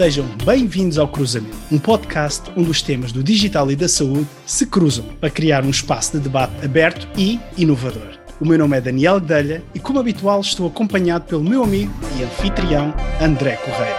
Sejam 0.00 0.24
bem-vindos 0.46 0.96
ao 0.96 1.06
Cruzamento, 1.06 1.58
um 1.70 1.78
podcast 1.78 2.50
onde 2.56 2.70
os 2.70 2.80
temas 2.80 3.12
do 3.12 3.22
digital 3.22 3.70
e 3.70 3.76
da 3.76 3.86
saúde 3.86 4.26
se 4.46 4.64
cruzam 4.64 5.04
para 5.20 5.28
criar 5.28 5.62
um 5.62 5.68
espaço 5.68 6.12
de 6.12 6.20
debate 6.20 6.64
aberto 6.64 7.06
e 7.18 7.38
inovador. 7.58 8.18
O 8.40 8.46
meu 8.46 8.56
nome 8.56 8.78
é 8.78 8.80
Daniel 8.80 9.20
Guedelha 9.20 9.62
e, 9.74 9.78
como 9.78 9.98
habitual, 9.98 10.40
estou 10.40 10.68
acompanhado 10.68 11.26
pelo 11.26 11.44
meu 11.44 11.62
amigo 11.62 11.92
e 12.18 12.22
anfitrião 12.22 12.94
André 13.20 13.56
Correia. 13.56 13.96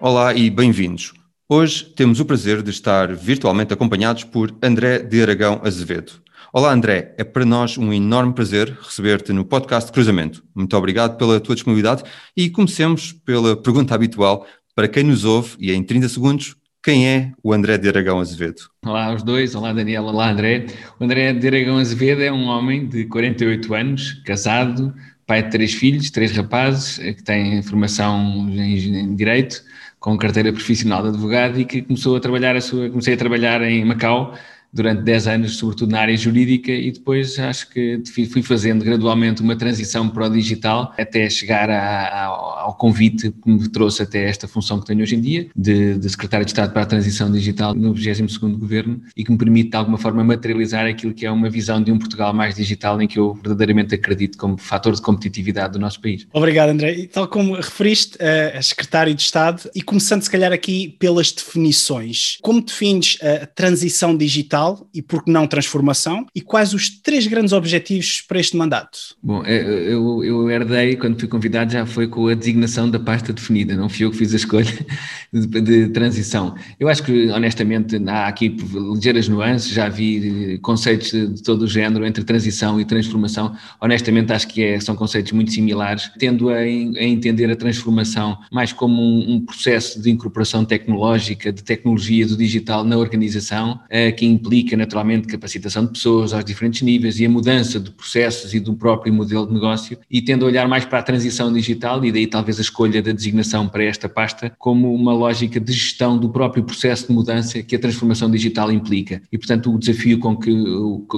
Olá 0.00 0.34
e 0.34 0.50
bem-vindos. 0.50 1.12
Hoje 1.48 1.84
temos 1.84 2.18
o 2.18 2.24
prazer 2.24 2.60
de 2.60 2.70
estar 2.70 3.14
virtualmente 3.14 3.72
acompanhados 3.72 4.24
por 4.24 4.52
André 4.60 4.98
de 4.98 5.22
Aragão 5.22 5.60
Azevedo. 5.62 6.14
Olá 6.52 6.70
André, 6.70 7.14
é 7.16 7.24
para 7.24 7.46
nós 7.46 7.78
um 7.78 7.92
enorme 7.94 8.34
prazer 8.34 8.76
receber-te 8.82 9.32
no 9.32 9.42
podcast 9.42 9.90
Cruzamento. 9.90 10.44
Muito 10.54 10.76
obrigado 10.76 11.16
pela 11.16 11.40
tua 11.40 11.54
disponibilidade 11.54 12.02
e 12.36 12.50
comecemos 12.50 13.12
pela 13.24 13.56
pergunta 13.56 13.94
habitual 13.94 14.46
para 14.74 14.88
quem 14.88 15.04
nos 15.04 15.24
ouve 15.24 15.56
e 15.58 15.72
em 15.72 15.82
30 15.82 16.08
segundos, 16.08 16.56
quem 16.82 17.06
é 17.06 17.32
o 17.42 17.52
André 17.52 17.78
de 17.78 17.88
Aragão 17.88 18.18
Azevedo? 18.18 18.62
Olá 18.84 19.06
aos 19.06 19.22
dois, 19.22 19.54
olá 19.54 19.72
Daniel, 19.72 20.04
olá 20.04 20.30
André. 20.30 20.66
O 20.98 21.04
André 21.04 21.32
de 21.32 21.46
Aragão 21.46 21.78
Azevedo 21.78 22.22
é 22.22 22.32
um 22.32 22.46
homem 22.46 22.88
de 22.88 23.04
48 23.04 23.74
anos, 23.74 24.12
casado, 24.24 24.92
pai 25.26 25.42
de 25.42 25.50
três 25.50 25.74
filhos, 25.74 26.10
três 26.10 26.32
rapazes, 26.32 26.98
que 26.98 27.22
tem 27.22 27.62
formação 27.62 28.48
em 28.50 29.14
Direito, 29.14 29.62
com 30.00 30.16
carteira 30.18 30.52
profissional 30.52 31.02
de 31.02 31.08
advogado 31.10 31.60
e 31.60 31.64
que 31.64 31.82
começou 31.82 32.16
a 32.16 32.20
trabalhar 32.20 32.56
a 32.56 32.60
sua, 32.60 32.88
comecei 32.88 33.14
a 33.14 33.16
trabalhar 33.16 33.62
em 33.62 33.84
Macau 33.84 34.34
durante 34.72 35.02
10 35.02 35.26
anos, 35.26 35.56
sobretudo 35.56 35.90
na 35.92 36.00
área 36.00 36.16
jurídica, 36.16 36.72
e 36.72 36.90
depois 36.90 37.38
acho 37.38 37.68
que 37.70 38.02
fui 38.30 38.42
fazendo 38.42 38.84
gradualmente 38.84 39.42
uma 39.42 39.54
transição 39.54 40.08
para 40.08 40.26
o 40.26 40.30
digital 40.30 40.94
até 40.96 41.28
chegar 41.28 41.68
a, 41.68 42.24
ao 42.26 42.74
convite 42.74 43.30
que 43.30 43.50
me 43.50 43.68
trouxe 43.68 44.02
até 44.02 44.28
esta 44.28 44.48
função 44.48 44.80
que 44.80 44.86
tenho 44.86 45.02
hoje 45.02 45.14
em 45.14 45.20
dia, 45.20 45.48
de, 45.54 45.98
de 45.98 46.08
Secretário 46.08 46.46
de 46.46 46.52
Estado 46.52 46.72
para 46.72 46.82
a 46.82 46.86
Transição 46.86 47.30
Digital 47.30 47.74
no 47.74 47.94
22º 47.94 48.58
Governo 48.58 49.02
e 49.16 49.24
que 49.24 49.30
me 49.30 49.38
permite 49.38 49.70
de 49.70 49.76
alguma 49.76 49.98
forma 49.98 50.24
materializar 50.24 50.86
aquilo 50.86 51.12
que 51.12 51.26
é 51.26 51.30
uma 51.30 51.50
visão 51.50 51.82
de 51.82 51.92
um 51.92 51.98
Portugal 51.98 52.32
mais 52.32 52.54
digital 52.54 53.00
em 53.00 53.06
que 53.06 53.18
eu 53.18 53.34
verdadeiramente 53.34 53.94
acredito 53.94 54.38
como 54.38 54.56
fator 54.56 54.94
de 54.94 55.02
competitividade 55.02 55.74
do 55.74 55.78
nosso 55.78 56.00
país. 56.00 56.26
Obrigado, 56.32 56.70
André. 56.70 56.94
E 56.94 57.06
tal 57.06 57.28
como 57.28 57.54
referiste, 57.54 58.16
uh, 58.16 58.58
a 58.58 58.62
Secretário 58.62 59.14
de 59.14 59.22
Estado, 59.22 59.68
e 59.74 59.82
começando 59.82 60.22
se 60.22 60.30
calhar 60.30 60.52
aqui 60.52 60.96
pelas 60.98 61.32
definições, 61.32 62.38
como 62.40 62.62
defines 62.62 63.18
a 63.22 63.46
transição 63.46 64.16
digital 64.16 64.61
digital 64.62 64.86
e 64.94 65.02
por 65.02 65.24
que 65.24 65.30
não 65.30 65.46
transformação? 65.46 66.26
E 66.34 66.40
quais 66.40 66.72
os 66.72 66.88
três 66.88 67.26
grandes 67.26 67.52
objetivos 67.52 68.20
para 68.20 68.38
este 68.38 68.56
mandato? 68.56 68.98
Bom, 69.22 69.42
é, 69.44 69.60
eu, 69.60 70.22
eu 70.24 70.50
herdei, 70.50 70.96
quando 70.96 71.18
fui 71.18 71.28
convidado, 71.28 71.72
já 71.72 71.84
foi 71.84 72.06
com 72.06 72.28
a 72.28 72.34
designação 72.34 72.88
da 72.88 72.98
pasta 72.98 73.32
definida, 73.32 73.74
não 73.74 73.88
fui 73.88 74.04
eu 74.04 74.10
que 74.10 74.16
fiz 74.16 74.32
a 74.32 74.36
escolha 74.36 74.72
de, 75.32 75.60
de 75.60 75.88
transição. 75.88 76.54
Eu 76.78 76.88
acho 76.88 77.02
que, 77.02 77.28
honestamente, 77.30 78.00
há 78.08 78.28
aqui 78.28 78.56
ligeiras 78.94 79.28
nuances, 79.28 79.72
já 79.72 79.88
vi 79.88 80.58
conceitos 80.62 81.10
de 81.10 81.42
todo 81.42 81.62
o 81.62 81.66
género 81.66 82.06
entre 82.06 82.24
transição 82.24 82.80
e 82.80 82.84
transformação. 82.84 83.54
Honestamente, 83.80 84.32
acho 84.32 84.48
que 84.48 84.62
é, 84.62 84.80
são 84.80 84.94
conceitos 84.94 85.32
muito 85.32 85.52
similares. 85.52 86.10
Tendo 86.18 86.50
a, 86.50 86.56
a 86.56 86.68
entender 86.68 87.50
a 87.50 87.56
transformação 87.56 88.38
mais 88.50 88.72
como 88.72 89.02
um, 89.02 89.34
um, 89.34 89.40
processo 89.40 90.00
de 90.00 90.10
incorporação 90.10 90.64
tecnológica, 90.64 91.52
de 91.52 91.62
tecnologia 91.62 92.26
do 92.26 92.36
digital 92.36 92.84
na 92.84 92.96
organização, 92.96 93.80
uh, 93.86 94.14
que 94.16 94.26
implica 94.26 94.51
implica 94.52 94.76
naturalmente 94.76 95.26
capacitação 95.26 95.86
de 95.86 95.92
pessoas 95.92 96.34
aos 96.34 96.44
diferentes 96.44 96.82
níveis 96.82 97.18
e 97.18 97.24
a 97.24 97.28
mudança 97.28 97.80
de 97.80 97.90
processos 97.90 98.52
e 98.52 98.60
do 98.60 98.74
próprio 98.74 99.12
modelo 99.12 99.46
de 99.46 99.54
negócio 99.54 99.98
e 100.10 100.20
tendo 100.20 100.44
a 100.44 100.48
olhar 100.48 100.68
mais 100.68 100.84
para 100.84 100.98
a 100.98 101.02
transição 101.02 101.50
digital 101.50 102.04
e 102.04 102.12
daí 102.12 102.26
talvez 102.26 102.58
a 102.58 102.62
escolha 102.62 103.00
da 103.00 103.12
designação 103.12 103.66
para 103.66 103.82
esta 103.84 104.10
pasta 104.10 104.52
como 104.58 104.94
uma 104.94 105.14
lógica 105.14 105.58
de 105.58 105.72
gestão 105.72 106.18
do 106.18 106.28
próprio 106.28 106.62
processo 106.62 107.06
de 107.06 107.14
mudança 107.14 107.62
que 107.62 107.74
a 107.74 107.78
transformação 107.78 108.30
digital 108.30 108.70
implica. 108.70 109.22
E 109.32 109.38
portanto 109.38 109.72
o 109.72 109.78
desafio 109.78 110.18
com 110.18 110.36
que 110.36 110.52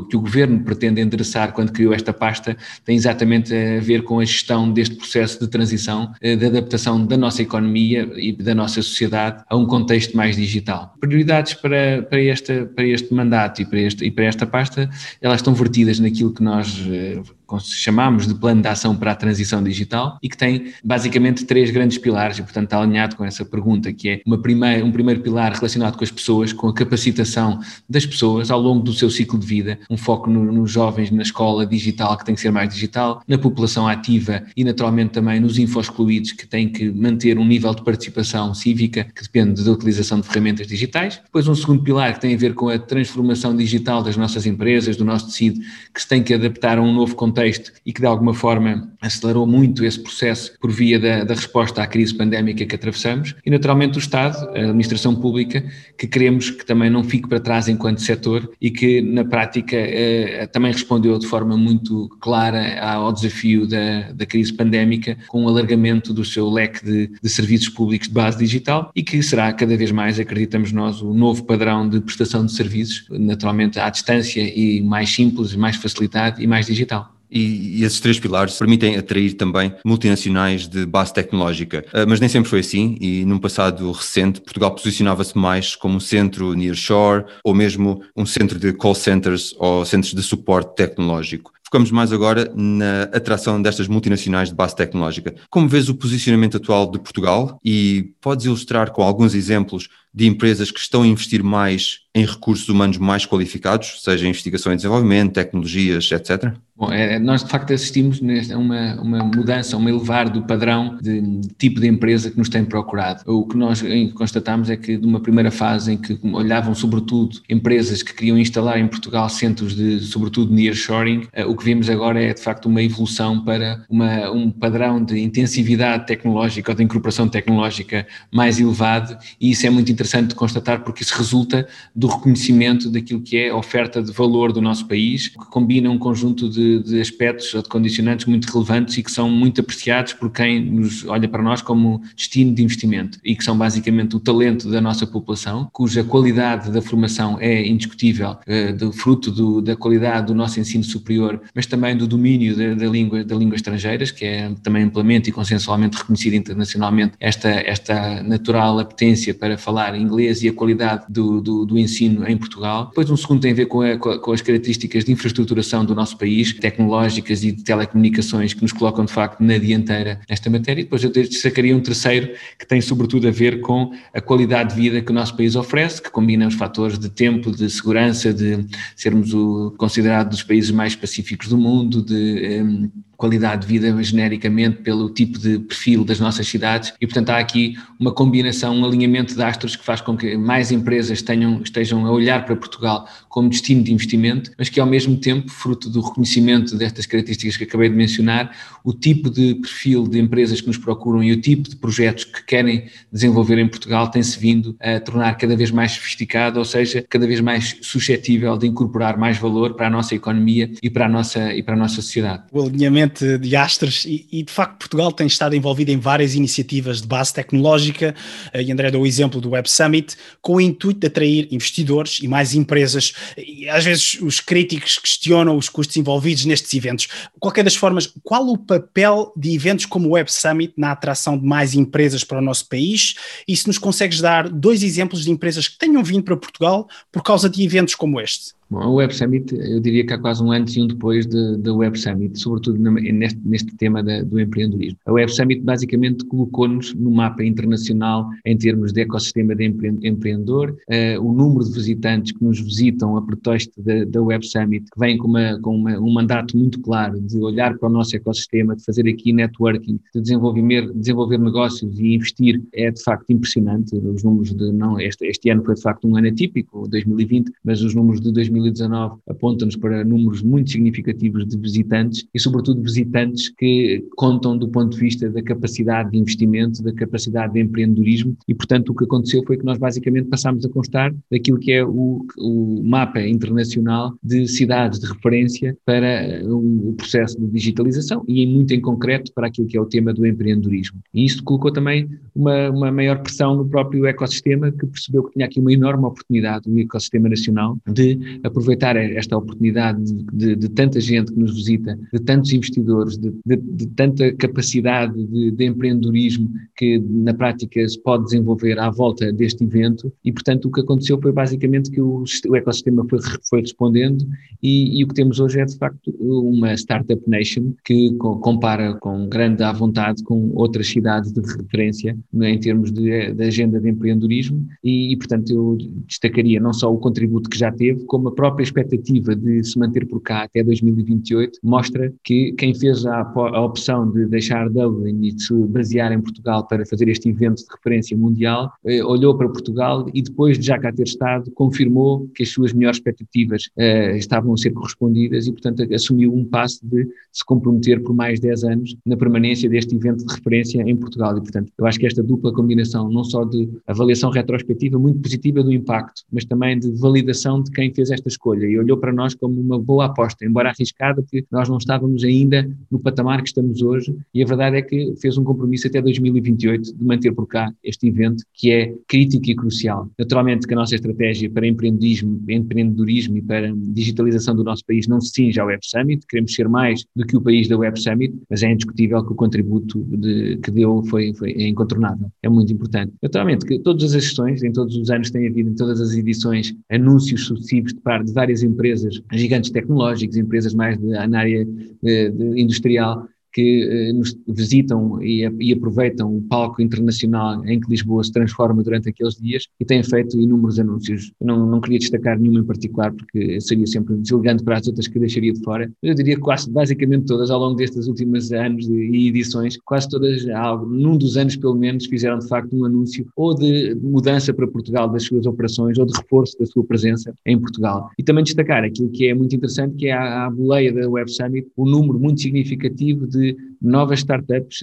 que 0.08 0.16
o 0.16 0.20
governo 0.20 0.60
pretende 0.60 1.00
endereçar 1.00 1.52
quando 1.52 1.72
criou 1.72 1.92
esta 1.92 2.12
pasta 2.12 2.56
tem 2.84 2.94
exatamente 2.94 3.52
a 3.52 3.80
ver 3.80 4.02
com 4.02 4.20
a 4.20 4.24
gestão 4.24 4.70
deste 4.72 4.94
processo 4.94 5.40
de 5.40 5.48
transição, 5.48 6.12
eh, 6.20 6.36
de 6.36 6.46
adaptação 6.46 7.04
da 7.04 7.16
nossa 7.16 7.42
economia 7.42 8.08
e 8.16 8.32
da 8.32 8.54
nossa 8.54 8.80
sociedade 8.80 9.42
a 9.48 9.56
um 9.56 9.66
contexto 9.66 10.16
mais 10.16 10.36
digital. 10.36 10.94
Prioridades 11.00 11.54
para, 11.54 12.02
para, 12.02 12.22
esta, 12.22 12.66
para 12.74 12.86
este 12.86 13.12
mandato 13.12 13.23
mandato 13.24 13.62
e 13.62 13.64
para, 13.64 13.80
este, 13.80 14.04
e 14.04 14.10
para 14.10 14.24
esta 14.24 14.46
pasta, 14.46 14.88
elas 15.20 15.36
estão 15.40 15.54
vertidas 15.54 15.98
naquilo 15.98 16.32
que 16.32 16.42
nós 16.42 16.86
eh, 16.88 17.20
chamamos 17.60 18.26
de 18.26 18.34
plano 18.34 18.62
de 18.62 18.68
ação 18.68 18.96
para 18.96 19.12
a 19.12 19.14
transição 19.14 19.62
digital 19.62 20.18
e 20.22 20.28
que 20.28 20.36
tem 20.36 20.72
basicamente 20.82 21.44
três 21.44 21.70
grandes 21.70 21.98
pilares 21.98 22.38
e, 22.38 22.42
portanto, 22.42 22.64
está 22.64 22.80
alinhado 22.80 23.16
com 23.16 23.24
essa 23.24 23.44
pergunta, 23.44 23.92
que 23.92 24.08
é 24.08 24.20
uma 24.26 24.38
primeira, 24.38 24.84
um 24.84 24.92
primeiro 24.92 25.20
pilar 25.20 25.52
relacionado 25.52 25.96
com 25.96 26.04
as 26.04 26.10
pessoas, 26.10 26.52
com 26.52 26.68
a 26.68 26.74
capacitação 26.74 27.60
das 27.88 28.06
pessoas 28.06 28.50
ao 28.50 28.60
longo 28.60 28.82
do 28.82 28.92
seu 28.92 29.10
ciclo 29.10 29.38
de 29.38 29.46
vida, 29.46 29.78
um 29.90 29.96
foco 29.96 30.28
no, 30.30 30.52
nos 30.52 30.70
jovens 30.70 31.10
na 31.10 31.22
escola 31.22 31.66
digital, 31.66 32.16
que 32.16 32.24
tem 32.24 32.34
que 32.34 32.40
ser 32.40 32.50
mais 32.50 32.72
digital, 32.72 33.22
na 33.26 33.38
população 33.38 33.86
ativa 33.86 34.42
e, 34.56 34.64
naturalmente, 34.64 35.12
também 35.12 35.40
nos 35.40 35.58
info-excluídos, 35.58 36.32
que 36.32 36.46
têm 36.46 36.68
que 36.68 36.90
manter 36.90 37.38
um 37.38 37.44
nível 37.44 37.74
de 37.74 37.82
participação 37.82 38.54
cívica 38.54 39.06
que 39.14 39.22
depende 39.22 39.62
da 39.62 39.70
utilização 39.70 40.20
de 40.20 40.26
ferramentas 40.26 40.66
digitais. 40.66 41.20
Depois, 41.24 41.46
um 41.48 41.54
segundo 41.54 41.82
pilar 41.82 42.14
que 42.14 42.20
tem 42.20 42.34
a 42.34 42.38
ver 42.38 42.54
com 42.54 42.68
a 42.68 42.78
transformação 42.78 43.56
digital 43.56 44.02
das 44.02 44.16
nossas 44.16 44.46
empresas, 44.46 44.96
do 44.96 45.04
nosso 45.04 45.26
tecido, 45.26 45.60
que 45.92 46.00
se 46.00 46.08
tem 46.08 46.22
que 46.22 46.34
adaptar 46.34 46.78
a 46.78 46.82
um 46.82 46.92
novo 46.92 47.14
contexto 47.14 47.43
contexto 47.44 47.72
e 47.84 47.92
que 47.92 48.00
de 48.00 48.06
alguma 48.06 48.32
forma 48.32 48.90
acelerou 49.00 49.46
muito 49.46 49.84
esse 49.84 50.00
processo 50.00 50.52
por 50.60 50.70
via 50.70 50.98
da, 50.98 51.24
da, 51.24 51.34
resposta 51.34 51.82
à 51.82 51.86
crise 51.86 52.14
pandémica 52.14 52.64
que 52.64 52.74
atravessamos 52.74 53.34
e 53.44 53.50
naturalmente 53.50 53.98
o 53.98 54.00
Estado, 54.00 54.48
a 54.48 54.60
administração 54.60 55.14
pública, 55.14 55.64
que 55.98 56.06
queremos 56.06 56.50
que 56.50 56.64
também 56.64 56.88
não 56.88 57.04
fique 57.04 57.28
para 57.28 57.40
trás 57.40 57.68
enquanto 57.68 58.00
setor 58.00 58.50
e 58.60 58.70
que 58.70 59.02
na 59.02 59.24
prática 59.24 59.76
eh, 59.76 60.46
também 60.46 60.72
respondeu 60.72 61.18
de 61.18 61.26
forma 61.26 61.56
muito 61.56 62.08
clara 62.20 62.80
ao 62.80 63.12
desafio 63.12 63.66
da, 63.66 64.12
da 64.12 64.26
crise 64.26 64.52
pandémica 64.52 65.16
com 65.28 65.44
o 65.44 65.48
alargamento 65.48 66.14
do 66.14 66.24
seu 66.24 66.48
leque 66.48 66.84
de, 66.84 67.10
de 67.22 67.28
serviços 67.28 67.68
públicos 67.68 68.08
de 68.08 68.14
base 68.14 68.38
digital 68.38 68.90
e 68.94 69.02
que 69.02 69.22
será 69.22 69.52
cada 69.52 69.76
vez 69.76 69.90
mais, 69.90 70.18
acreditamos 70.18 70.72
nós, 70.72 71.02
o 71.02 71.12
novo 71.12 71.44
padrão 71.44 71.88
de 71.88 72.00
prestação 72.00 72.46
de 72.46 72.52
serviços, 72.52 73.06
naturalmente 73.10 73.78
à 73.78 73.90
distância 73.90 74.40
e 74.40 74.80
mais 74.80 75.10
simples, 75.10 75.54
mais 75.54 75.76
facilitado 75.76 76.40
e 76.40 76.46
mais 76.46 76.66
digital. 76.66 77.14
E, 77.34 77.80
e 77.80 77.84
esses 77.84 77.98
três 77.98 78.20
pilares 78.20 78.56
permitem 78.56 78.96
atrair 78.96 79.34
também 79.34 79.74
multinacionais 79.84 80.68
de 80.68 80.86
base 80.86 81.12
tecnológica. 81.12 81.84
Uh, 81.88 82.08
mas 82.08 82.20
nem 82.20 82.28
sempre 82.28 82.48
foi 82.48 82.60
assim 82.60 82.96
e 83.00 83.24
num 83.24 83.38
passado 83.38 83.90
recente 83.90 84.40
Portugal 84.40 84.70
posicionava-se 84.72 85.36
mais 85.36 85.74
como 85.74 85.96
um 85.96 86.00
centro 86.00 86.54
nearshore 86.54 87.24
ou 87.42 87.52
mesmo 87.52 88.02
um 88.16 88.24
centro 88.24 88.58
de 88.58 88.72
call 88.72 88.94
centers 88.94 89.54
ou 89.58 89.84
centros 89.84 90.14
de 90.14 90.22
suporte 90.22 90.76
tecnológico. 90.76 91.52
Focamos 91.74 91.90
mais 91.90 92.12
agora 92.12 92.52
na 92.54 93.02
atração 93.04 93.60
destas 93.60 93.88
multinacionais 93.88 94.50
de 94.50 94.54
base 94.54 94.76
tecnológica. 94.76 95.34
Como 95.50 95.68
vês 95.68 95.88
o 95.88 95.94
posicionamento 95.96 96.58
atual 96.58 96.88
de 96.88 97.00
Portugal 97.00 97.58
e 97.64 98.12
podes 98.20 98.46
ilustrar 98.46 98.92
com 98.92 99.02
alguns 99.02 99.34
exemplos 99.34 99.88
de 100.14 100.26
empresas 100.26 100.70
que 100.70 100.78
estão 100.78 101.02
a 101.02 101.06
investir 101.06 101.42
mais 101.42 102.04
em 102.14 102.24
recursos 102.24 102.68
humanos 102.68 102.96
mais 102.96 103.26
qualificados, 103.26 104.00
seja 104.04 104.28
investigação 104.28 104.72
e 104.72 104.76
desenvolvimento, 104.76 105.32
tecnologias, 105.32 106.08
etc? 106.12 106.54
Bom, 106.76 106.90
é, 106.92 107.20
nós 107.20 107.44
de 107.44 107.50
facto 107.50 107.72
assistimos 107.72 108.20
a 108.50 108.58
uma, 108.58 109.00
uma 109.00 109.24
mudança, 109.24 109.76
um 109.76 109.88
elevar 109.88 110.28
do 110.28 110.42
padrão 110.42 110.98
de, 111.00 111.20
de 111.20 111.48
tipo 111.56 111.80
de 111.80 111.86
empresa 111.86 112.30
que 112.30 112.38
nos 112.38 112.48
tem 112.48 112.64
procurado. 112.64 113.22
O 113.26 113.46
que 113.46 113.56
nós 113.56 113.82
constatamos 114.14 114.68
é 114.70 114.76
que 114.76 114.96
de 114.96 115.06
uma 115.06 115.20
primeira 115.20 115.52
fase 115.52 115.92
em 115.92 115.96
que 115.96 116.18
olhavam 116.32 116.74
sobretudo 116.74 117.40
empresas 117.48 118.02
que 118.02 118.12
queriam 118.12 118.36
instalar 118.36 118.78
em 118.78 118.88
Portugal 118.88 119.28
centros 119.28 119.74
de, 119.74 120.00
sobretudo, 120.00 120.52
nearshoring, 120.52 121.28
eh, 121.32 121.44
o 121.44 121.56
que 121.56 121.64
vimos 121.64 121.88
agora 121.88 122.20
é 122.20 122.34
de 122.34 122.42
facto 122.42 122.66
uma 122.66 122.82
evolução 122.82 123.44
para 123.44 123.84
uma, 123.88 124.30
um 124.32 124.50
padrão 124.50 125.04
de 125.04 125.18
intensividade 125.20 126.06
tecnológica 126.06 126.72
ou 126.72 126.76
de 126.76 126.82
incorporação 126.82 127.28
tecnológica 127.28 128.04
mais 128.32 128.58
elevado 128.58 129.16
e 129.40 129.52
isso 129.52 129.64
é 129.64 129.70
muito 129.70 129.92
interessante 129.92 130.03
de 130.28 130.34
constatar 130.34 130.82
porque 130.82 131.02
isso 131.02 131.16
resulta 131.16 131.66
do 131.94 132.06
reconhecimento 132.06 132.90
daquilo 132.90 133.20
que 133.20 133.36
é 133.36 133.50
a 133.50 133.56
oferta 133.56 134.02
de 134.02 134.12
valor 134.12 134.52
do 134.52 134.60
nosso 134.60 134.86
país, 134.86 135.28
que 135.28 135.38
combina 135.46 135.90
um 135.90 135.98
conjunto 135.98 136.48
de, 136.48 136.82
de, 136.82 137.00
aspectos 137.00 137.52
ou 137.54 137.62
de 137.62 137.68
condicionantes 137.68 138.26
muito 138.26 138.46
relevantes 138.46 138.96
e 138.98 139.02
que 139.02 139.10
são 139.10 139.28
muito 139.28 139.60
apreciados 139.60 140.12
por 140.12 140.30
quem 140.30 140.64
nos 140.64 141.04
olha 141.06 141.28
para 141.28 141.42
nós 141.42 141.62
como 141.62 142.02
destino 142.16 142.54
de 142.54 142.62
investimento 142.62 143.18
e 143.24 143.34
que 143.34 143.44
são 143.44 143.56
basicamente 143.56 144.16
o 144.16 144.20
talento 144.20 144.70
da 144.70 144.80
nossa 144.80 145.06
população, 145.06 145.68
cuja 145.72 146.04
qualidade 146.04 146.70
da 146.70 146.82
formação 146.82 147.38
é 147.40 147.66
indiscutível, 147.66 148.36
eh, 148.46 148.72
do 148.72 148.92
fruto 148.92 149.30
do, 149.30 149.60
da 149.60 149.76
qualidade 149.76 150.28
do 150.28 150.34
nosso 150.34 150.60
ensino 150.60 150.84
superior, 150.84 151.40
mas 151.54 151.66
também 151.66 151.96
do 151.96 152.06
domínio 152.06 152.56
da, 152.56 152.74
da 152.74 152.86
língua, 152.86 153.24
da 153.24 153.34
língua 153.34 153.56
estrangeiras, 153.56 154.10
que 154.10 154.24
é 154.24 154.52
também 154.62 154.84
amplamente 154.84 155.30
e 155.30 155.32
consensualmente 155.32 155.96
reconhecida 155.96 156.36
internacionalmente 156.36 157.14
esta, 157.20 157.48
esta 157.48 158.22
natural 158.22 158.78
apetência 158.78 159.34
para 159.34 159.56
falar 159.56 159.93
inglês 159.96 160.42
e 160.42 160.48
a 160.48 160.52
qualidade 160.52 161.04
do, 161.08 161.40
do, 161.40 161.64
do 161.64 161.78
ensino 161.78 162.26
em 162.28 162.36
Portugal. 162.36 162.86
Depois 162.86 163.10
um 163.10 163.16
segundo 163.16 163.40
tem 163.40 163.52
a 163.52 163.54
ver 163.54 163.66
com, 163.66 163.80
a, 163.80 163.96
com 163.96 164.32
as 164.32 164.40
características 164.40 165.04
de 165.04 165.12
infraestruturação 165.12 165.84
do 165.84 165.94
nosso 165.94 166.16
país, 166.16 166.52
tecnológicas 166.52 167.42
e 167.44 167.52
de 167.52 167.62
telecomunicações 167.62 168.54
que 168.54 168.62
nos 168.62 168.72
colocam 168.72 169.04
de 169.04 169.12
facto 169.12 169.40
na 169.40 169.58
dianteira 169.58 170.20
nesta 170.28 170.48
matéria. 170.50 170.80
E 170.80 170.84
depois 170.84 171.02
eu 171.04 171.10
destacaria 171.10 171.76
um 171.76 171.80
terceiro 171.80 172.30
que 172.58 172.66
tem 172.66 172.80
sobretudo 172.80 173.28
a 173.28 173.30
ver 173.30 173.60
com 173.60 173.92
a 174.12 174.20
qualidade 174.20 174.74
de 174.74 174.80
vida 174.80 175.00
que 175.00 175.10
o 175.10 175.14
nosso 175.14 175.36
país 175.36 175.56
oferece, 175.56 176.00
que 176.00 176.10
combina 176.10 176.46
os 176.46 176.54
fatores 176.54 176.98
de 176.98 177.08
tempo, 177.08 177.50
de 177.50 177.68
segurança, 177.70 178.32
de 178.32 178.64
sermos 178.96 179.32
o, 179.32 179.74
considerado 179.76 180.30
dos 180.30 180.42
países 180.42 180.70
mais 180.70 180.94
pacíficos 180.94 181.48
do 181.48 181.58
mundo, 181.58 182.02
de 182.02 182.62
um, 182.62 182.90
qualidade 183.16 183.66
de 183.66 183.66
vida 183.66 184.02
genericamente 184.02 184.82
pelo 184.82 185.10
tipo 185.10 185.38
de 185.38 185.58
perfil 185.58 186.04
das 186.04 186.20
nossas 186.20 186.46
cidades 186.46 186.92
e 187.00 187.06
portanto 187.06 187.30
há 187.30 187.38
aqui 187.38 187.76
uma 187.98 188.12
combinação, 188.12 188.76
um 188.76 188.84
alinhamento 188.84 189.34
de 189.34 189.42
astros 189.42 189.76
que 189.76 189.84
faz 189.84 190.00
com 190.00 190.16
que 190.16 190.36
mais 190.36 190.70
empresas 190.70 191.22
tenham, 191.22 191.60
estejam 191.62 192.06
a 192.06 192.10
olhar 192.10 192.44
para 192.44 192.56
Portugal 192.56 193.06
como 193.28 193.48
destino 193.48 193.82
de 193.82 193.92
investimento, 193.92 194.50
mas 194.58 194.68
que 194.68 194.78
ao 194.78 194.86
mesmo 194.86 195.16
tempo, 195.16 195.50
fruto 195.50 195.88
do 195.90 196.00
reconhecimento 196.00 196.76
destas 196.76 197.06
características 197.06 197.56
que 197.56 197.64
acabei 197.64 197.88
de 197.88 197.96
mencionar, 197.96 198.54
o 198.84 198.92
tipo 198.92 199.30
de 199.30 199.54
perfil 199.56 200.06
de 200.06 200.18
empresas 200.18 200.60
que 200.60 200.66
nos 200.66 200.78
procuram 200.78 201.22
e 201.22 201.32
o 201.32 201.40
tipo 201.40 201.68
de 201.68 201.76
projetos 201.76 202.24
que 202.24 202.44
querem 202.44 202.84
desenvolver 203.12 203.58
em 203.58 203.68
Portugal 203.68 204.10
tem-se 204.10 204.38
vindo 204.38 204.76
a 204.80 205.00
tornar 205.00 205.34
cada 205.36 205.56
vez 205.56 205.70
mais 205.70 205.92
sofisticado, 205.92 206.58
ou 206.58 206.64
seja, 206.64 207.04
cada 207.08 207.26
vez 207.26 207.40
mais 207.40 207.76
suscetível 207.82 208.56
de 208.56 208.66
incorporar 208.66 209.16
mais 209.16 209.38
valor 209.38 209.74
para 209.74 209.86
a 209.86 209.90
nossa 209.90 210.14
economia 210.14 210.70
e 210.82 210.90
para 210.90 211.06
a 211.06 211.08
nossa, 211.08 211.54
e 211.54 211.62
para 211.62 211.74
a 211.74 211.76
nossa 211.76 211.96
sociedade. 211.96 212.44
O 212.52 212.62
alinhamento 212.62 213.13
de 213.22 213.56
astros 213.56 214.04
e, 214.04 214.26
e 214.30 214.42
de 214.42 214.52
facto 214.52 214.78
Portugal 214.78 215.12
tem 215.12 215.26
estado 215.26 215.54
envolvido 215.54 215.90
em 215.90 215.98
várias 215.98 216.34
iniciativas 216.34 217.00
de 217.00 217.06
base 217.06 217.32
tecnológica, 217.32 218.14
e 218.54 218.72
André 218.72 218.90
deu 218.90 219.02
o 219.02 219.06
exemplo 219.06 219.40
do 219.40 219.50
Web 219.50 219.70
Summit, 219.70 220.16
com 220.40 220.56
o 220.56 220.60
intuito 220.60 221.00
de 221.00 221.06
atrair 221.06 221.48
investidores 221.50 222.18
e 222.22 222.28
mais 222.28 222.54
empresas 222.54 223.12
e 223.36 223.68
às 223.68 223.84
vezes 223.84 224.18
os 224.20 224.40
críticos 224.40 224.98
questionam 224.98 225.56
os 225.56 225.68
custos 225.68 225.96
envolvidos 225.96 226.44
nestes 226.44 226.72
eventos. 226.74 227.08
Qualquer 227.38 227.64
das 227.64 227.74
formas, 227.74 228.12
qual 228.22 228.46
o 228.48 228.58
papel 228.58 229.32
de 229.36 229.54
eventos 229.54 229.86
como 229.86 230.08
o 230.08 230.12
Web 230.12 230.32
Summit 230.32 230.74
na 230.76 230.92
atração 230.92 231.38
de 231.38 231.44
mais 231.44 231.74
empresas 231.74 232.24
para 232.24 232.38
o 232.38 232.42
nosso 232.42 232.68
país? 232.68 233.14
E 233.46 233.56
se 233.56 233.66
nos 233.66 233.78
consegues 233.78 234.20
dar 234.20 234.48
dois 234.48 234.82
exemplos 234.82 235.24
de 235.24 235.30
empresas 235.30 235.68
que 235.68 235.78
tenham 235.78 236.02
vindo 236.02 236.24
para 236.24 236.36
Portugal 236.36 236.88
por 237.10 237.22
causa 237.22 237.48
de 237.48 237.62
eventos 237.62 237.94
como 237.94 238.20
este? 238.20 238.54
Bom, 238.70 238.80
a 238.80 238.90
Web 238.90 239.14
Summit, 239.14 239.54
eu 239.54 239.78
diria 239.78 240.06
que 240.06 240.12
há 240.12 240.18
quase 240.18 240.42
um 240.42 240.50
antes 240.50 240.74
e 240.76 240.82
um 240.82 240.86
depois 240.86 241.26
da 241.26 241.52
de, 241.52 241.58
de 241.58 241.70
Web 241.70 241.98
Summit, 241.98 242.38
sobretudo 242.38 242.78
neste, 242.78 243.38
neste 243.44 243.76
tema 243.76 244.02
da, 244.02 244.22
do 244.22 244.40
empreendedorismo. 244.40 244.98
A 245.06 245.12
Web 245.12 245.32
Summit 245.32 245.60
basicamente 245.60 246.24
colocou-nos 246.24 246.94
no 246.94 247.10
mapa 247.10 247.44
internacional 247.44 248.28
em 248.44 248.56
termos 248.56 248.92
de 248.92 249.02
ecossistema 249.02 249.54
de 249.54 249.66
empre, 249.66 249.88
empreendedor, 250.02 250.70
uh, 250.70 251.20
o 251.22 251.32
número 251.32 251.64
de 251.64 251.72
visitantes 251.72 252.32
que 252.32 252.42
nos 252.42 252.58
visitam 252.58 253.16
a 253.16 253.22
pretexto 253.22 253.82
da, 253.82 254.04
da 254.04 254.22
Web 254.22 254.46
Summit, 254.46 254.86
que 254.90 254.98
vem 254.98 255.18
com, 255.18 255.28
uma, 255.28 255.58
com 255.60 255.76
uma, 255.76 255.98
um 255.98 256.12
mandato 256.12 256.56
muito 256.56 256.80
claro 256.80 257.20
de 257.20 257.38
olhar 257.38 257.76
para 257.76 257.88
o 257.88 257.92
nosso 257.92 258.16
ecossistema, 258.16 258.74
de 258.74 258.84
fazer 258.84 259.06
aqui 259.08 259.32
networking, 259.32 260.00
de 260.14 260.20
desenvolver, 260.20 260.90
desenvolver 260.94 261.38
negócios 261.38 261.98
e 261.98 262.14
investir, 262.14 262.62
é 262.72 262.90
de 262.90 263.02
facto 263.02 263.30
impressionante. 263.30 263.94
Os 263.96 264.22
números 264.22 264.54
de, 264.54 264.72
não, 264.72 264.98
este, 264.98 265.26
este 265.26 265.50
ano 265.50 265.62
foi 265.64 265.74
de 265.74 265.82
facto 265.82 266.08
um 266.08 266.16
ano 266.16 266.28
atípico, 266.28 266.88
2020, 266.88 267.52
mas 267.62 267.82
os 267.82 267.94
números 267.94 268.20
de 268.20 268.32
2020 268.32 268.53
2019 268.60 269.20
aponta-nos 269.28 269.76
para 269.76 270.04
números 270.04 270.42
muito 270.42 270.70
significativos 270.70 271.46
de 271.46 271.56
visitantes 271.58 272.26
e, 272.34 272.40
sobretudo, 272.40 272.82
visitantes 272.82 273.48
que 273.48 274.04
contam 274.16 274.56
do 274.56 274.68
ponto 274.68 274.94
de 274.94 275.00
vista 275.00 275.28
da 275.30 275.42
capacidade 275.42 276.10
de 276.10 276.18
investimento, 276.18 276.82
da 276.82 276.92
capacidade 276.92 277.52
de 277.54 277.60
empreendedorismo 277.60 278.36
e, 278.48 278.54
portanto, 278.54 278.90
o 278.90 278.94
que 278.94 279.04
aconteceu 279.04 279.42
foi 279.46 279.56
que 279.56 279.64
nós 279.64 279.78
basicamente 279.78 280.28
passámos 280.28 280.64
a 280.64 280.68
constar 280.68 281.14
daquilo 281.30 281.58
que 281.58 281.72
é 281.72 281.84
o, 281.84 282.26
o 282.38 282.82
mapa 282.84 283.20
internacional 283.20 284.14
de 284.22 284.46
cidades 284.48 284.98
de 284.98 285.06
referência 285.06 285.76
para 285.84 286.42
o, 286.44 286.94
processo 286.96 287.38
de 287.40 287.46
digitalização 287.48 288.24
e, 288.26 288.46
muito 288.46 288.72
em 288.72 288.80
concreto, 288.80 289.32
para 289.32 289.48
aquilo 289.48 289.66
que 289.66 289.76
é 289.76 289.80
o 289.80 289.86
tema 289.86 290.12
do 290.12 290.26
empreendedorismo. 290.26 291.00
E 291.12 291.24
isto 291.24 291.42
colocou 291.42 291.72
também 291.72 292.08
uma, 292.34 292.70
uma 292.70 292.92
maior 292.92 293.20
pressão 293.20 293.56
no 293.56 293.66
próprio 293.66 294.06
ecossistema 294.06 294.70
que 294.70 294.86
percebeu 294.86 295.24
que 295.24 295.32
tinha 295.32 295.46
aqui 295.46 295.60
uma 295.60 295.72
enorme 295.72 296.04
oportunidade, 296.04 296.68
o 296.68 296.78
ecossistema 296.78 297.28
nacional, 297.28 297.78
de 297.92 298.40
aproveitar 298.44 298.94
esta 298.96 299.36
oportunidade 299.36 300.04
de, 300.04 300.24
de, 300.32 300.56
de, 300.56 300.68
tanta 300.68 301.00
gente 301.00 301.32
que 301.32 301.38
nos 301.38 301.54
visita, 301.54 301.98
de 302.12 302.20
tantos 302.20 302.52
investidores, 302.52 303.16
de, 303.16 303.32
de 303.44 303.86
tanta 303.88 304.32
capacidade 304.34 305.14
de, 305.50 305.64
empreendedorismo 305.64 306.50
que 306.76 306.98
na 306.98 307.32
prática 307.32 307.88
se 307.88 307.98
pode 308.02 308.24
desenvolver 308.24 308.78
à 308.78 308.90
volta 308.90 309.32
deste 309.32 309.64
evento. 309.64 310.12
E, 310.22 310.30
portanto, 310.30 310.66
o 310.66 310.70
que 310.70 310.82
aconteceu 310.82 311.18
foi 311.20 311.32
basicamente 311.32 311.90
que 311.90 312.00
o, 312.00 312.22
o 312.48 312.56
ecossistema 312.56 313.06
foi, 313.08 313.18
foi 313.48 313.60
respondendo 313.62 314.26
e, 314.62 315.00
e, 315.00 315.04
o 315.04 315.08
que 315.08 315.14
temos 315.14 315.40
hoje 315.40 315.60
é, 315.60 315.64
de 315.64 315.76
facto, 315.78 316.14
uma 316.20 316.74
Startup 316.74 317.22
Nation 317.26 317.72
que 317.84 318.14
compara 318.14 318.94
com 318.94 319.26
grande 319.28 319.62
à 319.62 319.72
vontade 319.72 320.22
com 320.22 320.50
outras 320.54 320.86
cidades 320.86 321.32
de 321.32 321.40
referência 321.40 322.16
né, 322.32 322.50
em 322.50 322.60
termos 322.60 322.92
de 322.92 323.10
agenda 323.42 323.80
de 323.80 323.88
empreendedorismo. 323.88 324.66
E, 324.82 325.12
e, 325.12 325.16
portanto, 325.16 325.50
eu 325.50 325.78
destacaria 326.06 326.60
não 326.60 326.72
só 326.72 326.92
o 326.92 326.98
contributo 326.98 327.48
que 327.48 327.58
já 327.58 327.72
teve, 327.72 328.04
como 328.04 328.28
a 328.28 328.33
própria 328.34 328.64
expectativa 328.64 329.34
de 329.34 329.62
se 329.64 329.78
manter 329.78 330.06
por 330.06 330.20
cá 330.20 330.44
até 330.44 330.62
2028 330.62 331.58
mostra 331.62 332.12
que 332.22 332.52
quem 332.52 332.74
fez 332.74 333.06
a, 333.06 333.20
a 333.20 333.64
opção 333.64 334.10
de 334.10 334.26
deixar 334.26 334.68
Dublin 334.68 335.24
e 335.24 335.32
de 335.32 335.42
se 335.42 335.54
basear 335.54 336.12
em 336.12 336.20
Portugal 336.20 336.66
para 336.66 336.84
fazer 336.86 337.08
este 337.08 337.28
evento 337.28 337.58
de 337.58 337.66
referência 337.74 338.16
mundial, 338.16 338.70
eh, 338.84 339.04
olhou 339.04 339.36
para 339.36 339.48
Portugal 339.48 340.06
e 340.12 340.22
depois 340.22 340.58
de 340.58 340.66
já 340.66 340.78
cá 340.78 340.92
ter 340.92 341.04
estado, 341.04 341.50
confirmou 341.52 342.28
que 342.34 342.42
as 342.42 342.50
suas 342.50 342.72
melhores 342.72 342.98
expectativas 342.98 343.68
eh, 343.76 344.16
estavam 344.16 344.54
a 344.54 344.56
ser 344.56 344.70
correspondidas 344.72 345.46
e, 345.46 345.52
portanto, 345.52 345.82
assumiu 345.92 346.34
um 346.34 346.44
passo 346.44 346.80
de 346.86 347.06
se 347.32 347.44
comprometer 347.44 348.02
por 348.02 348.14
mais 348.14 348.40
10 348.40 348.64
anos 348.64 348.96
na 349.04 349.16
permanência 349.16 349.68
deste 349.68 349.94
evento 349.94 350.24
de 350.24 350.34
referência 350.34 350.82
em 350.82 350.96
Portugal. 350.96 351.36
E, 351.36 351.40
portanto, 351.40 351.72
eu 351.76 351.86
acho 351.86 351.98
que 351.98 352.06
esta 352.06 352.22
dupla 352.22 352.52
combinação, 352.52 353.10
não 353.10 353.24
só 353.24 353.44
de 353.44 353.68
avaliação 353.86 354.30
retrospectiva 354.30 354.98
muito 354.98 355.20
positiva 355.20 355.62
do 355.62 355.72
impacto, 355.72 356.22
mas 356.32 356.44
também 356.44 356.78
de 356.78 356.90
validação 356.92 357.62
de 357.62 357.70
quem 357.70 357.92
fez 357.92 358.10
esta 358.10 358.23
esta 358.24 358.28
escolha 358.28 358.66
e 358.66 358.78
olhou 358.78 358.96
para 358.96 359.12
nós 359.12 359.34
como 359.34 359.60
uma 359.60 359.78
boa 359.78 360.06
aposta, 360.06 360.44
embora 360.44 360.70
arriscada, 360.70 361.22
porque 361.22 361.44
nós 361.50 361.68
não 361.68 361.76
estávamos 361.76 362.24
ainda 362.24 362.68
no 362.90 362.98
patamar 362.98 363.42
que 363.42 363.48
estamos 363.48 363.82
hoje 363.82 364.14
e 364.32 364.42
a 364.42 364.46
verdade 364.46 364.76
é 364.76 364.82
que 364.82 365.14
fez 365.20 365.36
um 365.36 365.44
compromisso 365.44 365.86
até 365.86 366.00
2028 366.00 366.96
de 366.96 367.04
manter 367.04 367.32
por 367.32 367.46
cá 367.46 367.72
este 367.82 368.08
evento 368.08 368.42
que 368.54 368.70
é 368.70 368.94
crítico 369.06 369.50
e 369.50 369.54
crucial. 369.54 370.08
Naturalmente 370.18 370.66
que 370.66 370.74
a 370.74 370.76
nossa 370.76 370.94
estratégia 370.94 371.50
para 371.50 371.66
empreendedorismo, 371.66 373.36
e 373.36 373.42
para 373.42 373.72
digitalização 373.74 374.54
do 374.54 374.64
nosso 374.64 374.84
país 374.86 375.06
não 375.06 375.20
se 375.20 375.32
cinge 375.32 375.60
ao 375.60 375.66
Web 375.66 375.80
Summit, 375.84 376.26
queremos 376.28 376.54
ser 376.54 376.68
mais 376.68 377.04
do 377.14 377.26
que 377.26 377.36
o 377.36 377.40
país 377.40 377.68
da 377.68 377.76
Web 377.76 378.00
Summit, 378.00 378.34
mas 378.48 378.62
é 378.62 378.70
indiscutível 378.70 379.24
que 379.24 379.32
o 379.32 379.36
contributo 379.36 380.00
de, 380.04 380.56
que 380.58 380.70
deu 380.70 381.02
foi, 381.04 381.34
foi 381.34 381.52
é 381.52 381.68
incontornável, 381.68 382.28
é 382.42 382.48
muito 382.48 382.72
importante. 382.72 383.12
Naturalmente 383.22 383.66
que 383.66 383.78
todas 383.80 384.14
as 384.14 384.24
sessões, 384.24 384.62
em 384.62 384.72
todos 384.72 384.96
os 384.96 385.10
anos 385.10 385.30
tem 385.30 385.46
havido, 385.46 385.70
em 385.70 385.74
todas 385.74 386.00
as 386.00 386.12
edições, 386.12 386.74
anúncios 386.90 387.46
sucessivos 387.46 387.92
de 387.92 388.00
de 388.22 388.32
várias 388.32 388.62
empresas, 388.62 389.20
gigantes 389.32 389.70
tecnológicos, 389.70 390.36
empresas 390.36 390.74
mais 390.74 390.98
de, 390.98 391.06
na 391.26 391.40
área 391.40 391.64
de, 391.64 392.30
de 392.30 392.60
industrial, 392.60 393.26
que 393.54 393.88
eh, 393.88 394.12
nos 394.12 394.36
visitam 394.48 395.22
e, 395.22 395.48
e, 395.60 395.72
aproveitam 395.72 396.36
o 396.36 396.42
palco 396.42 396.82
internacional 396.82 397.64
em 397.64 397.80
que 397.80 397.88
Lisboa 397.88 398.22
se 398.24 398.32
transforma 398.32 398.82
durante 398.82 399.08
aqueles 399.08 399.36
dias 399.36 399.68
e 399.78 399.84
têm 399.84 400.02
feito 400.02 400.38
inúmeros 400.38 400.78
anúncios. 400.80 401.32
Não, 401.40 401.64
não 401.64 401.80
queria 401.80 402.00
destacar 402.00 402.38
nenhuma 402.38 402.60
em 402.60 402.64
particular 402.64 403.12
porque 403.12 403.60
seria 403.60 403.86
sempre 403.86 404.16
deselegante 404.16 404.64
para 404.64 404.78
as 404.78 404.86
outras 404.88 405.06
que 405.06 405.20
deixaria 405.20 405.52
de 405.52 405.60
fora, 405.62 405.90
eu 406.02 406.14
diria 406.14 406.34
que 406.34 406.40
quase, 406.40 406.68
basicamente 406.68 407.26
todas 407.26 407.50
ao 407.50 407.60
longo 407.60 407.76
destes 407.76 408.08
últimos 408.08 408.52
anos 408.52 408.88
e 408.88 409.28
edições, 409.28 409.78
quase 409.84 410.08
todas, 410.08 410.44
num 410.88 411.16
dos 411.16 411.36
anos 411.36 411.56
pelo 411.56 411.76
menos, 411.76 412.06
fizeram 412.06 412.38
de 412.38 412.48
facto 412.48 412.76
um 412.76 412.84
anúncio 412.84 413.24
ou 413.36 413.54
de 413.54 413.94
mudança 414.02 414.52
para 414.52 414.66
Portugal 414.66 415.08
das 415.08 415.22
suas 415.22 415.46
operações 415.46 415.96
ou 415.96 416.06
de 416.06 416.18
reforço 416.18 416.58
da 416.58 416.66
sua 416.66 416.84
presença 416.84 417.32
em 417.46 417.58
Portugal. 417.58 418.10
E 418.18 418.22
também 418.22 418.42
destacar 418.42 418.82
aquilo 418.82 419.10
que 419.10 419.28
é 419.28 419.34
muito 419.34 419.54
interessante, 419.54 419.94
que 419.94 420.06
é 420.08 420.12
a, 420.12 420.46
a 420.46 420.50
boleia 420.50 420.92
da 420.92 421.08
Web 421.08 421.30
Summit, 421.30 421.68
o 421.76 421.88
número 421.88 422.18
muito 422.18 422.40
significativo 422.40 423.26
de 423.26 423.43
novas 423.80 424.20
startups 424.20 424.78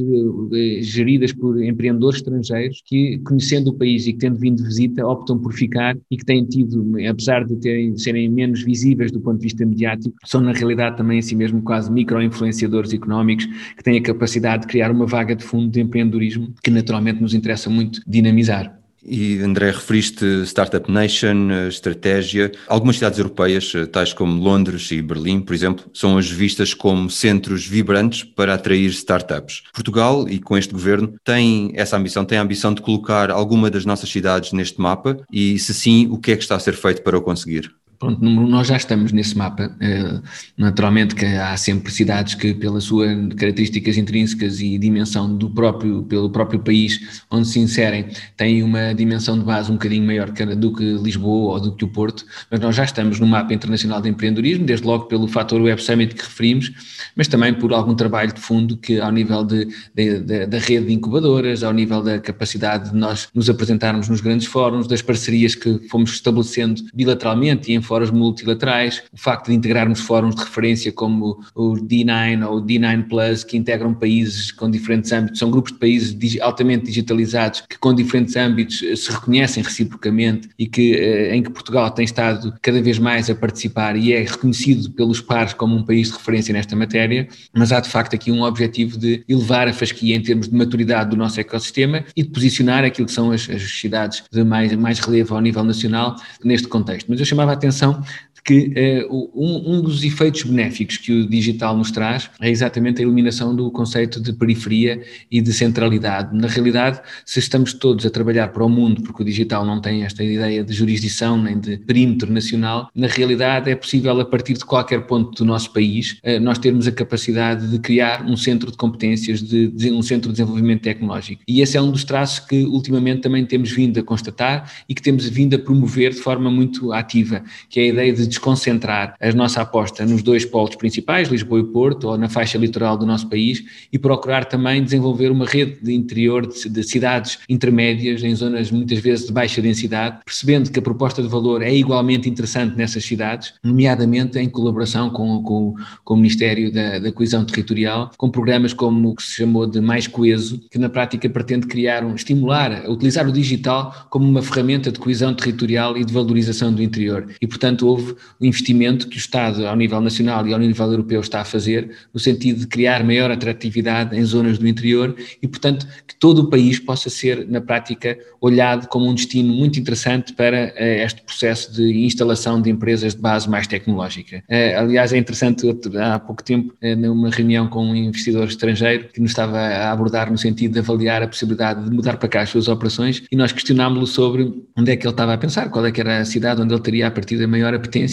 geridas 0.81 1.33
por 1.33 1.61
empreendedores 1.63 2.17
estrangeiros 2.17 2.81
que, 2.85 3.19
conhecendo 3.19 3.69
o 3.69 3.73
país 3.73 4.05
e 4.05 4.13
que 4.13 4.19
tendo 4.19 4.37
vindo 4.37 4.57
de 4.57 4.63
visita, 4.63 5.05
optam 5.05 5.39
por 5.39 5.53
ficar 5.53 5.97
e 6.09 6.17
que 6.17 6.25
têm 6.25 6.45
tido, 6.45 6.93
apesar 7.09 7.45
de 7.45 7.55
terem, 7.57 7.97
serem 7.97 8.29
menos 8.29 8.63
visíveis 8.63 9.11
do 9.11 9.19
ponto 9.19 9.37
de 9.37 9.45
vista 9.45 9.65
mediático, 9.65 10.15
são 10.25 10.41
na 10.41 10.51
realidade 10.51 10.97
também 10.97 11.19
assim 11.19 11.35
mesmo 11.35 11.61
quase 11.61 11.91
micro-influenciadores 11.91 12.93
económicos 12.93 13.45
que 13.77 13.83
têm 13.83 13.97
a 13.97 14.03
capacidade 14.03 14.63
de 14.63 14.67
criar 14.67 14.91
uma 14.91 15.05
vaga 15.05 15.35
de 15.35 15.43
fundo 15.43 15.69
de 15.69 15.81
empreendedorismo 15.81 16.53
que 16.63 16.69
naturalmente 16.69 17.21
nos 17.21 17.33
interessa 17.33 17.69
muito 17.69 18.01
dinamizar. 18.07 18.80
E 19.03 19.39
André, 19.39 19.71
referiste 19.71 20.43
Startup 20.45 20.91
Nation, 20.91 21.49
eh, 21.51 21.67
estratégia. 21.67 22.51
Algumas 22.67 22.97
cidades 22.97 23.17
europeias, 23.17 23.73
eh, 23.75 23.85
tais 23.85 24.13
como 24.13 24.41
Londres 24.41 24.91
e 24.91 25.01
Berlim, 25.01 25.41
por 25.41 25.53
exemplo, 25.53 25.85
são 25.93 26.17
as 26.17 26.29
vistas 26.29 26.73
como 26.73 27.09
centros 27.09 27.65
vibrantes 27.65 28.23
para 28.23 28.53
atrair 28.53 28.89
startups. 28.91 29.63
Portugal, 29.73 30.29
e 30.29 30.39
com 30.39 30.57
este 30.57 30.73
governo, 30.73 31.15
tem 31.23 31.71
essa 31.73 31.97
ambição, 31.97 32.23
tem 32.23 32.37
a 32.37 32.41
ambição 32.41 32.73
de 32.73 32.81
colocar 32.81 33.31
alguma 33.31 33.71
das 33.71 33.85
nossas 33.85 34.09
cidades 34.09 34.51
neste 34.51 34.79
mapa 34.79 35.17
e, 35.31 35.57
se 35.57 35.73
sim, 35.73 36.07
o 36.11 36.17
que 36.17 36.31
é 36.31 36.35
que 36.35 36.43
está 36.43 36.55
a 36.55 36.59
ser 36.59 36.73
feito 36.73 37.01
para 37.01 37.17
o 37.17 37.21
conseguir? 37.21 37.71
Pronto, 38.01 38.19
nós 38.19 38.65
já 38.67 38.77
estamos 38.77 39.11
nesse 39.11 39.37
mapa. 39.37 39.71
Eh, 39.79 40.19
naturalmente 40.57 41.13
que 41.13 41.23
há 41.23 41.55
sempre 41.55 41.91
cidades 41.91 42.33
que, 42.33 42.51
pelas 42.51 42.85
suas 42.85 43.11
características 43.35 43.95
intrínsecas 43.95 44.59
e 44.59 44.75
dimensão 44.79 45.37
do 45.37 45.47
próprio, 45.51 46.01
pelo 46.05 46.27
próprio 46.31 46.59
país 46.61 47.21
onde 47.29 47.47
se 47.47 47.59
inserem, 47.59 48.07
têm 48.35 48.63
uma 48.63 48.91
dimensão 48.95 49.37
de 49.37 49.45
base 49.45 49.69
um 49.69 49.75
bocadinho 49.75 50.03
maior 50.03 50.31
do 50.31 50.73
que 50.73 50.83
Lisboa 50.95 51.53
ou 51.53 51.59
do 51.59 51.75
que 51.75 51.85
o 51.85 51.89
Porto, 51.89 52.25
mas 52.49 52.59
nós 52.59 52.75
já 52.75 52.85
estamos 52.85 53.19
no 53.19 53.27
mapa 53.27 53.53
internacional 53.53 54.01
de 54.01 54.09
empreendedorismo, 54.09 54.65
desde 54.65 54.83
logo 54.83 55.05
pelo 55.05 55.27
fator 55.27 55.61
Web 55.61 55.79
Summit 55.79 56.15
que 56.15 56.23
referimos, 56.23 56.71
mas 57.15 57.27
também 57.27 57.53
por 57.53 57.71
algum 57.71 57.93
trabalho 57.93 58.33
de 58.33 58.41
fundo 58.41 58.77
que, 58.77 58.99
ao 58.99 59.11
nível 59.11 59.43
de, 59.43 59.67
de, 59.93 60.19
de, 60.21 60.47
da 60.47 60.57
rede 60.57 60.87
de 60.87 60.93
incubadoras, 60.93 61.61
ao 61.61 61.71
nível 61.71 62.01
da 62.01 62.17
capacidade 62.17 62.89
de 62.89 62.97
nós 62.97 63.29
nos 63.35 63.47
apresentarmos 63.47 64.09
nos 64.09 64.21
grandes 64.21 64.47
fóruns, 64.47 64.87
das 64.87 65.03
parcerias 65.03 65.53
que 65.53 65.87
fomos 65.87 66.13
estabelecendo 66.13 66.81
bilateralmente 66.95 67.71
e 67.71 67.75
em 67.75 67.81
fóruns 67.91 68.09
multilaterais, 68.09 69.03
o 69.11 69.17
facto 69.17 69.47
de 69.47 69.53
integrarmos 69.53 69.99
fóruns 69.99 70.33
de 70.33 70.41
referência 70.41 70.93
como 70.93 71.43
o 71.53 71.73
D9 71.73 72.47
ou 72.47 72.59
o 72.59 72.61
D9 72.65 73.09
Plus, 73.09 73.43
que 73.43 73.57
integram 73.57 73.93
países 73.93 74.49
com 74.49 74.71
diferentes 74.71 75.11
âmbitos, 75.11 75.37
são 75.37 75.51
grupos 75.51 75.73
de 75.73 75.77
países 75.77 76.39
altamente 76.39 76.85
digitalizados 76.85 77.63
que 77.67 77.77
com 77.77 77.93
diferentes 77.93 78.37
âmbitos 78.37 78.81
eh, 78.81 78.95
se 78.95 79.11
reconhecem 79.11 79.61
reciprocamente 79.61 80.47
e 80.57 80.67
que, 80.67 80.93
eh, 80.95 81.35
em 81.35 81.43
que 81.43 81.49
Portugal 81.49 81.91
tem 81.91 82.05
estado 82.05 82.53
cada 82.61 82.81
vez 82.81 82.97
mais 82.97 83.29
a 83.29 83.35
participar 83.35 83.97
e 83.97 84.13
é 84.13 84.21
reconhecido 84.21 84.89
pelos 84.91 85.19
pares 85.19 85.53
como 85.53 85.75
um 85.75 85.83
país 85.83 86.07
de 86.07 86.13
referência 86.13 86.53
nesta 86.53 86.77
matéria, 86.77 87.27
mas 87.53 87.73
há 87.73 87.81
de 87.81 87.89
facto 87.89 88.15
aqui 88.15 88.31
um 88.31 88.43
objetivo 88.43 88.97
de 88.97 89.21
elevar 89.27 89.67
a 89.67 89.73
fasquia 89.73 90.15
em 90.15 90.21
termos 90.21 90.47
de 90.47 90.55
maturidade 90.55 91.09
do 91.09 91.17
nosso 91.17 91.41
ecossistema 91.41 92.05
e 92.15 92.23
de 92.23 92.29
posicionar 92.29 92.85
aquilo 92.85 93.07
que 93.07 93.13
são 93.13 93.31
as, 93.31 93.49
as 93.49 93.63
cidades 93.63 94.23
de 94.31 94.45
mais, 94.45 94.71
mais 94.75 94.99
relevo 94.99 95.35
ao 95.35 95.41
nível 95.41 95.65
nacional 95.65 96.15
neste 96.41 96.69
contexto. 96.69 97.07
Mas 97.09 97.19
eu 97.19 97.25
chamava 97.25 97.51
a 97.51 97.53
atenção 97.55 97.80
atenção 97.81 98.03
que 98.43 98.73
uh, 99.09 99.31
um, 99.35 99.75
um, 99.75 99.81
dos 99.81 100.03
efeitos 100.03 100.43
benéficos 100.43 100.97
que 100.97 101.11
o 101.11 101.29
digital 101.29 101.77
nos 101.77 101.91
traz 101.91 102.29
é 102.39 102.49
exatamente 102.49 102.99
a 102.99 103.03
eliminação 103.03 103.55
do 103.55 103.69
conceito 103.71 104.19
de 104.19 104.33
periferia 104.33 105.01
e 105.29 105.41
de 105.41 105.53
centralidade. 105.53 106.35
Na 106.35 106.47
realidade, 106.47 107.01
se 107.25 107.39
estamos 107.39 107.73
todos 107.73 108.05
a 108.05 108.09
trabalhar 108.09 108.47
para 108.49 108.63
o 108.63 108.69
mundo, 108.69 109.03
porque 109.03 109.21
o 109.21 109.25
digital 109.25 109.65
não 109.65 109.79
tem 109.79 110.03
esta 110.03 110.23
ideia 110.23 110.63
de 110.63 110.73
jurisdição 110.73 111.41
nem 111.41 111.59
de 111.59 111.77
perímetro 111.77 112.31
nacional, 112.31 112.89
na 112.95 113.07
realidade 113.07 113.69
é 113.69 113.75
possível, 113.75 114.19
a 114.19 114.25
partir 114.25 114.53
de 114.53 114.65
qualquer 114.65 115.05
ponto 115.05 115.31
do 115.31 115.45
nosso 115.45 115.71
país, 115.71 116.19
uh, 116.23 116.39
nós 116.39 116.57
termos 116.57 116.87
a 116.87 116.91
capacidade 116.91 117.67
de 117.69 117.79
criar 117.79 118.25
um 118.25 118.35
centro 118.35 118.71
de 118.71 118.77
competências, 118.77 119.41
de, 119.41 119.67
de, 119.67 119.91
um 119.91 120.01
centro 120.01 120.29
de 120.29 120.37
desenvolvimento 120.37 120.81
tecnológico. 120.81 121.41
E 121.47 121.61
esse 121.61 121.77
é 121.77 121.81
um 121.81 121.91
dos 121.91 122.03
traços 122.03 122.39
que 122.39 122.63
ultimamente 122.65 123.21
também 123.21 123.45
temos 123.45 123.71
vindo 123.71 123.99
a 123.99 124.03
constatar 124.03 124.71
e 124.89 124.95
que 124.95 125.01
temos 125.01 125.27
vindo 125.27 125.55
a 125.55 125.59
promover 125.59 126.11
de 126.11 126.19
forma 126.19 126.49
muito 126.49 126.91
ativa, 126.91 127.43
que 127.69 127.79
é 127.79 127.83
a 127.83 127.87
ideia 127.87 128.13
de 128.13 128.30
desconcentrar 128.31 129.15
a 129.19 129.31
nossa 129.33 129.61
aposta 129.61 130.05
nos 130.05 130.23
dois 130.23 130.45
polos 130.45 130.75
principais, 130.75 131.29
Lisboa 131.29 131.59
e 131.59 131.63
Porto, 131.63 132.07
ou 132.07 132.17
na 132.17 132.29
faixa 132.29 132.57
litoral 132.57 132.97
do 132.97 133.05
nosso 133.05 133.29
país, 133.29 133.63
e 133.91 133.99
procurar 133.99 134.45
também 134.45 134.83
desenvolver 134.83 135.29
uma 135.29 135.45
rede 135.45 135.77
de 135.81 135.93
interior 135.93 136.47
de, 136.47 136.69
de 136.69 136.83
cidades 136.83 137.39
intermédias, 137.47 138.23
em 138.23 138.33
zonas 138.33 138.71
muitas 138.71 138.99
vezes 138.99 139.27
de 139.27 139.33
baixa 139.33 139.61
densidade, 139.61 140.19
percebendo 140.25 140.71
que 140.71 140.79
a 140.79 140.81
proposta 140.81 141.21
de 141.21 141.27
valor 141.27 141.61
é 141.61 141.73
igualmente 141.73 142.29
interessante 142.29 142.75
nessas 142.75 143.03
cidades, 143.05 143.53
nomeadamente 143.63 144.39
em 144.39 144.49
colaboração 144.49 145.09
com, 145.09 145.43
com, 145.43 145.75
com 146.03 146.13
o 146.13 146.17
Ministério 146.17 146.71
da, 146.71 146.99
da 146.99 147.11
Coesão 147.11 147.45
Territorial, 147.45 148.11
com 148.17 148.29
programas 148.29 148.73
como 148.73 149.09
o 149.09 149.15
que 149.15 149.23
se 149.23 149.33
chamou 149.35 149.67
de 149.67 149.81
Mais 149.81 150.07
Coeso, 150.07 150.61
que 150.71 150.79
na 150.79 150.89
prática 150.89 151.29
pretende 151.29 151.67
criar 151.67 152.03
um, 152.03 152.15
estimular, 152.15 152.89
utilizar 152.89 153.27
o 153.27 153.31
digital 153.31 154.07
como 154.09 154.25
uma 154.27 154.41
ferramenta 154.41 154.91
de 154.91 154.99
coesão 154.99 155.33
territorial 155.33 155.97
e 155.97 156.05
de 156.05 156.13
valorização 156.13 156.73
do 156.73 156.81
interior. 156.81 157.27
E, 157.41 157.47
portanto, 157.47 157.87
houve 157.87 158.15
o 158.39 158.45
investimento 158.45 159.07
que 159.07 159.17
o 159.17 159.19
Estado, 159.19 159.67
ao 159.67 159.75
nível 159.75 160.01
nacional 160.01 160.47
e 160.47 160.53
ao 160.53 160.59
nível 160.59 160.91
europeu, 160.91 161.21
está 161.21 161.41
a 161.41 161.45
fazer, 161.45 161.91
no 162.13 162.19
sentido 162.19 162.61
de 162.61 162.67
criar 162.67 163.03
maior 163.03 163.29
atratividade 163.29 164.17
em 164.17 164.23
zonas 164.23 164.57
do 164.57 164.67
interior 164.67 165.15
e, 165.41 165.47
portanto, 165.47 165.87
que 166.07 166.15
todo 166.15 166.39
o 166.39 166.49
país 166.49 166.79
possa 166.79 167.09
ser, 167.09 167.47
na 167.47 167.61
prática, 167.61 168.17
olhado 168.39 168.87
como 168.87 169.07
um 169.07 169.13
destino 169.13 169.53
muito 169.53 169.79
interessante 169.79 170.33
para 170.33 170.73
uh, 170.75 170.83
este 171.05 171.21
processo 171.21 171.73
de 171.73 172.05
instalação 172.05 172.61
de 172.61 172.69
empresas 172.69 173.13
de 173.13 173.21
base 173.21 173.49
mais 173.49 173.67
tecnológica. 173.67 174.43
Uh, 174.49 174.79
aliás, 174.79 175.13
é 175.13 175.17
interessante, 175.17 175.67
há 175.99 176.19
pouco 176.19 176.43
tempo, 176.43 176.73
uh, 176.81 176.95
numa 176.95 177.29
reunião 177.29 177.67
com 177.67 177.85
um 177.85 177.95
investidor 177.95 178.47
estrangeiro 178.47 179.09
que 179.13 179.21
nos 179.21 179.31
estava 179.31 179.57
a 179.57 179.91
abordar 179.91 180.31
no 180.31 180.37
sentido 180.37 180.73
de 180.73 180.79
avaliar 180.79 181.21
a 181.23 181.27
possibilidade 181.27 181.83
de 181.83 181.91
mudar 181.91 182.17
para 182.17 182.29
cá 182.29 182.41
as 182.41 182.49
suas 182.49 182.67
operações 182.67 183.23
e 183.31 183.35
nós 183.35 183.51
questionámos-lo 183.51 184.07
sobre 184.07 184.53
onde 184.75 184.91
é 184.91 184.95
que 184.95 185.05
ele 185.05 185.13
estava 185.13 185.33
a 185.33 185.37
pensar, 185.37 185.69
qual 185.69 185.85
é 185.85 185.91
que 185.91 186.01
era 186.01 186.19
a 186.19 186.25
cidade 186.25 186.61
onde 186.61 186.73
ele 186.73 186.81
teria 186.81 187.07
a 187.07 187.11
partir 187.11 187.37
da 187.37 187.47
maior 187.47 187.73
apetência 187.73 188.10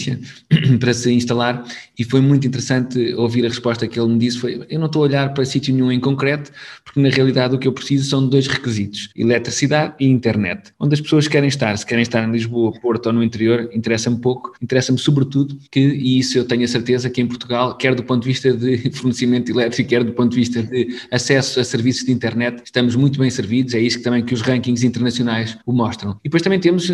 para 0.78 0.95
se 0.95 1.12
instalar 1.12 1.64
e 1.99 2.05
foi 2.05 2.21
muito 2.21 2.47
interessante 2.47 3.14
ouvir 3.14 3.45
a 3.45 3.49
resposta 3.49 3.87
que 3.87 3.99
ele 3.99 4.09
me 4.12 4.19
disse, 4.19 4.38
foi, 4.38 4.64
eu 4.69 4.78
não 4.78 4.87
estou 4.87 5.02
a 5.02 5.07
olhar 5.07 5.35
para 5.35 5.45
sítio 5.45 5.75
nenhum 5.75 5.90
em 5.90 6.00
concreto, 6.00 6.50
porque 6.85 7.00
na 7.00 7.09
realidade 7.09 7.55
o 7.55 7.59
que 7.59 7.67
eu 7.67 7.73
preciso 7.73 8.09
são 8.09 8.26
dois 8.26 8.47
requisitos, 8.47 9.11
eletricidade 9.17 9.95
e 10.00 10.07
internet. 10.07 10.73
Onde 10.78 10.95
as 10.95 11.00
pessoas 11.00 11.26
querem 11.28 11.49
estar, 11.49 11.76
se 11.76 11.85
querem 11.85 12.02
estar 12.02 12.26
em 12.26 12.31
Lisboa, 12.31 12.73
Porto 12.81 13.07
ou 13.07 13.12
no 13.12 13.23
interior, 13.23 13.69
interessa-me 13.73 14.19
pouco, 14.19 14.52
interessa-me 14.62 14.99
sobretudo 14.99 15.59
que, 15.71 15.81
e 15.81 16.19
isso 16.19 16.38
eu 16.38 16.45
tenho 16.45 16.64
a 16.64 16.69
certeza 16.69 17.11
que 17.11 17.21
em 17.21 17.26
Portugal, 17.26 17.76
quer 17.76 17.95
do 17.95 18.02
ponto 18.02 18.23
de 18.23 18.28
vista 18.28 18.52
de 18.52 18.90
fornecimento 18.95 19.50
elétrico, 19.50 19.88
quer 19.88 20.05
do 20.05 20.12
ponto 20.12 20.31
de 20.31 20.37
vista 20.37 20.62
de 20.62 20.97
acesso 21.11 21.61
a 21.61 21.64
serviços 21.64 22.05
de 22.05 22.12
internet, 22.12 22.62
estamos 22.64 22.95
muito 22.95 23.19
bem 23.19 23.31
servidos, 23.31 23.75
é 23.75 23.81
isso 23.81 23.99
que 23.99 24.05
também 24.05 24.25
que 24.25 24.35
os 24.35 24.40
rankings 24.40 24.87
internacionais 24.87 25.59
o 25.67 25.73
mostram. 25.73 26.12
E 26.25 26.28
depois 26.28 26.43
também 26.43 26.61
temos 26.61 26.90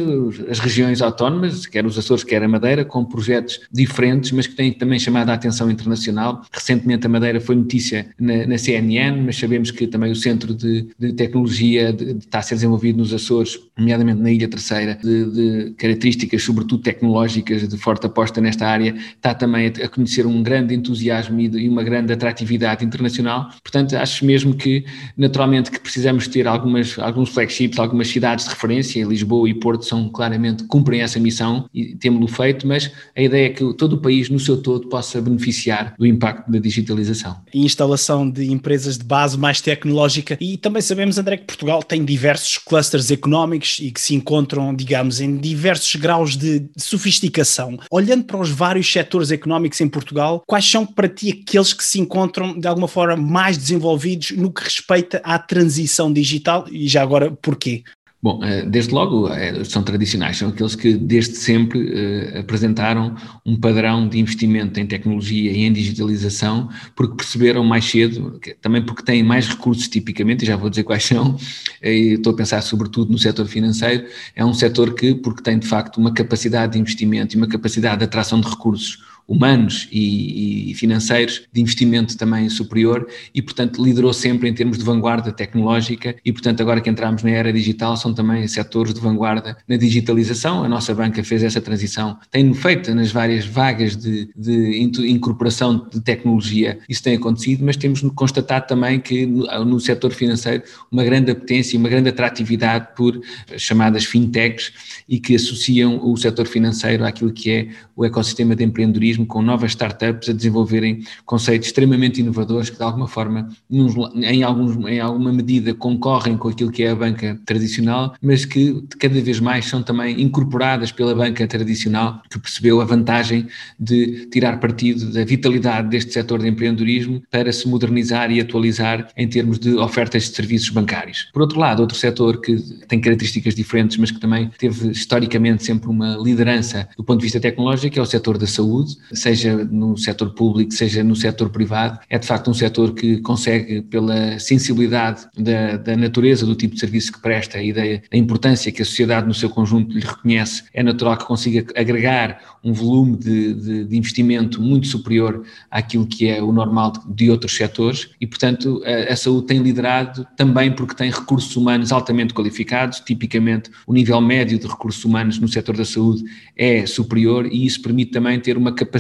as 0.48 0.58
regiões 0.58 1.02
autónomas, 1.02 1.66
quer 1.66 1.84
os 1.84 1.98
Açores, 1.98 2.24
quer 2.24 2.42
a 2.42 2.48
Madeira, 2.48 2.84
com 2.94 3.04
projetos 3.04 3.60
diferentes, 3.72 4.30
mas 4.30 4.46
que 4.46 4.54
têm 4.54 4.72
também 4.72 5.00
chamado 5.00 5.28
a 5.28 5.34
atenção 5.34 5.68
internacional. 5.68 6.42
Recentemente 6.52 7.04
a 7.04 7.10
Madeira 7.10 7.40
foi 7.40 7.56
notícia 7.56 8.06
na, 8.20 8.46
na 8.46 8.56
CNN, 8.56 9.20
mas 9.20 9.36
sabemos 9.36 9.72
que 9.72 9.88
também 9.88 10.12
o 10.12 10.14
Centro 10.14 10.54
de, 10.54 10.86
de 10.96 11.12
Tecnologia 11.12 11.92
de, 11.92 12.14
de, 12.14 12.18
está 12.20 12.38
a 12.38 12.42
ser 12.42 12.54
desenvolvido 12.54 12.98
nos 12.98 13.12
Açores, 13.12 13.58
nomeadamente 13.76 14.20
na 14.20 14.30
Ilha 14.30 14.46
Terceira, 14.46 14.96
de, 15.02 15.74
características 15.76 16.40
sobretudo 16.44 16.82
tecnológicas, 16.82 17.66
de 17.66 17.76
forte 17.76 18.06
aposta 18.06 18.40
nesta 18.40 18.64
área, 18.64 18.94
está 19.16 19.34
também 19.34 19.66
a, 19.66 19.86
a 19.86 19.88
conhecer 19.88 20.24
um 20.24 20.40
grande 20.40 20.72
entusiasmo 20.72 21.40
e, 21.40 21.46
e, 21.46 21.68
uma 21.68 21.82
grande 21.82 22.12
atratividade 22.12 22.84
internacional. 22.84 23.50
Portanto, 23.60 23.96
acho 23.96 24.24
mesmo 24.24 24.54
que 24.54 24.84
naturalmente 25.16 25.68
que 25.68 25.80
precisamos 25.80 26.28
ter 26.28 26.46
algumas, 26.46 26.96
alguns 27.00 27.30
flagships, 27.30 27.76
algumas 27.76 28.06
cidades 28.06 28.44
de 28.44 28.52
referência, 28.52 29.04
Lisboa 29.04 29.48
e 29.48 29.54
Porto 29.54 29.84
são 29.84 30.08
claramente, 30.08 30.62
cumprem 30.68 31.00
essa 31.00 31.18
missão 31.18 31.68
e 31.74 31.96
temos-lo 31.96 32.28
feito, 32.28 32.64
mas 32.68 32.83
a 33.16 33.22
ideia 33.22 33.46
é 33.46 33.50
que 33.50 33.74
todo 33.74 33.94
o 33.94 34.00
país, 34.00 34.28
no 34.28 34.38
seu 34.38 34.60
todo, 34.60 34.88
possa 34.88 35.20
beneficiar 35.20 35.94
do 35.98 36.06
impacto 36.06 36.50
da 36.50 36.58
digitalização. 36.58 37.36
Instalação 37.52 38.28
de 38.28 38.50
empresas 38.50 38.98
de 38.98 39.04
base 39.04 39.38
mais 39.38 39.60
tecnológica 39.60 40.36
e 40.40 40.56
também 40.56 40.82
sabemos, 40.82 41.18
André, 41.18 41.36
que 41.36 41.46
Portugal 41.46 41.82
tem 41.82 42.04
diversos 42.04 42.58
clusters 42.58 43.10
económicos 43.10 43.78
e 43.80 43.90
que 43.90 44.00
se 44.00 44.14
encontram, 44.14 44.74
digamos, 44.74 45.20
em 45.20 45.36
diversos 45.36 45.94
graus 45.96 46.36
de 46.36 46.66
sofisticação. 46.76 47.78
Olhando 47.90 48.24
para 48.24 48.40
os 48.40 48.50
vários 48.50 48.90
setores 48.90 49.30
económicos 49.30 49.80
em 49.80 49.88
Portugal, 49.88 50.42
quais 50.46 50.68
são 50.68 50.86
para 50.86 51.08
ti 51.08 51.42
aqueles 51.42 51.72
que 51.72 51.84
se 51.84 52.00
encontram 52.00 52.58
de 52.58 52.66
alguma 52.66 52.88
forma 52.88 53.16
mais 53.16 53.56
desenvolvidos 53.56 54.32
no 54.32 54.52
que 54.52 54.64
respeita 54.64 55.20
à 55.24 55.38
transição 55.38 56.12
digital 56.12 56.66
e 56.70 56.88
já 56.88 57.02
agora 57.02 57.30
porquê? 57.30 57.82
Bom, 58.24 58.42
eh, 58.42 58.64
desde 58.64 58.94
logo 58.94 59.28
eh, 59.28 59.62
são 59.64 59.82
tradicionais, 59.82 60.38
são 60.38 60.48
aqueles 60.48 60.74
que 60.74 60.94
desde 60.94 61.36
sempre 61.36 61.78
uh, 61.78 62.38
apresentaram 62.40 63.14
um 63.44 63.54
padrão 63.54 64.08
de 64.08 64.18
investimento 64.18 64.80
em 64.80 64.86
tecnologia 64.86 65.52
e 65.52 65.64
em 65.64 65.70
digitalização, 65.70 66.70
porque 66.96 67.16
perceberam 67.16 67.62
mais 67.62 67.84
cedo, 67.84 68.40
também 68.62 68.80
porque 68.80 69.02
têm 69.02 69.22
mais 69.22 69.46
recursos 69.46 69.88
tipicamente, 69.88 70.42
e 70.42 70.46
já 70.46 70.56
vou 70.56 70.70
dizer 70.70 70.84
quais 70.84 71.04
são, 71.04 71.36
e 71.82 72.14
estou 72.14 72.32
a 72.32 72.36
pensar 72.36 72.62
sobretudo 72.62 73.12
no 73.12 73.18
setor 73.18 73.44
financeiro, 73.44 74.06
é 74.34 74.42
um 74.42 74.54
setor 74.54 74.94
que, 74.94 75.14
porque 75.14 75.42
tem 75.42 75.58
de 75.58 75.66
facto 75.66 75.98
uma 75.98 76.14
capacidade 76.14 76.72
de 76.72 76.78
investimento 76.78 77.34
e 77.34 77.36
uma 77.36 77.46
capacidade 77.46 77.98
de 77.98 78.04
atração 78.04 78.40
de 78.40 78.48
recursos 78.48 79.04
humanos 79.26 79.88
e, 79.90 80.70
e, 80.70 80.74
financeiros 80.74 81.42
de 81.52 81.60
investimento 81.60 82.16
também 82.16 82.48
superior 82.48 83.08
e, 83.34 83.40
portanto, 83.40 83.82
liderou 83.82 84.12
sempre 84.12 84.48
em 84.48 84.54
termos 84.54 84.76
de 84.76 84.84
vanguarda 84.84 85.32
tecnológica 85.32 86.14
e, 86.24 86.32
portanto, 86.32 86.60
agora 86.60 86.80
que 86.80 86.90
entramos 86.90 87.22
na 87.22 87.30
era 87.30 87.52
digital, 87.52 87.96
são 87.96 88.12
também 88.12 88.46
setores 88.46 88.92
de 88.92 89.00
vanguarda 89.00 89.56
na 89.66 89.76
digitalização. 89.76 90.62
A 90.62 90.68
nossa 90.68 90.94
banca 90.94 91.24
fez 91.24 91.42
essa 91.42 91.60
transição, 91.60 92.18
tem 92.30 92.52
feito 92.52 92.94
nas 92.94 93.10
várias 93.10 93.46
vagas 93.46 93.96
de, 93.96 94.28
de 94.36 94.78
incorporação 95.08 95.88
de 95.90 96.00
tecnologia, 96.00 96.78
isso 96.88 97.02
tem 97.02 97.16
acontecido, 97.16 97.64
mas 97.64 97.76
temos 97.76 98.02
constatado 98.14 98.66
também 98.66 99.00
que 99.00 99.24
no, 99.24 99.64
no 99.64 99.80
setor 99.80 100.12
financeiro 100.12 100.62
uma 100.92 101.02
grande 101.02 101.30
apetência 101.30 101.76
e 101.76 101.78
uma 101.78 101.88
grande 101.88 102.10
atratividade 102.10 102.88
por 102.94 103.18
chamadas 103.56 104.04
fintechs 104.04 104.72
e 105.08 105.18
que 105.18 105.34
associam 105.34 106.00
o 106.02 106.16
setor 106.16 106.46
financeiro 106.46 107.04
àquilo 107.04 107.32
que 107.32 107.50
é 107.50 107.68
o 107.96 108.04
ecossistema 108.04 108.54
de 108.54 108.64
empreendedorismo 108.64 109.13
com 109.22 109.42
novas 109.42 109.72
startups 109.72 110.30
a 110.30 110.32
desenvolverem 110.32 111.04
conceitos 111.26 111.68
extremamente 111.68 112.20
inovadores 112.20 112.70
que 112.70 112.76
de 112.76 112.82
alguma 112.82 113.06
forma, 113.06 113.48
em, 113.70 114.42
alguns, 114.42 114.76
em 114.86 115.00
alguma 115.00 115.30
medida, 115.30 115.74
concorrem 115.74 116.38
com 116.38 116.48
aquilo 116.48 116.70
que 116.70 116.82
é 116.82 116.90
a 116.90 116.96
banca 116.96 117.38
tradicional, 117.44 118.14
mas 118.22 118.46
que 118.46 118.82
cada 118.98 119.20
vez 119.20 119.40
mais 119.40 119.66
são 119.66 119.82
também 119.82 120.20
incorporadas 120.22 120.90
pela 120.90 121.14
banca 121.14 121.46
tradicional, 121.46 122.22
que 122.30 122.38
percebeu 122.38 122.80
a 122.80 122.84
vantagem 122.84 123.46
de 123.78 124.26
tirar 124.26 124.58
partido 124.58 125.12
da 125.12 125.24
vitalidade 125.24 125.88
deste 125.88 126.12
setor 126.12 126.40
de 126.40 126.48
empreendedorismo 126.48 127.22
para 127.30 127.52
se 127.52 127.68
modernizar 127.68 128.30
e 128.30 128.40
atualizar 128.40 129.08
em 129.16 129.28
termos 129.28 129.58
de 129.58 129.74
ofertas 129.74 130.24
de 130.24 130.36
serviços 130.36 130.70
bancários. 130.70 131.28
Por 131.32 131.42
outro 131.42 131.58
lado, 131.58 131.80
outro 131.80 131.96
setor 131.96 132.40
que 132.40 132.56
tem 132.88 133.00
características 133.00 133.54
diferentes, 133.54 133.96
mas 133.96 134.10
que 134.10 134.20
também 134.20 134.50
teve 134.58 134.90
historicamente 134.90 135.64
sempre 135.64 135.88
uma 135.88 136.16
liderança 136.16 136.88
do 136.96 137.04
ponto 137.04 137.18
de 137.18 137.24
vista 137.24 137.40
tecnológico, 137.40 137.98
é 137.98 138.02
o 138.02 138.06
setor 138.06 138.38
da 138.38 138.46
saúde, 138.46 138.96
seja 139.12 139.64
no 139.64 139.96
setor 139.96 140.30
público, 140.30 140.72
seja 140.72 141.02
no 141.04 141.14
setor 141.14 141.50
privado, 141.50 141.98
é 142.08 142.18
de 142.18 142.26
facto 142.26 142.50
um 142.50 142.54
setor 142.54 142.94
que 142.94 143.18
consegue, 143.18 143.82
pela 143.82 144.38
sensibilidade 144.38 145.26
da, 145.36 145.76
da 145.76 145.96
natureza 145.96 146.44
do 146.44 146.54
tipo 146.54 146.74
de 146.74 146.80
serviço 146.80 147.12
que 147.12 147.20
presta 147.20 147.62
e 147.62 147.72
da, 147.72 147.82
da, 147.82 148.16
importância 148.16 148.72
que 148.72 148.82
a 148.82 148.84
sociedade 148.84 149.26
no 149.26 149.34
seu 149.34 149.48
conjunto 149.48 149.92
lhe 149.92 150.04
reconhece, 150.04 150.64
é 150.72 150.82
natural 150.82 151.16
que 151.16 151.24
consiga 151.24 151.64
agregar 151.76 152.58
um 152.62 152.72
volume 152.72 153.16
de, 153.16 153.54
de, 153.54 153.84
de 153.84 153.96
investimento 153.96 154.60
muito 154.60 154.86
superior 154.86 155.44
àquilo 155.70 156.06
que 156.06 156.28
é 156.28 156.42
o 156.42 156.52
normal 156.52 156.92
de, 157.06 157.30
outros 157.30 157.56
setores 157.56 158.10
e, 158.20 158.26
portanto, 158.26 158.82
a, 158.84 159.12
a 159.12 159.16
saúde 159.16 159.46
tem 159.46 159.58
liderado 159.58 160.26
também 160.36 160.70
porque 160.72 160.94
tem 160.94 161.10
recursos 161.10 161.54
humanos 161.56 161.92
altamente 161.92 162.34
qualificados, 162.34 163.00
tipicamente 163.00 163.70
o 163.86 163.92
nível 163.92 164.20
médio 164.20 164.58
de 164.58 164.66
recursos 164.66 165.04
humanos 165.04 165.38
no 165.38 165.48
setor 165.48 165.76
da 165.76 165.84
saúde 165.84 166.24
é 166.56 166.86
superior 166.86 167.46
e 167.46 167.66
isso 167.66 167.80
permite 167.82 168.12
também 168.12 168.38
ter 168.40 168.56
uma 168.56 168.72
capacidade 168.72 168.93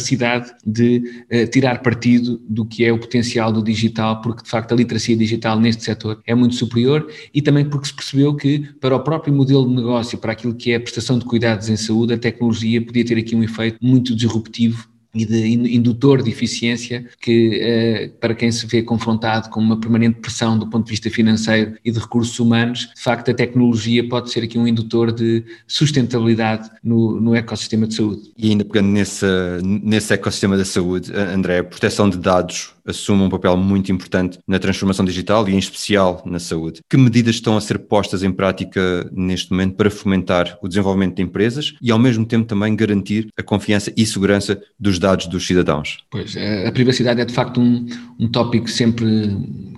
de 0.64 1.24
uh, 1.32 1.50
tirar 1.50 1.82
partido 1.82 2.40
do 2.48 2.64
que 2.64 2.84
é 2.84 2.92
o 2.92 2.98
potencial 2.98 3.52
do 3.52 3.62
digital, 3.62 4.20
porque 4.20 4.42
de 4.42 4.50
facto 4.50 4.72
a 4.72 4.76
literacia 4.76 5.16
digital 5.16 5.58
neste 5.58 5.84
setor 5.84 6.22
é 6.26 6.34
muito 6.34 6.54
superior 6.54 7.06
e 7.32 7.42
também 7.42 7.64
porque 7.64 7.88
se 7.88 7.94
percebeu 7.94 8.34
que 8.34 8.60
para 8.80 8.94
o 8.94 9.00
próprio 9.00 9.34
modelo 9.34 9.68
de 9.68 9.74
negócio, 9.74 10.18
para 10.18 10.32
aquilo 10.32 10.54
que 10.54 10.72
é 10.72 10.76
a 10.76 10.80
prestação 10.80 11.18
de 11.18 11.24
cuidados 11.24 11.68
em 11.68 11.76
saúde, 11.76 12.14
a 12.14 12.18
tecnologia 12.18 12.84
podia 12.84 13.04
ter 13.04 13.18
aqui 13.18 13.34
um 13.34 13.42
efeito 13.42 13.78
muito 13.80 14.14
disruptivo 14.14 14.93
e 15.14 15.24
de 15.24 15.74
indutor 15.74 16.22
de 16.22 16.30
eficiência 16.30 17.06
que, 17.20 17.60
eh, 17.62 18.10
para 18.20 18.34
quem 18.34 18.50
se 18.50 18.66
vê 18.66 18.82
confrontado 18.82 19.48
com 19.48 19.60
uma 19.60 19.78
permanente 19.78 20.20
pressão 20.20 20.58
do 20.58 20.68
ponto 20.68 20.86
de 20.86 20.90
vista 20.90 21.08
financeiro 21.08 21.74
e 21.84 21.90
de 21.90 21.98
recursos 21.98 22.38
humanos, 22.38 22.90
de 22.94 23.00
facto 23.00 23.30
a 23.30 23.34
tecnologia 23.34 24.06
pode 24.08 24.30
ser 24.30 24.42
aqui 24.44 24.58
um 24.58 24.66
indutor 24.66 25.12
de 25.12 25.44
sustentabilidade 25.66 26.70
no, 26.82 27.20
no 27.20 27.34
ecossistema 27.34 27.86
de 27.86 27.94
saúde. 27.94 28.32
E 28.36 28.50
ainda 28.50 28.64
pegando 28.64 28.88
nesse, 28.88 29.26
nesse 29.62 30.12
ecossistema 30.12 30.56
da 30.56 30.64
saúde, 30.64 31.12
André, 31.14 31.58
a 31.58 31.64
proteção 31.64 32.10
de 32.10 32.18
dados 32.18 32.73
assume 32.86 33.22
um 33.22 33.28
papel 33.28 33.56
muito 33.56 33.90
importante 33.90 34.38
na 34.46 34.58
transformação 34.58 35.04
digital 35.04 35.48
e 35.48 35.54
em 35.54 35.58
especial 35.58 36.22
na 36.24 36.38
saúde. 36.38 36.80
Que 36.88 36.96
medidas 36.96 37.36
estão 37.36 37.56
a 37.56 37.60
ser 37.60 37.78
postas 37.78 38.22
em 38.22 38.32
prática 38.32 39.08
neste 39.12 39.50
momento 39.50 39.76
para 39.76 39.90
fomentar 39.90 40.58
o 40.62 40.68
desenvolvimento 40.68 41.16
de 41.16 41.22
empresas 41.22 41.74
e 41.80 41.90
ao 41.90 41.98
mesmo 41.98 42.24
tempo 42.24 42.46
também 42.46 42.74
garantir 42.76 43.28
a 43.38 43.42
confiança 43.42 43.92
e 43.96 44.04
segurança 44.04 44.60
dos 44.78 44.98
dados 44.98 45.26
dos 45.26 45.46
cidadãos? 45.46 46.04
Pois, 46.10 46.34
a 46.36 46.72
privacidade 46.72 47.20
é 47.20 47.24
de 47.24 47.32
facto 47.32 47.60
um, 47.60 47.86
um 48.18 48.28
tópico 48.28 48.68
sempre 48.68 49.36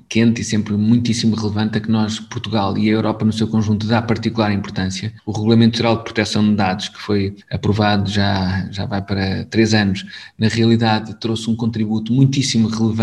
quente 0.08 0.40
e 0.40 0.44
sempre 0.44 0.74
muitíssimo 0.74 1.34
relevante 1.34 1.78
a 1.78 1.80
que 1.80 1.90
nós, 1.90 2.20
Portugal 2.20 2.76
e 2.78 2.88
a 2.88 2.92
Europa 2.92 3.24
no 3.24 3.32
seu 3.32 3.48
conjunto, 3.48 3.86
dá 3.86 4.00
particular 4.00 4.52
importância. 4.52 5.12
O 5.24 5.32
Regulamento 5.32 5.76
Geral 5.76 5.96
de 5.98 6.04
Proteção 6.04 6.48
de 6.48 6.54
Dados, 6.54 6.88
que 6.88 6.98
foi 7.00 7.34
aprovado 7.50 8.08
já, 8.08 8.68
já 8.70 8.86
vai 8.86 9.02
para 9.02 9.44
três 9.46 9.74
anos, 9.74 10.04
na 10.38 10.48
realidade 10.48 11.18
trouxe 11.18 11.50
um 11.50 11.56
contributo 11.56 12.12
muitíssimo 12.12 12.68
relevante 12.68 12.95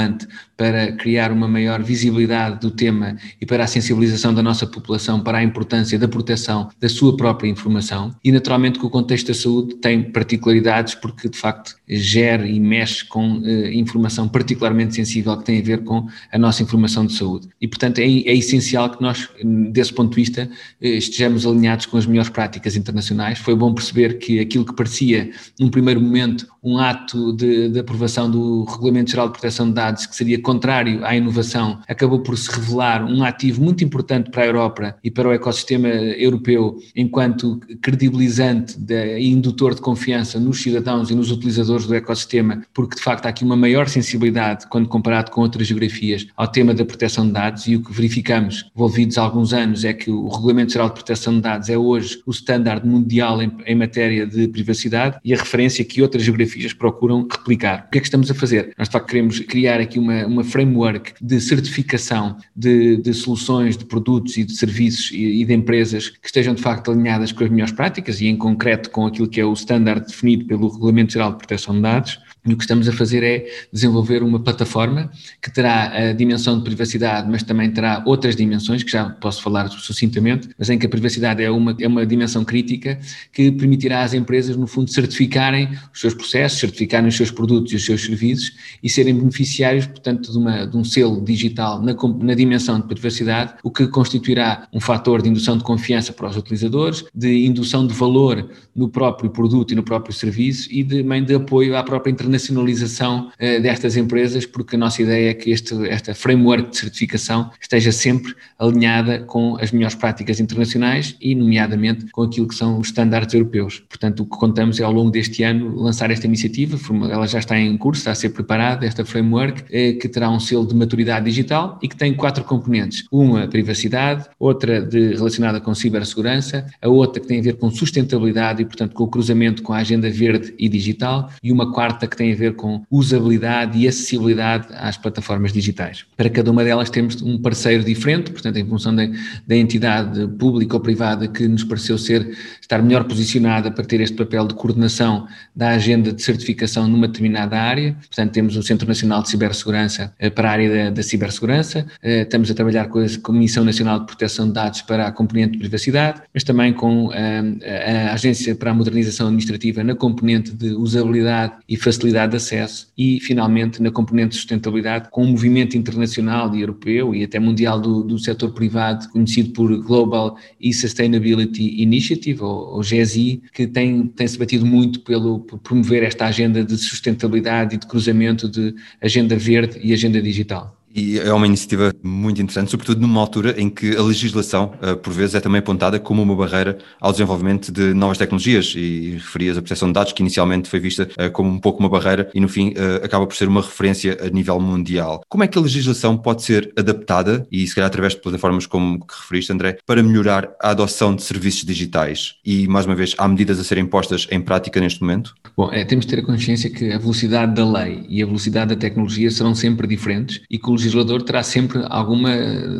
para 0.55 0.91
criar 0.93 1.31
uma 1.31 1.47
maior 1.47 1.81
visibilidade 1.81 2.59
do 2.59 2.71
tema 2.71 3.17
e 3.41 3.45
para 3.45 3.63
a 3.63 3.67
sensibilização 3.67 4.33
da 4.33 4.41
nossa 4.41 4.65
população 4.65 5.19
para 5.19 5.39
a 5.39 5.43
importância 5.43 5.97
da 5.99 6.07
proteção 6.07 6.69
da 6.79 6.87
sua 6.87 7.17
própria 7.17 7.49
informação. 7.49 8.15
E 8.23 8.31
naturalmente 8.31 8.79
que 8.79 8.85
o 8.85 8.89
contexto 8.89 9.27
da 9.27 9.33
saúde 9.33 9.75
tem 9.75 10.03
particularidades 10.03 10.95
porque 10.95 11.27
de 11.27 11.37
facto 11.37 11.75
gera 11.87 12.47
e 12.47 12.59
mexe 12.59 13.05
com 13.05 13.39
uh, 13.39 13.67
informação 13.73 14.27
particularmente 14.27 14.95
sensível 14.95 15.37
que 15.37 15.43
tem 15.43 15.59
a 15.59 15.63
ver 15.63 15.83
com 15.83 16.07
a 16.31 16.37
nossa 16.37 16.63
informação 16.63 17.05
de 17.05 17.13
saúde. 17.13 17.49
E 17.59 17.67
portanto 17.67 17.99
é, 17.99 18.03
é 18.03 18.35
essencial 18.35 18.89
que 18.89 19.01
nós, 19.01 19.29
desse 19.71 19.93
ponto 19.93 20.11
de 20.11 20.15
vista, 20.15 20.49
uh, 20.81 20.85
estejamos 20.85 21.45
alinhados 21.45 21.87
com 21.87 21.97
as 21.97 22.05
melhores 22.05 22.29
práticas 22.29 22.75
internacionais. 22.75 23.39
Foi 23.39 23.55
bom 23.55 23.73
perceber 23.73 24.17
que 24.17 24.39
aquilo 24.39 24.65
que 24.65 24.75
parecia, 24.75 25.31
num 25.59 25.69
primeiro 25.69 25.99
momento, 25.99 26.47
um 26.63 26.77
ato 26.77 27.33
de, 27.33 27.69
de 27.69 27.79
aprovação 27.79 28.31
do 28.31 28.63
Regulamento 28.63 29.11
Geral 29.11 29.27
de 29.27 29.33
Proteção 29.33 29.67
de 29.67 29.73
Dados 29.73 29.82
que 29.91 30.15
seria 30.15 30.41
contrário 30.41 31.05
à 31.05 31.15
inovação, 31.15 31.79
acabou 31.87 32.19
por 32.19 32.37
se 32.37 32.51
revelar 32.51 33.03
um 33.05 33.23
ativo 33.23 33.61
muito 33.61 33.83
importante 33.83 34.29
para 34.29 34.43
a 34.43 34.45
Europa 34.45 34.95
e 35.03 35.11
para 35.11 35.27
o 35.27 35.31
ecossistema 35.31 35.87
europeu, 35.87 36.77
enquanto 36.95 37.59
credibilizante 37.81 38.77
e 38.89 39.27
indutor 39.27 39.75
de 39.75 39.81
confiança 39.81 40.39
nos 40.39 40.61
cidadãos 40.61 41.09
e 41.09 41.15
nos 41.15 41.31
utilizadores 41.31 41.85
do 41.85 41.95
ecossistema, 41.95 42.63
porque 42.73 42.95
de 42.95 43.01
facto 43.01 43.25
há 43.25 43.29
aqui 43.29 43.43
uma 43.43 43.55
maior 43.55 43.87
sensibilidade, 43.87 44.67
quando 44.67 44.87
comparado 44.87 45.31
com 45.31 45.41
outras 45.41 45.67
geografias, 45.67 46.27
ao 46.35 46.47
tema 46.47 46.73
da 46.73 46.85
proteção 46.85 47.25
de 47.25 47.33
dados 47.33 47.67
e 47.67 47.75
o 47.75 47.83
que 47.83 47.91
verificamos, 47.91 48.69
envolvidos 48.75 49.17
há 49.17 49.23
alguns 49.23 49.53
anos, 49.53 49.83
é 49.83 49.93
que 49.93 50.09
o 50.09 50.27
Regulamento 50.27 50.73
Geral 50.73 50.89
de 50.89 50.95
Proteção 50.95 51.35
de 51.35 51.41
Dados 51.41 51.69
é 51.69 51.77
hoje 51.77 52.21
o 52.25 52.31
standard 52.31 52.85
mundial 52.87 53.41
em, 53.41 53.51
em 53.65 53.75
matéria 53.75 54.25
de 54.25 54.47
privacidade 54.47 55.17
e 55.23 55.33
a 55.33 55.37
referência 55.37 55.83
que 55.83 56.01
outras 56.01 56.23
geografias 56.23 56.73
procuram 56.73 57.27
replicar. 57.29 57.85
O 57.87 57.91
que 57.91 57.97
é 57.97 58.01
que 58.01 58.07
estamos 58.07 58.29
a 58.29 58.33
fazer? 58.33 58.73
Nós, 58.77 58.87
de 58.87 58.93
facto, 58.93 59.07
queremos 59.07 59.39
criar 59.39 59.72
aqui 59.79 59.99
uma, 59.99 60.25
uma 60.25 60.43
framework 60.43 61.13
de 61.21 61.39
certificação 61.39 62.37
de, 62.55 62.97
de 62.97 63.13
soluções, 63.13 63.77
de 63.77 63.85
produtos 63.85 64.37
e 64.37 64.43
de 64.43 64.55
serviços 64.55 65.11
e, 65.11 65.41
e, 65.41 65.45
de 65.45 65.53
empresas 65.53 66.09
que 66.09 66.25
estejam, 66.25 66.53
de 66.53 66.61
facto, 66.61 66.91
alinhadas 66.91 67.31
com 67.31 67.43
as 67.43 67.49
melhores 67.49 67.73
práticas 67.73 68.21
e, 68.21 68.27
em 68.27 68.35
concreto, 68.37 68.89
com 68.89 69.05
aquilo 69.05 69.27
que 69.27 69.39
é 69.39 69.45
o 69.45 69.53
standard 69.53 70.05
definido 70.05 70.45
pelo 70.45 70.67
Regulamento 70.69 71.13
Geral 71.13 71.31
de 71.31 71.37
Proteção 71.37 71.75
de 71.75 71.81
Dados 71.81 72.19
e 72.45 72.53
o 72.53 72.57
que 72.57 72.63
estamos 72.63 72.89
a 72.89 72.91
fazer 72.91 73.23
é 73.23 73.45
desenvolver 73.71 74.21
uma 74.21 74.39
plataforma 74.39 75.09
que 75.41 75.49
terá 75.49 76.09
a 76.09 76.13
dimensão 76.13 76.57
de 76.57 76.63
privacidade, 76.63 77.29
mas 77.29 77.41
também 77.41 77.71
terá 77.71 78.03
outras 78.05 78.35
dimensões, 78.35 78.83
que 78.83 78.91
já 78.91 79.09
posso 79.09 79.41
falar 79.41 79.69
sucintamente, 79.69 80.49
mas 80.57 80.69
em 80.69 80.77
que 80.77 80.85
a 80.85 80.89
privacidade 80.89 81.41
é 81.41 81.49
uma, 81.49 81.75
é 81.79 81.87
uma 81.87 82.05
dimensão 82.05 82.43
crítica 82.43 82.99
que 83.31 83.49
permitirá 83.51 84.03
às 84.03 84.13
empresas, 84.13 84.57
no 84.57 84.67
fundo, 84.67 84.91
certificarem 84.91 85.69
os 85.93 86.01
seus 86.01 86.13
processos, 86.13 86.59
certificarem 86.59 87.07
os 87.07 87.15
seus 87.15 87.31
produtos 87.31 87.71
e 87.71 87.75
os 87.77 87.85
seus 87.85 88.03
serviços 88.03 88.51
e 88.83 88.89
serem 88.89 89.15
beneficiários, 89.15 89.85
portanto, 89.85 90.29
de, 90.29 90.37
uma, 90.37 90.65
de 90.65 90.75
um 90.75 90.83
selo 90.83 91.21
digital 91.21 91.81
na, 91.81 91.95
na 92.19 92.33
dimensão 92.33 92.79
de 92.79 92.87
privacidade, 92.87 93.53
o 93.63 93.71
que 93.71 93.87
constituirá 93.87 94.67
um 94.73 94.81
fator 94.81 95.21
de 95.21 95.29
indução 95.29 95.57
de 95.57 95.63
confiança 95.63 96.11
para 96.11 96.29
os 96.29 96.35
utilizadores, 96.35 97.05
de 97.15 97.45
indução 97.45 97.87
de 97.87 97.93
valor 97.93 98.49
no 98.75 98.89
próprio 98.89 99.29
produto 99.29 99.71
e 99.71 99.75
no 99.75 99.83
próprio 99.83 100.13
serviço 100.13 100.67
e 100.71 100.83
também 100.83 101.23
de 101.23 101.35
apoio 101.35 101.77
à 101.77 101.83
própria 101.83 102.11
internacionalização 102.11 102.32
internacionalização 102.33 103.27
uh, 103.27 103.61
destas 103.61 103.95
empresas, 103.95 104.45
porque 104.45 104.75
a 104.75 104.79
nossa 104.79 105.01
ideia 105.01 105.31
é 105.31 105.33
que 105.33 105.51
este, 105.51 105.73
esta 105.87 106.13
framework 106.13 106.71
de 106.71 106.77
certificação 106.77 107.51
esteja 107.61 107.91
sempre 107.91 108.33
alinhada 108.57 109.19
com 109.19 109.57
as 109.59 109.71
melhores 109.71 109.95
práticas 109.95 110.39
internacionais 110.39 111.15
e, 111.21 111.35
nomeadamente, 111.35 112.05
com 112.11 112.23
aquilo 112.23 112.47
que 112.47 112.55
são 112.55 112.79
os 112.79 112.87
estándares 112.87 113.33
europeus. 113.33 113.83
Portanto, 113.87 114.21
o 114.21 114.25
que 114.25 114.37
contamos 114.37 114.79
é, 114.79 114.83
ao 114.83 114.91
longo 114.91 115.11
deste 115.11 115.43
ano, 115.43 115.75
lançar 115.75 116.09
esta 116.11 116.25
iniciativa, 116.25 116.77
ela 117.11 117.27
já 117.27 117.39
está 117.39 117.57
em 117.57 117.77
curso, 117.77 117.99
está 117.99 118.11
a 118.11 118.15
ser 118.15 118.29
preparada, 118.29 118.85
esta 118.85 119.03
framework, 119.05 119.23
framework 119.33 119.63
que 119.99 120.09
terá 120.09 120.29
um 120.29 120.39
selo 120.39 120.65
de 120.65 120.75
maturidade 120.75 121.25
digital 121.25 121.79
e 121.81 121.87
que 121.87 121.95
tem 121.95 122.13
quatro 122.13 122.43
componentes. 122.43 123.05
Uma, 123.11 123.47
privacidade, 123.47 124.25
outra 124.39 124.81
de, 124.81 125.13
relacionada 125.13 125.59
com 125.59 125.73
cibersegurança, 125.73 126.65
a 126.81 126.89
outra 126.89 127.21
que 127.21 127.27
tem 127.27 127.39
a 127.39 127.43
ver 127.43 127.57
com 127.57 127.69
sustentabilidade 127.69 128.61
e, 128.61 128.65
portanto, 128.65 128.93
com 128.93 129.03
o 129.03 129.07
cruzamento 129.07 129.63
com 129.63 129.73
a 129.73 129.77
agenda 129.77 130.09
verde 130.09 130.53
e 130.57 130.67
digital, 130.69 131.29
e 131.41 131.51
uma 131.51 131.71
quarta 131.71 132.07
que 132.07 132.15
tem 132.15 132.22
a 132.31 132.35
ver 132.35 132.55
com 132.55 132.83
usabilidade 132.89 133.77
e 133.77 133.87
acessibilidade 133.87 134.67
às 134.73 134.97
plataformas 134.97 135.51
digitais. 135.51 136.05
Para 136.15 136.29
cada 136.29 136.51
uma 136.51 136.63
delas 136.63 136.89
temos 136.89 137.21
um 137.21 137.37
parceiro 137.41 137.83
diferente, 137.83 138.31
portanto, 138.31 138.57
em 138.57 138.65
função 138.65 138.95
da, 138.95 139.07
da 139.47 139.55
entidade 139.55 140.27
pública 140.39 140.75
ou 140.75 140.79
privada 140.79 141.27
que 141.27 141.47
nos 141.47 141.63
pareceu 141.63 141.97
ser 141.97 142.37
estar 142.61 142.81
melhor 142.81 143.03
posicionada 143.05 143.71
para 143.71 143.83
ter 143.83 143.99
este 144.01 144.15
papel 144.15 144.47
de 144.47 144.53
coordenação 144.53 145.27
da 145.55 145.69
agenda 145.69 146.11
de 146.11 146.21
certificação 146.21 146.87
numa 146.87 147.07
determinada 147.07 147.59
área. 147.59 147.95
Portanto, 148.07 148.31
temos 148.31 148.55
o 148.55 148.63
Centro 148.63 148.87
Nacional 148.87 149.21
de 149.21 149.29
Cibersegurança 149.29 150.13
eh, 150.19 150.29
para 150.29 150.49
a 150.49 150.51
área 150.51 150.85
da, 150.85 150.89
da 150.91 151.03
cibersegurança, 151.03 151.85
eh, 152.01 152.21
estamos 152.21 152.49
a 152.49 152.53
trabalhar 152.53 152.87
com 152.87 152.99
a 152.99 153.05
Comissão 153.21 153.63
Nacional 153.63 153.99
de 153.99 154.05
Proteção 154.05 154.47
de 154.47 154.53
Dados 154.53 154.81
para 154.81 155.07
a 155.07 155.11
componente 155.11 155.53
de 155.53 155.59
privacidade, 155.59 156.21
mas 156.33 156.43
também 156.43 156.73
com 156.73 157.11
eh, 157.13 158.09
a 158.09 158.13
Agência 158.13 158.55
para 158.55 158.71
a 158.71 158.73
Modernização 158.73 159.27
Administrativa 159.27 159.83
na 159.83 159.95
componente 159.95 160.51
de 160.51 160.69
usabilidade 160.73 161.53
e 161.67 161.75
facilidade 161.75 162.12
de 162.13 162.35
acesso 162.37 162.91
e, 162.97 163.19
finalmente, 163.19 163.81
na 163.81 163.91
componente 163.91 164.29
de 164.29 164.35
sustentabilidade 164.35 165.09
com 165.09 165.23
o 165.23 165.27
movimento 165.27 165.77
internacional 165.77 166.53
e 166.55 166.61
europeu 166.61 167.13
e 167.13 167.23
até 167.23 167.39
mundial 167.39 167.79
do, 167.79 168.03
do 168.03 168.17
setor 168.19 168.51
privado, 168.51 169.09
conhecido 169.09 169.51
por 169.51 169.75
Global 169.83 170.37
e-Sustainability 170.59 171.81
Initiative, 171.81 172.41
ou, 172.41 172.75
ou 172.75 172.81
GSI, 172.81 173.41
que 173.53 173.67
tem, 173.67 174.07
tem 174.07 174.27
se 174.27 174.37
batido 174.37 174.65
muito 174.65 175.01
pelo, 175.01 175.39
por 175.39 175.59
promover 175.59 176.03
esta 176.03 176.25
agenda 176.25 176.63
de 176.63 176.77
sustentabilidade 176.77 177.75
e 177.75 177.77
de 177.77 177.87
cruzamento 177.87 178.49
de 178.49 178.73
agenda 179.01 179.35
verde 179.35 179.79
e 179.83 179.93
agenda 179.93 180.21
digital. 180.21 180.82
E 180.93 181.19
é 181.19 181.33
uma 181.33 181.47
iniciativa 181.47 181.91
muito 182.03 182.39
interessante, 182.39 182.69
sobretudo 182.69 183.01
numa 183.01 183.19
altura 183.19 183.59
em 183.59 183.67
que 183.67 183.95
a 183.97 184.01
legislação, 184.01 184.73
eh, 184.81 184.93
por 184.95 185.11
vezes, 185.11 185.33
é 185.33 185.39
também 185.39 185.59
apontada 185.59 185.99
como 185.99 186.21
uma 186.21 186.35
barreira 186.35 186.77
ao 187.01 187.11
desenvolvimento 187.11 187.71
de 187.71 187.93
novas 187.93 188.17
tecnologias. 188.17 188.73
E 188.75 189.13
referias 189.13 189.57
a 189.57 189.61
proteção 189.61 189.87
de 189.87 189.93
dados, 189.95 190.13
que 190.13 190.21
inicialmente 190.21 190.69
foi 190.69 190.79
vista 190.79 191.09
eh, 191.17 191.29
como 191.29 191.49
um 191.49 191.59
pouco 191.59 191.79
uma 191.79 191.89
barreira 191.89 192.29
e, 192.33 192.39
no 192.39 192.47
fim, 192.47 192.73
eh, 192.75 193.01
acaba 193.03 193.25
por 193.25 193.35
ser 193.35 193.47
uma 193.47 193.61
referência 193.61 194.17
a 194.21 194.29
nível 194.29 194.59
mundial. 194.59 195.23
Como 195.27 195.43
é 195.43 195.47
que 195.47 195.57
a 195.57 195.61
legislação 195.61 196.15
pode 196.15 196.43
ser 196.43 196.71
adaptada, 196.77 197.47
e 197.51 197.65
se 197.65 197.73
calhar 197.73 197.87
através 197.87 198.13
de 198.13 198.21
plataformas 198.21 198.67
como 198.67 198.99
que 198.99 199.15
referiste, 199.19 199.51
André, 199.51 199.77
para 199.87 200.03
melhorar 200.03 200.51
a 200.61 200.69
adoção 200.69 201.15
de 201.15 201.23
serviços 201.23 201.63
digitais? 201.63 202.35
E, 202.45 202.67
mais 202.67 202.85
uma 202.85 202.95
vez, 202.95 203.15
há 203.17 203.27
medidas 203.27 203.59
a 203.59 203.63
serem 203.63 203.85
postas 203.87 204.27
em 204.29 204.39
prática 204.39 204.79
neste 204.79 205.01
momento? 205.01 205.33
Bom, 205.57 205.71
é, 205.71 205.83
temos 205.83 206.05
de 206.05 206.15
ter 206.15 206.21
a 206.21 206.25
consciência 206.25 206.69
que 206.69 206.91
a 206.91 206.99
velocidade 206.99 207.55
da 207.55 207.69
lei 207.69 208.05
e 208.07 208.21
a 208.21 208.25
velocidade 208.25 208.75
da 208.75 208.79
tecnologia 208.79 209.31
serão 209.31 209.55
sempre 209.55 209.87
diferentes 209.87 210.41
e 210.51 210.59
que 210.59 210.69
o 210.69 210.82
legislador 210.83 211.23
terá 211.23 211.41
sempre 211.43 211.81
alguma 211.89 212.31